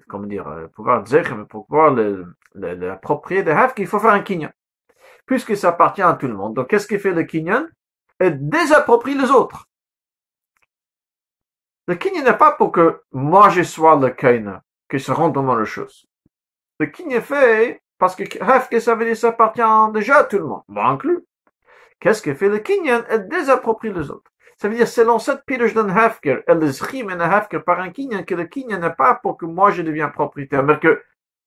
comment 0.08 0.26
dire, 0.26 0.46
euh, 0.46 0.68
pouvoir 0.68 1.06
Zeichem, 1.06 1.46
pour 1.46 1.66
pouvoir 1.66 1.92
le, 1.92 2.36
le, 2.54 2.74
l'approprier 2.74 3.42
de 3.42 3.50
Hefker, 3.50 3.82
il 3.82 3.88
faut 3.88 3.98
faire 3.98 4.12
un 4.12 4.22
kinyan. 4.22 4.52
Puisque 5.26 5.56
ça 5.56 5.70
appartient 5.70 6.02
à 6.02 6.14
tout 6.14 6.28
le 6.28 6.34
monde. 6.34 6.54
Donc, 6.54 6.68
qu'est-ce 6.68 6.86
qui 6.86 6.98
fait 6.98 7.12
le 7.12 7.24
kinyan? 7.24 7.66
Et 8.20 8.30
désapproprie 8.30 9.14
les 9.14 9.30
autres. 9.30 9.66
Le 11.86 11.94
kinyan 11.96 12.24
n'est 12.24 12.36
pas 12.36 12.52
pour 12.52 12.72
que 12.72 13.02
moi 13.12 13.50
je 13.50 13.62
sois 13.62 13.96
le 13.96 14.10
kaina, 14.10 14.62
que 14.88 14.98
se 14.98 15.12
rende 15.12 15.34
dans 15.34 15.56
les 15.56 15.66
choses. 15.66 16.06
Le 16.78 16.86
kinyan 16.86 17.20
fait 17.20 17.82
parce 17.98 18.16
que 18.16 18.22
Hefker, 18.22 18.80
ça 18.80 18.94
veut 18.94 19.04
dire 19.04 19.16
ça 19.16 19.28
appartient 19.28 19.92
déjà 19.92 20.18
à 20.18 20.24
tout 20.24 20.38
le 20.38 20.46
monde, 20.46 20.62
moi 20.68 20.86
inclus. 20.86 21.24
Qu'est-ce 22.00 22.22
que 22.22 22.34
fait 22.34 22.48
le 22.48 22.58
kinyan? 22.58 23.04
Et 23.10 23.18
désapproprie 23.18 23.92
les 23.92 24.10
autres. 24.10 24.30
Ça 24.56 24.68
veut 24.68 24.76
dire, 24.76 24.88
selon 24.88 25.18
cette 25.18 25.44
pirouche 25.44 25.74
d'un 25.74 25.94
Hefker, 25.94 26.42
et 26.46 26.54
le 26.54 26.66
zrim 26.68 27.10
et 27.10 27.22
Hefker 27.22 27.60
par 27.60 27.80
un 27.80 27.90
kinyan, 27.90 28.24
que 28.24 28.34
le 28.34 28.44
kinyan 28.44 28.78
n'est 28.78 28.94
pas 28.94 29.14
pour 29.16 29.36
que 29.36 29.46
moi 29.46 29.70
je 29.70 29.82
devienne 29.82 30.12
propriétaire, 30.12 30.62
mais 30.62 30.78
que 30.78 31.02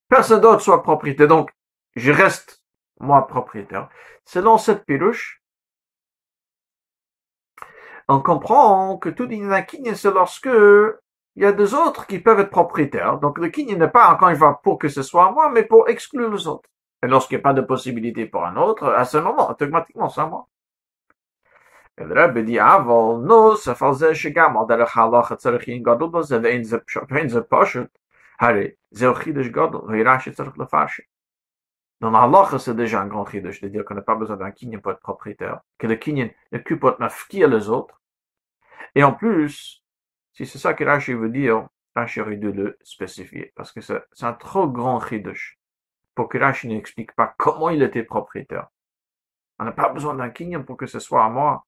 personne 0.08 0.40
d'autre 0.40 0.60
soit 0.60 0.82
propriétaire. 0.82 1.28
Donc, 1.28 1.50
je 1.96 2.12
reste, 2.12 2.57
moi 3.00 3.26
propriétaire. 3.26 3.88
Selon 4.24 4.58
cette 4.58 4.84
pirouche, 4.84 5.42
on 8.08 8.20
comprend 8.20 8.96
que 8.98 9.10
tout 9.10 9.30
inakin, 9.30 9.94
c'est 9.94 10.10
lorsque 10.10 10.48
il 11.36 11.42
y 11.42 11.46
a 11.46 11.52
des 11.52 11.74
autres 11.74 12.06
qui 12.06 12.18
peuvent 12.18 12.40
être 12.40 12.50
propriétaires. 12.50 13.18
Donc 13.18 13.38
le 13.38 13.48
kin 13.48 13.76
n'est 13.76 13.88
pas 13.88 14.10
encore 14.12 14.30
une 14.30 14.36
fois 14.36 14.60
pour 14.62 14.78
que 14.78 14.88
ce 14.88 15.02
soit 15.02 15.30
moi, 15.30 15.50
mais 15.50 15.62
pour 15.64 15.88
exclure 15.88 16.30
les 16.30 16.46
autres. 16.48 16.68
Et 17.02 17.06
lorsqu'il 17.06 17.36
n'y 17.36 17.42
a 17.42 17.44
pas 17.44 17.52
de 17.52 17.60
possibilité 17.60 18.26
pour 18.26 18.44
un 18.44 18.56
autre, 18.56 18.88
à 18.88 19.04
ce 19.04 19.18
moment, 19.18 19.48
automatiquement, 19.50 20.08
c'est 20.08 20.20
à 20.20 20.26
moi. 20.26 20.48
Et 21.96 22.04
le 22.04 22.14
Rebbe 22.14 22.38
dit, 22.38 22.58
avant, 22.58 23.18
non, 23.18 23.56
ça 23.56 23.74
faisait 23.74 24.14
chez 24.14 24.32
Gamal, 24.32 24.66
dans 24.66 24.76
le 24.76 24.84
halach, 24.84 25.32
tzarech 25.36 25.66
yin 25.68 25.82
gadol, 25.82 26.10
dans 26.10 26.20
le 26.20 26.38
vein 26.38 26.64
ze 26.64 26.76
pshat, 26.76 27.06
vein 27.08 27.28
ze 27.28 27.40
pshat, 27.40 27.88
hare, 28.38 28.76
ze 28.92 29.06
ochidesh 29.06 29.50
gadol, 29.50 29.84
veirash, 29.88 30.28
tzarech 30.30 30.56
lefarshet. 30.56 31.06
Dans 32.00 32.10
la 32.10 32.22
halacha, 32.22 32.58
c'est 32.58 32.74
déjà 32.74 33.00
un 33.00 33.06
grand 33.06 33.26
chidush 33.26 33.60
de 33.60 33.68
dire 33.68 33.84
qu'on 33.84 33.94
n'a 33.94 34.02
pas 34.02 34.14
besoin 34.14 34.36
d'un 34.36 34.50
kinyan 34.52 34.80
pour 34.80 34.92
être 34.92 35.00
propriétaire, 35.00 35.60
que 35.78 35.86
le 35.86 35.96
kinyan 35.96 36.30
ne 36.52 36.58
que 36.58 36.74
pour 36.74 36.94
mafkir 37.00 37.48
les 37.48 37.68
autres. 37.68 38.00
Et 38.94 39.02
en 39.02 39.12
plus, 39.12 39.82
si 40.32 40.46
c'est 40.46 40.58
ça 40.58 40.74
que 40.74 40.84
Rashi 40.84 41.14
veut 41.14 41.28
dire, 41.30 41.66
Rashi 41.96 42.20
aurait 42.20 42.36
dû 42.36 42.52
le 42.52 42.78
spécifier, 42.82 43.52
parce 43.56 43.72
que 43.72 43.80
c'est 43.80 44.00
un 44.22 44.32
trop 44.32 44.68
grand 44.68 45.00
chidush 45.00 45.58
pour 46.14 46.28
que 46.28 46.38
Rashi 46.38 46.68
n'explique 46.68 47.12
pas 47.14 47.34
comment 47.36 47.70
il 47.70 47.82
était 47.82 48.04
propriétaire. 48.04 48.68
On 49.58 49.64
n'a 49.64 49.72
pas 49.72 49.88
besoin 49.88 50.14
d'un 50.14 50.30
kinyan 50.30 50.62
pour 50.62 50.76
que 50.76 50.86
ce 50.86 51.00
soit 51.00 51.24
à 51.24 51.28
moi. 51.28 51.64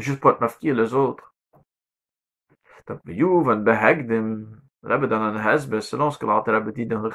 juste 0.00 0.20
pour 0.20 0.40
mafkir 0.40 0.74
les 0.74 0.94
autres. 0.94 1.34
Donc, 2.86 3.00
Yuvan 3.06 3.62
behegdim, 3.64 4.46
Rebbe 4.82 5.06
dan 5.06 5.22
een 5.22 5.40
hezbe, 5.40 5.80
selon 5.80 6.10
ce 6.10 6.18
que 6.18 6.26
Rebbe 6.26 6.72
dit 6.72 6.86
dans 6.86 7.02
le 7.02 7.10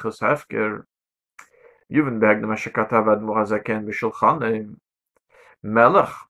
יובנברג 1.90 2.36
למה 2.42 2.56
שכתב 2.56 3.02
האדמו"ר 3.08 3.38
הזקן 3.38 3.86
בשולחן 3.86 4.38
מלך 5.64 6.24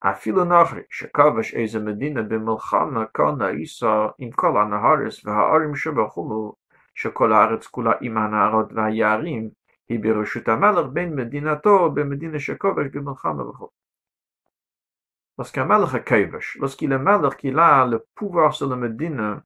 אפילו 0.00 0.44
נחרי 0.44 0.82
שכבש 0.90 1.54
איזה 1.54 1.78
מדינה 1.78 2.22
במלחמה 2.22 3.06
כאן 3.14 3.42
האיסה 3.42 4.06
עם 4.18 4.30
כל 4.30 4.60
הנהרס 4.60 5.26
והערים 5.26 5.76
שבחולו 5.76 6.54
שכל 6.94 7.32
הארץ 7.32 7.66
כולה 7.66 7.92
עם 8.00 8.18
הנהרות 8.18 8.72
והיערים 8.72 9.50
היא 9.88 10.00
ברשות 10.02 10.48
המלך 10.48 10.86
בין 10.92 11.14
מדינתו 11.16 11.90
במדינה 11.90 12.38
שכובש 12.38 12.86
במלחמה 12.92 13.48
וכו'. 13.48 13.68
אז 15.38 15.50
כמלך 15.50 15.94
הכבש, 15.94 16.58
אז 16.64 16.74
כי 16.76 16.86
למלך 16.86 17.34
קהילה 17.34 17.84
לפובר 17.84 18.50
של 18.50 18.72
המדינה 18.72 19.38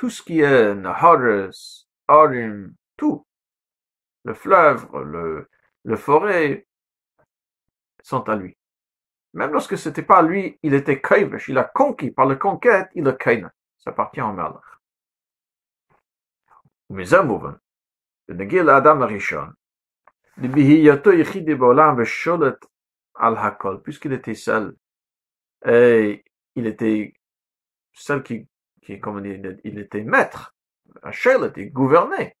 תוסקיה 0.00 0.74
נהרס 0.74 1.88
ערים 2.08 2.70
טו 2.96 3.24
le 4.23 4.33
fleuve, 4.33 4.87
le, 4.93 5.49
le 5.83 5.95
forêt, 5.97 6.67
sont 8.01 8.27
à 8.29 8.35
lui. 8.35 8.57
Même 9.33 9.51
lorsque 9.51 9.77
c'était 9.77 10.03
pas 10.03 10.21
lui, 10.21 10.57
il 10.63 10.73
était 10.73 11.01
kaivash, 11.01 11.49
il 11.49 11.57
a 11.57 11.63
conquis, 11.63 12.11
par 12.11 12.25
la 12.25 12.35
conquête, 12.35 12.89
il 12.95 13.07
est 13.07 13.17
kaina. 13.17 13.51
Ça 13.77 13.91
appartient 13.91 14.21
au 14.21 14.33
malach. 14.33 14.79
ומזה 16.89 17.21
מובן, 17.21 17.53
ונגיע 18.29 18.63
לאדם 18.63 19.01
הראשון, 19.01 19.51
לבהייתו 20.37 21.13
יחידי 21.13 21.55
בעולם 21.55 21.95
ושולט 21.97 22.65
al 23.19 23.37
hakol, 23.37 23.81
puisqu'il 23.83 24.13
était 24.13 24.33
seul, 24.33 24.75
et 25.65 26.23
il 26.55 26.65
était 26.67 27.13
seul 27.93 28.23
qui, 28.23 28.47
qui 28.81 28.99
comme 28.99 29.17
on 29.17 29.21
dit, 29.21 29.41
il 29.65 29.77
était 29.77 30.03
maître, 30.03 30.55
Hachel 31.03 31.43
était 31.45 31.67
gouverné, 31.67 32.37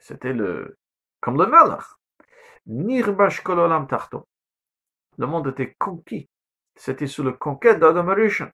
c'était 0.00 0.32
le, 0.32 0.78
comme 1.22 1.38
le 1.38 1.46
malach. 1.46 1.98
Nirbash 2.66 3.42
kololam 3.42 3.86
tarto. 3.86 4.26
Le 5.16 5.26
monde 5.26 5.48
était 5.48 5.74
conquis. 5.78 6.28
C'était 6.76 7.06
sous 7.06 7.22
le 7.24 7.32
conquête 7.32 7.80
d'Adam 7.80 8.08
Rishon. 8.08 8.50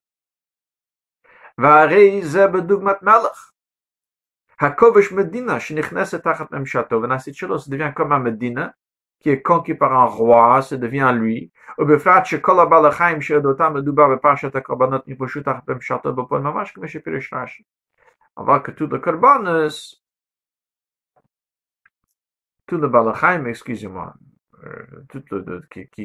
והרי 1.59 2.23
זה 2.23 2.47
בדוגמת 2.47 3.03
מלך. 3.03 3.51
הכובש 4.61 5.13
מדינה 5.13 5.61
שנכנסת 5.61 6.25
תחת 6.25 6.53
ממשלתו 6.53 7.03
ונעשית 7.03 7.35
שלו, 7.35 7.59
זה 7.59 7.77
devient 7.77 7.93
comme 7.99 8.13
un 8.13 8.21
medina, 8.21 8.75
qui 9.21 9.31
est 9.31 9.43
conquis 9.43 9.75
par 9.75 9.93
un 9.93 10.05
roi, 10.05 10.63
ça 10.63 10.77
devient 10.77 11.13
lui. 11.13 11.51
ובפרט 11.79 12.27
שכל 12.27 12.61
הבלחיים 12.61 13.21
שאודותם 13.21 13.75
מדובר 13.75 14.17
בפרשת 14.17 14.57
הקורבנות 14.57 15.09
נפגשו 15.09 15.43
תחת 15.43 15.69
ממשלתו 15.69 16.13
בפועל 16.13 16.43
ממש 16.43 16.73
כמו 16.73 16.89
שפירש 16.89 17.33
רש"י. 17.33 17.63
אבל 18.39 18.59
כתוב 18.65 18.95
לקורבנס, 18.95 19.98
tous 22.70 22.80
les 22.80 22.88
balachim, 22.88 23.46
excusez-moi, 23.48 24.14
euh, 24.64 24.86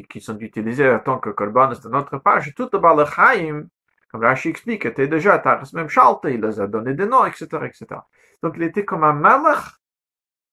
qui, 0.09 0.21
sont 0.21 0.39
utilisés 0.39 0.91
en 0.91 0.99
tant 0.99 1.19
que 1.19 1.29
korbanos 1.29 1.81
de 1.81 1.89
notre 1.91 2.17
page, 2.19 2.55
toutes 2.55 2.73
les 2.73 2.81
balachim, 2.81 3.69
comme 4.11 4.23
Rashi 4.23 4.49
explique, 4.49 4.87
étaient 4.87 5.09
déjà 5.09 5.39
Taras 5.39 5.71
même 5.75 5.89
Shalta, 5.89 6.31
il 6.31 6.41
les 6.41 6.59
a 6.61 6.67
donné 6.67 6.95
des 6.95 7.05
noms, 7.05 7.27
etc., 7.27 7.45
etc. 7.65 8.01
Donc 8.43 8.55
il 8.57 8.63
était 8.63 8.85
comme 8.85 9.05
un 9.05 9.13
malach. 9.13 9.79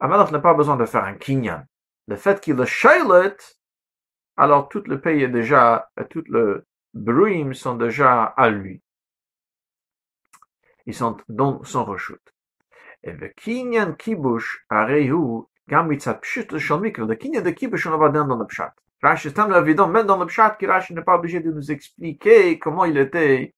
Un 0.02 0.08
malach 0.08 0.32
n'a 0.32 0.40
pas 0.40 0.54
besoin 0.54 0.76
de 0.76 0.86
faire 0.86 1.06
un 1.06 1.14
kinyan. 1.14 1.64
Le 2.08 2.18
fait 2.18 2.42
qu'il 2.42 2.56
le 2.56 2.66
shailet, 2.66 3.38
alors 4.36 4.68
tout 4.68 4.84
le 4.88 5.00
pays 5.00 5.24
est 5.24 5.30
déjà, 5.30 5.90
tout 6.10 6.24
le 6.28 6.66
bruim 6.94 7.54
sont 7.54 7.76
déjà 7.76 8.24
à 8.24 8.50
lui. 8.50 8.82
Ils 10.88 10.96
sont 10.96 11.16
dans 11.30 11.64
son 11.64 11.86
rechute. 11.86 12.34
Et 13.04 13.14
le 13.14 13.30
kinyan 13.30 13.94
kibush 13.94 14.66
arehu 14.70 15.46
gam 15.69 15.89
mitzat 15.89 16.21
pshut 16.21 16.59
shel 16.59 16.81
mikra. 16.81 17.05
Le 17.05 17.15
kinyan 17.15 17.43
de 17.43 17.51
kibush 17.51 17.87
on 17.87 17.99
va 17.99 18.09
dans 18.09 18.37
le 18.37 18.47
pshat. 18.47 18.75
Rashi 19.03 19.29
est 19.29 19.33
tellement 19.33 19.59
évident, 19.59 19.89
même 19.89 20.07
dans 20.07 20.19
le 20.19 20.27
pshat, 20.27 20.57
que 20.59 20.67
Rashi 20.67 20.95
n'est 20.95 21.03
pas 21.03 21.17
obligé 21.17 21.41
de 21.41 21.51
nous 21.51 21.71
expliquer 21.71 22.59
comment 22.59 22.85
il 22.85 22.97
était, 22.97 23.55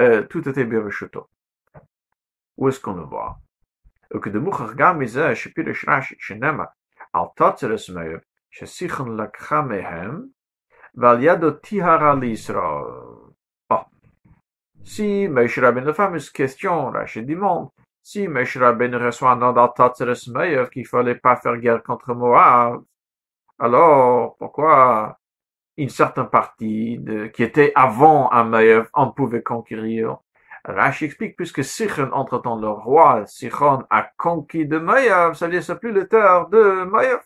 euh, 0.00 0.22
tout 0.24 0.48
était 0.48 0.64
bien 0.64 0.82
rechuto. 0.82 1.28
Où 2.56 2.68
est-ce 2.68 2.80
qu'on 2.80 2.94
le 2.94 3.04
voit? 3.04 3.38
que 4.22 4.28
de 4.28 4.40
mouchach 4.40 4.74
gam 4.74 4.98
mizeh, 4.98 5.34
shepirish 5.34 5.84
Rashi, 5.86 6.16
shenema, 6.18 6.66
על 7.12 7.24
תוצרס 7.36 7.90
מאיר, 7.90 8.18
שסיכון 8.50 9.20
לקחה 9.20 9.62
מהם, 9.62 10.26
ועל 10.94 11.18
ידו 11.22 11.50
טיהרה 11.50 12.14
לישראל. 12.14 12.58
Oh. 13.72 13.84
Si 14.84 15.28
Moshe 15.28 15.60
Rabbeinu, 15.60 15.86
la 15.86 15.94
fameuse 15.94 16.30
question, 16.30 16.90
Rachid 16.90 17.26
demande, 17.26 17.70
si 18.05 18.27
Moshe 18.27 18.57
Rabbeinu 18.57 18.97
reçoit 18.97 19.31
un 19.31 19.41
ordre 19.41 19.73
Meir 20.27 20.69
qu'il 20.69 20.85
fallait 20.85 21.15
pas 21.15 21.37
faire 21.37 21.57
guerre 21.57 21.81
contre 21.81 22.13
Moab, 22.13 22.83
alors 23.57 24.37
pourquoi 24.37 25.17
une 25.75 25.89
certaine 25.89 26.29
partie 26.29 26.99
de, 26.99 27.25
qui 27.27 27.41
était 27.41 27.71
avant 27.73 28.29
Meir, 28.45 28.85
on 28.93 29.11
pouvait 29.11 29.41
conquérir, 29.41 30.17
Rashi 30.63 31.05
explique, 31.05 31.35
puisque 31.35 31.63
Sichon, 31.63 32.11
entre-temps, 32.11 32.59
le 32.59 32.69
roi 32.69 33.25
Sichon 33.25 33.85
a 33.89 34.03
conquis 34.17 34.67
de 34.67 34.77
Mayav, 34.77 35.33
ça 35.33 35.47
veut 35.47 35.59
dire 35.59 35.79
plus 35.79 35.91
le 35.91 36.07
terre 36.07 36.47
de 36.49 36.83
Mayav. 36.83 37.21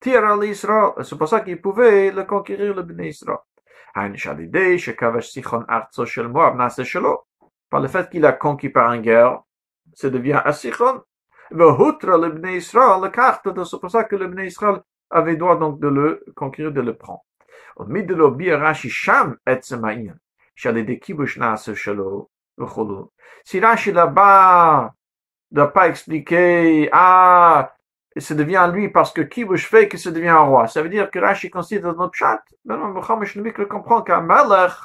Tira 0.00 0.36
l'Israël. 0.36 0.92
C'est 1.02 1.16
pour 1.16 1.28
ça 1.28 1.40
qu'il 1.40 1.60
pouvait 1.60 2.10
le 2.10 2.24
conquérir 2.24 2.74
le 2.74 2.82
Bnei 2.82 3.08
Israël. 3.08 3.38
Par 7.70 7.80
le 7.80 7.88
fait 7.88 8.10
qu'il 8.10 8.24
a 8.24 8.32
conquis 8.32 8.68
par 8.68 8.92
une 8.92 9.02
guerre, 9.02 9.42
ça 9.98 10.10
devient 10.10 10.40
à 10.44 10.52
Sichon. 10.52 11.02
le 11.50 12.28
Bnei 12.28 12.58
Israël, 12.58 13.00
la 13.02 13.08
carte, 13.08 13.48
c'est 13.64 13.80
pour 13.80 13.90
ça 13.90 14.04
que 14.04 14.14
le 14.14 14.28
Bnei 14.28 14.46
Israël 14.46 14.80
avait 15.10 15.34
droit 15.34 15.56
donc 15.58 15.80
de 15.80 15.88
le 15.88 16.24
conquérir, 16.36 16.70
de 16.70 16.80
le 16.80 16.96
prendre. 16.96 17.24
Si 23.44 23.60
Rashi 23.60 23.92
là-bas 23.92 24.94
doit 25.50 25.72
pas 25.72 25.88
expliquer, 25.88 26.88
ah, 26.92 27.74
ça 28.16 28.34
devient 28.36 28.70
lui 28.72 28.90
parce 28.90 29.12
que 29.12 29.22
Kibush 29.22 29.66
fait 29.66 29.88
que 29.88 29.98
ça 29.98 30.12
devient 30.12 30.28
un 30.28 30.40
roi. 30.40 30.68
Ça 30.68 30.80
veut 30.80 30.90
dire 30.90 31.10
que 31.10 31.18
Rashi 31.18 31.50
considère 31.50 31.96
notre 31.96 32.14
chat. 32.14 32.40
Maintenant, 32.64 32.90
Mohamed 32.90 33.34
le 33.34 33.66
comprend 33.66 34.02
qu'un 34.02 34.20
malach, 34.20 34.76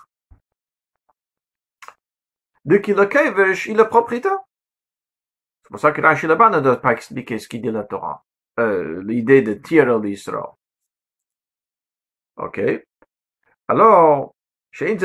de 2.65 2.77
qui 2.77 2.93
le 2.93 3.05
Kevish, 3.05 3.67
il 3.67 3.79
est 3.79 3.87
propriétaire 3.87 4.39
pour 5.73 5.79
ça 5.79 5.91
que 5.91 6.01
Rashi 6.01 6.27
là-bas 6.27 6.51
ne 6.51 6.59
doit 6.59 6.79
pas 6.79 6.91
expliquer 6.91 7.39
ce 7.39 7.47
qu'il 7.47 7.63
dit 7.63 7.71
la 7.71 7.83
Torah. 7.83 8.23
Euh, 8.59 9.01
l'idée 9.01 9.41
de 9.41 9.55
tirer 9.55 9.99
l'Israël. 9.99 10.43
Ok. 12.35 12.61
Alors, 13.67 14.35
ben 14.79 14.99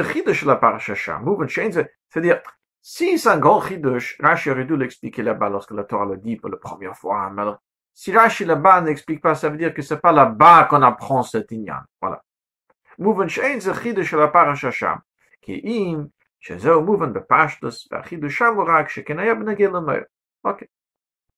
c'est-à-dire, 2.11 2.43
si 2.83 3.19
c'est 3.19 3.29
un 3.31 3.39
grand 3.39 3.63
chidush, 3.63 4.19
Rashi 4.21 4.51
aurait 4.51 4.67
dû 4.67 4.77
l'expliquer 4.77 5.23
là-bas 5.23 5.49
lorsque 5.49 5.71
la 5.71 5.85
Torah 5.85 6.05
le 6.05 6.19
dit 6.19 6.37
pour 6.37 6.51
la 6.51 6.59
première 6.59 6.95
fois. 6.95 7.23
Hein, 7.23 7.31
mais 7.31 7.45
si 7.95 8.15
Rashi 8.15 8.45
là-bas 8.45 8.83
n'explique 8.83 9.23
pas, 9.23 9.35
ça 9.35 9.49
veut 9.49 9.57
dire 9.57 9.73
que 9.73 9.81
c'est 9.81 10.03
pas 10.03 10.13
là-bas 10.13 10.65
qu'on 10.65 10.83
apprend 10.83 11.23
cet 11.23 11.51
ignan. 11.51 11.81
Voilà. 11.99 12.23
Mouven 12.99 13.31
shein 13.31 13.59
ze 13.59 13.73
chidush 13.73 14.13
la 14.13 14.29
parashasham. 14.29 15.01
Ki 15.41 15.63
im, 15.65 16.11
shezeu 16.41 16.83
mouven 16.83 17.11
bepashtus, 17.15 17.89
vachidusham 17.91 18.59
urak, 18.59 18.91
shekenayab 18.91 19.43
nagelameur. 19.43 20.05
היה 20.48 20.54
בנגיע 20.54 20.54
למאיר. 20.54 20.54
אוקיי. 20.54 20.68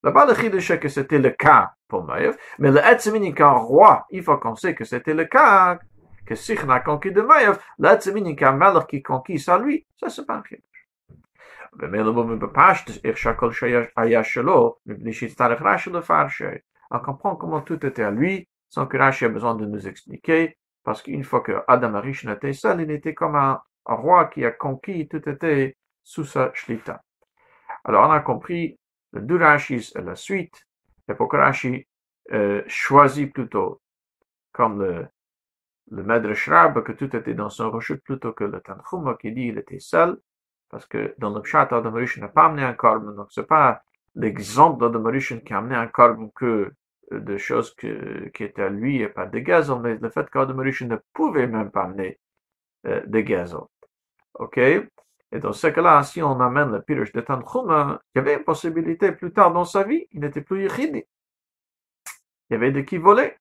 Là-bas, 0.04 0.26
le 0.28 0.36
chidush 0.36 0.68
c'est 0.68 0.80
que 0.80 0.88
c'était 0.88 1.18
le 1.18 1.32
cas 1.32 1.72
pour 1.88 2.04
Maïr, 2.04 2.34
mais 2.60 2.70
le 2.70 2.78
etzemini 2.78 3.34
qu'un 3.34 3.54
roi, 3.54 4.06
il 4.12 4.22
faut 4.22 4.38
qu'on 4.38 4.56
sait 4.56 4.76
que 4.76 4.86
c'était 4.86 5.16
le 5.16 5.26
cas, 5.26 5.80
que 6.28 6.36
Sich 6.36 6.60
a 6.70 6.80
conquis 6.80 7.12
de 7.12 7.22
Maïr, 7.22 7.58
le 7.80 7.90
etzemini 7.90 8.36
qu'un 8.36 8.52
malheur 8.52 8.86
qui 8.86 9.02
conquit 9.02 9.40
ça 9.40 9.58
lui, 9.58 9.86
ça 10.00 10.10
c'est 10.10 10.26
pas 10.26 10.36
un 10.36 10.44
chidush. 10.44 10.76
ומילא 11.80 12.12
בו 12.12 12.24
בפשטס, 12.24 13.00
איך 13.06 13.18
שהכל 13.18 13.52
שהיה 13.52 14.24
שלו, 14.24 14.76
מבלי 14.86 15.14
שיצטרך 15.14 15.62
רש"י 15.62 15.90
לפרשי. 15.90 16.46
On 16.94 17.00
comprend 17.00 17.36
comment 17.36 17.62
tout 17.62 17.86
était 17.86 18.04
à 18.04 18.12
lui, 18.12 18.48
sans 18.70 18.86
que 18.86 18.98
Rashi 18.98 19.26
ait 19.26 19.30
besoin 19.30 19.56
de 19.56 19.66
nous 19.66 19.88
expliquer, 19.88 20.58
parce 20.84 21.02
qu'une 21.02 21.24
fois 21.24 21.42
que 21.42 21.64
Adam 21.68 21.96
Arish 21.96 22.26
n'était 22.26 22.54
seul, 22.54 22.82
il 22.82 22.92
était 22.92 23.14
comme 23.14 23.36
un, 23.36 23.60
un, 23.88 23.96
roi 23.96 24.26
qui 24.26 24.46
a 24.46 24.52
conquis, 24.52 25.08
tout 25.08 25.28
était 25.28 25.76
sous 26.04 26.26
sa 26.26 26.52
shlita. 26.54 27.02
Alors 27.84 28.08
on 28.08 28.12
a 28.12 28.20
compris 28.20 28.78
le 29.13 29.21
deux 29.21 29.37
Rashis 29.37 29.93
et 29.97 30.03
la 30.03 30.17
suite, 30.17 30.67
Rashi 31.09 31.87
euh, 32.33 32.63
choisit 32.67 33.33
plutôt, 33.33 33.81
comme 34.53 34.83
le, 34.83 35.07
le 35.91 36.03
Medrash 36.03 36.49
Rab, 36.49 36.83
que 36.83 36.93
tout 36.93 37.15
était 37.17 37.35
dans 37.35 37.51
son 37.51 37.71
rechute 37.71 38.03
plutôt 38.05 38.33
que 38.33 38.45
le 38.45 38.61
Tanchuma 38.61 39.15
qui 39.15 39.33
dit 39.33 39.49
il 39.49 39.59
était 39.59 39.81
seul, 39.81 40.19
parce 40.69 40.87
que 40.87 41.15
dans 41.19 41.31
le 41.31 41.43
chat, 41.43 41.73
Adam 41.73 41.91
n'a 41.91 42.29
pas 42.29 42.47
amené 42.47 42.63
un 42.63 42.75
corbe, 42.75 43.15
donc 43.17 43.27
c'est 43.31 43.47
pas 43.47 43.83
l'exemple 44.15 44.81
d'Adam 44.81 45.11
qui 45.19 45.53
a 45.53 45.59
amené 45.59 45.75
un 45.75 45.89
corbe 45.89 46.31
que 46.35 46.73
de 47.11 47.37
choses 47.39 47.75
que, 47.75 48.29
qui 48.29 48.45
étaient 48.45 48.63
à 48.63 48.69
lui 48.69 49.01
et 49.03 49.09
pas 49.09 49.27
de 49.27 49.39
gazon, 49.41 49.81
mais 49.81 49.97
le 49.97 50.11
fait 50.11 50.31
qu'Adam 50.31 50.55
ne 50.55 50.97
pouvait 51.13 51.49
même 51.49 51.71
pas 51.71 51.85
amener 51.85 52.21
euh, 52.87 53.03
de 53.05 53.21
gazon. 53.21 53.69
Ok? 54.35 54.61
Et 55.33 55.39
dans 55.39 55.53
ce 55.53 55.69
cas-là, 55.69 56.03
si 56.03 56.23
on 56.23 56.41
amène 56.41 56.73
le 56.73 56.83
pirush 56.83 57.13
de 57.13 57.21
Tanchuma, 57.21 58.01
il 58.15 58.19
y 58.19 58.21
avait 58.21 58.35
une 58.35 58.45
possibilité 58.45 59.13
plus 59.13 59.33
tard 59.33 59.53
dans 59.53 59.65
sa 59.65 59.85
vie, 59.85 60.07
il 60.11 60.21
n'était 60.21 60.41
plus 60.41 60.65
yichidi. 60.65 61.05
Il 62.49 62.55
y 62.55 62.57
avait 62.57 62.73
de 62.73 62.81
qui 62.81 62.99
voler. 62.99 63.37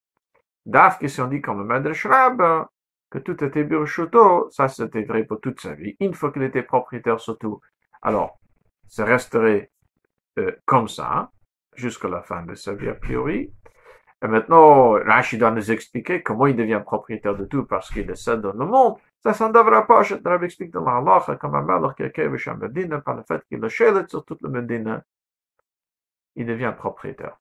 Daf, 0.65 1.03
si 1.05 1.21
on 1.21 1.27
dit 1.27 1.41
comme 1.41 1.59
le 1.59 1.65
Medrash 1.65 2.05
Rab, 2.05 2.67
que 3.09 3.17
tout 3.17 3.43
était 3.43 3.63
Birchuto, 3.63 4.49
ça 4.51 4.67
c'était 4.67 5.03
vrai 5.03 5.23
pour 5.23 5.41
toute 5.41 5.59
sa 5.59 5.73
vie. 5.73 5.95
Une 5.99 6.13
fois 6.13 6.31
qu'il 6.31 6.43
était 6.43 6.61
propriétaire 6.61 7.19
surtout, 7.19 7.59
alors 8.03 8.39
ça 8.87 9.05
resterait 9.05 9.71
euh, 10.37 10.55
comme 10.65 10.87
ça 10.87 11.31
jusqu'à 11.75 12.07
la 12.07 12.21
fin 12.21 12.43
de 12.43 12.53
sa 12.53 12.73
vie 12.73 12.89
a 12.89 12.93
priori. 12.93 13.51
Et 14.21 14.27
maintenant, 14.27 14.91
Rachid 14.91 15.39
doit 15.39 15.51
nous 15.51 15.71
expliquer 15.71 16.21
comment 16.21 16.45
il 16.45 16.55
devient 16.55 16.81
propriétaire 16.85 17.35
de 17.35 17.45
tout 17.45 17.65
parce 17.65 17.89
qu'il 17.89 18.09
est 18.09 18.15
seul 18.15 18.41
dans 18.41 18.53
le 18.53 18.65
monde. 18.65 18.97
Ça, 19.23 19.33
ça 19.33 19.47
ne 19.47 19.53
devrait 19.53 19.85
pas. 19.85 20.03
Je 20.03 20.15
te 20.15 20.23
expliquer 20.45 20.71
dans 20.71 21.01
comme 21.37 21.55
un 21.55 21.61
malheur 21.61 21.95
est 22.03 22.27
Medina 22.55 23.01
par 23.01 23.15
le 23.15 23.23
fait 23.23 23.43
qu'il 23.47 23.63
est 23.63 23.69
sur 24.09 24.23
toute 24.25 24.41
le 24.41 24.49
Medina, 24.49 25.03
il 26.35 26.45
devient 26.45 26.73
propriétaire. 26.77 27.37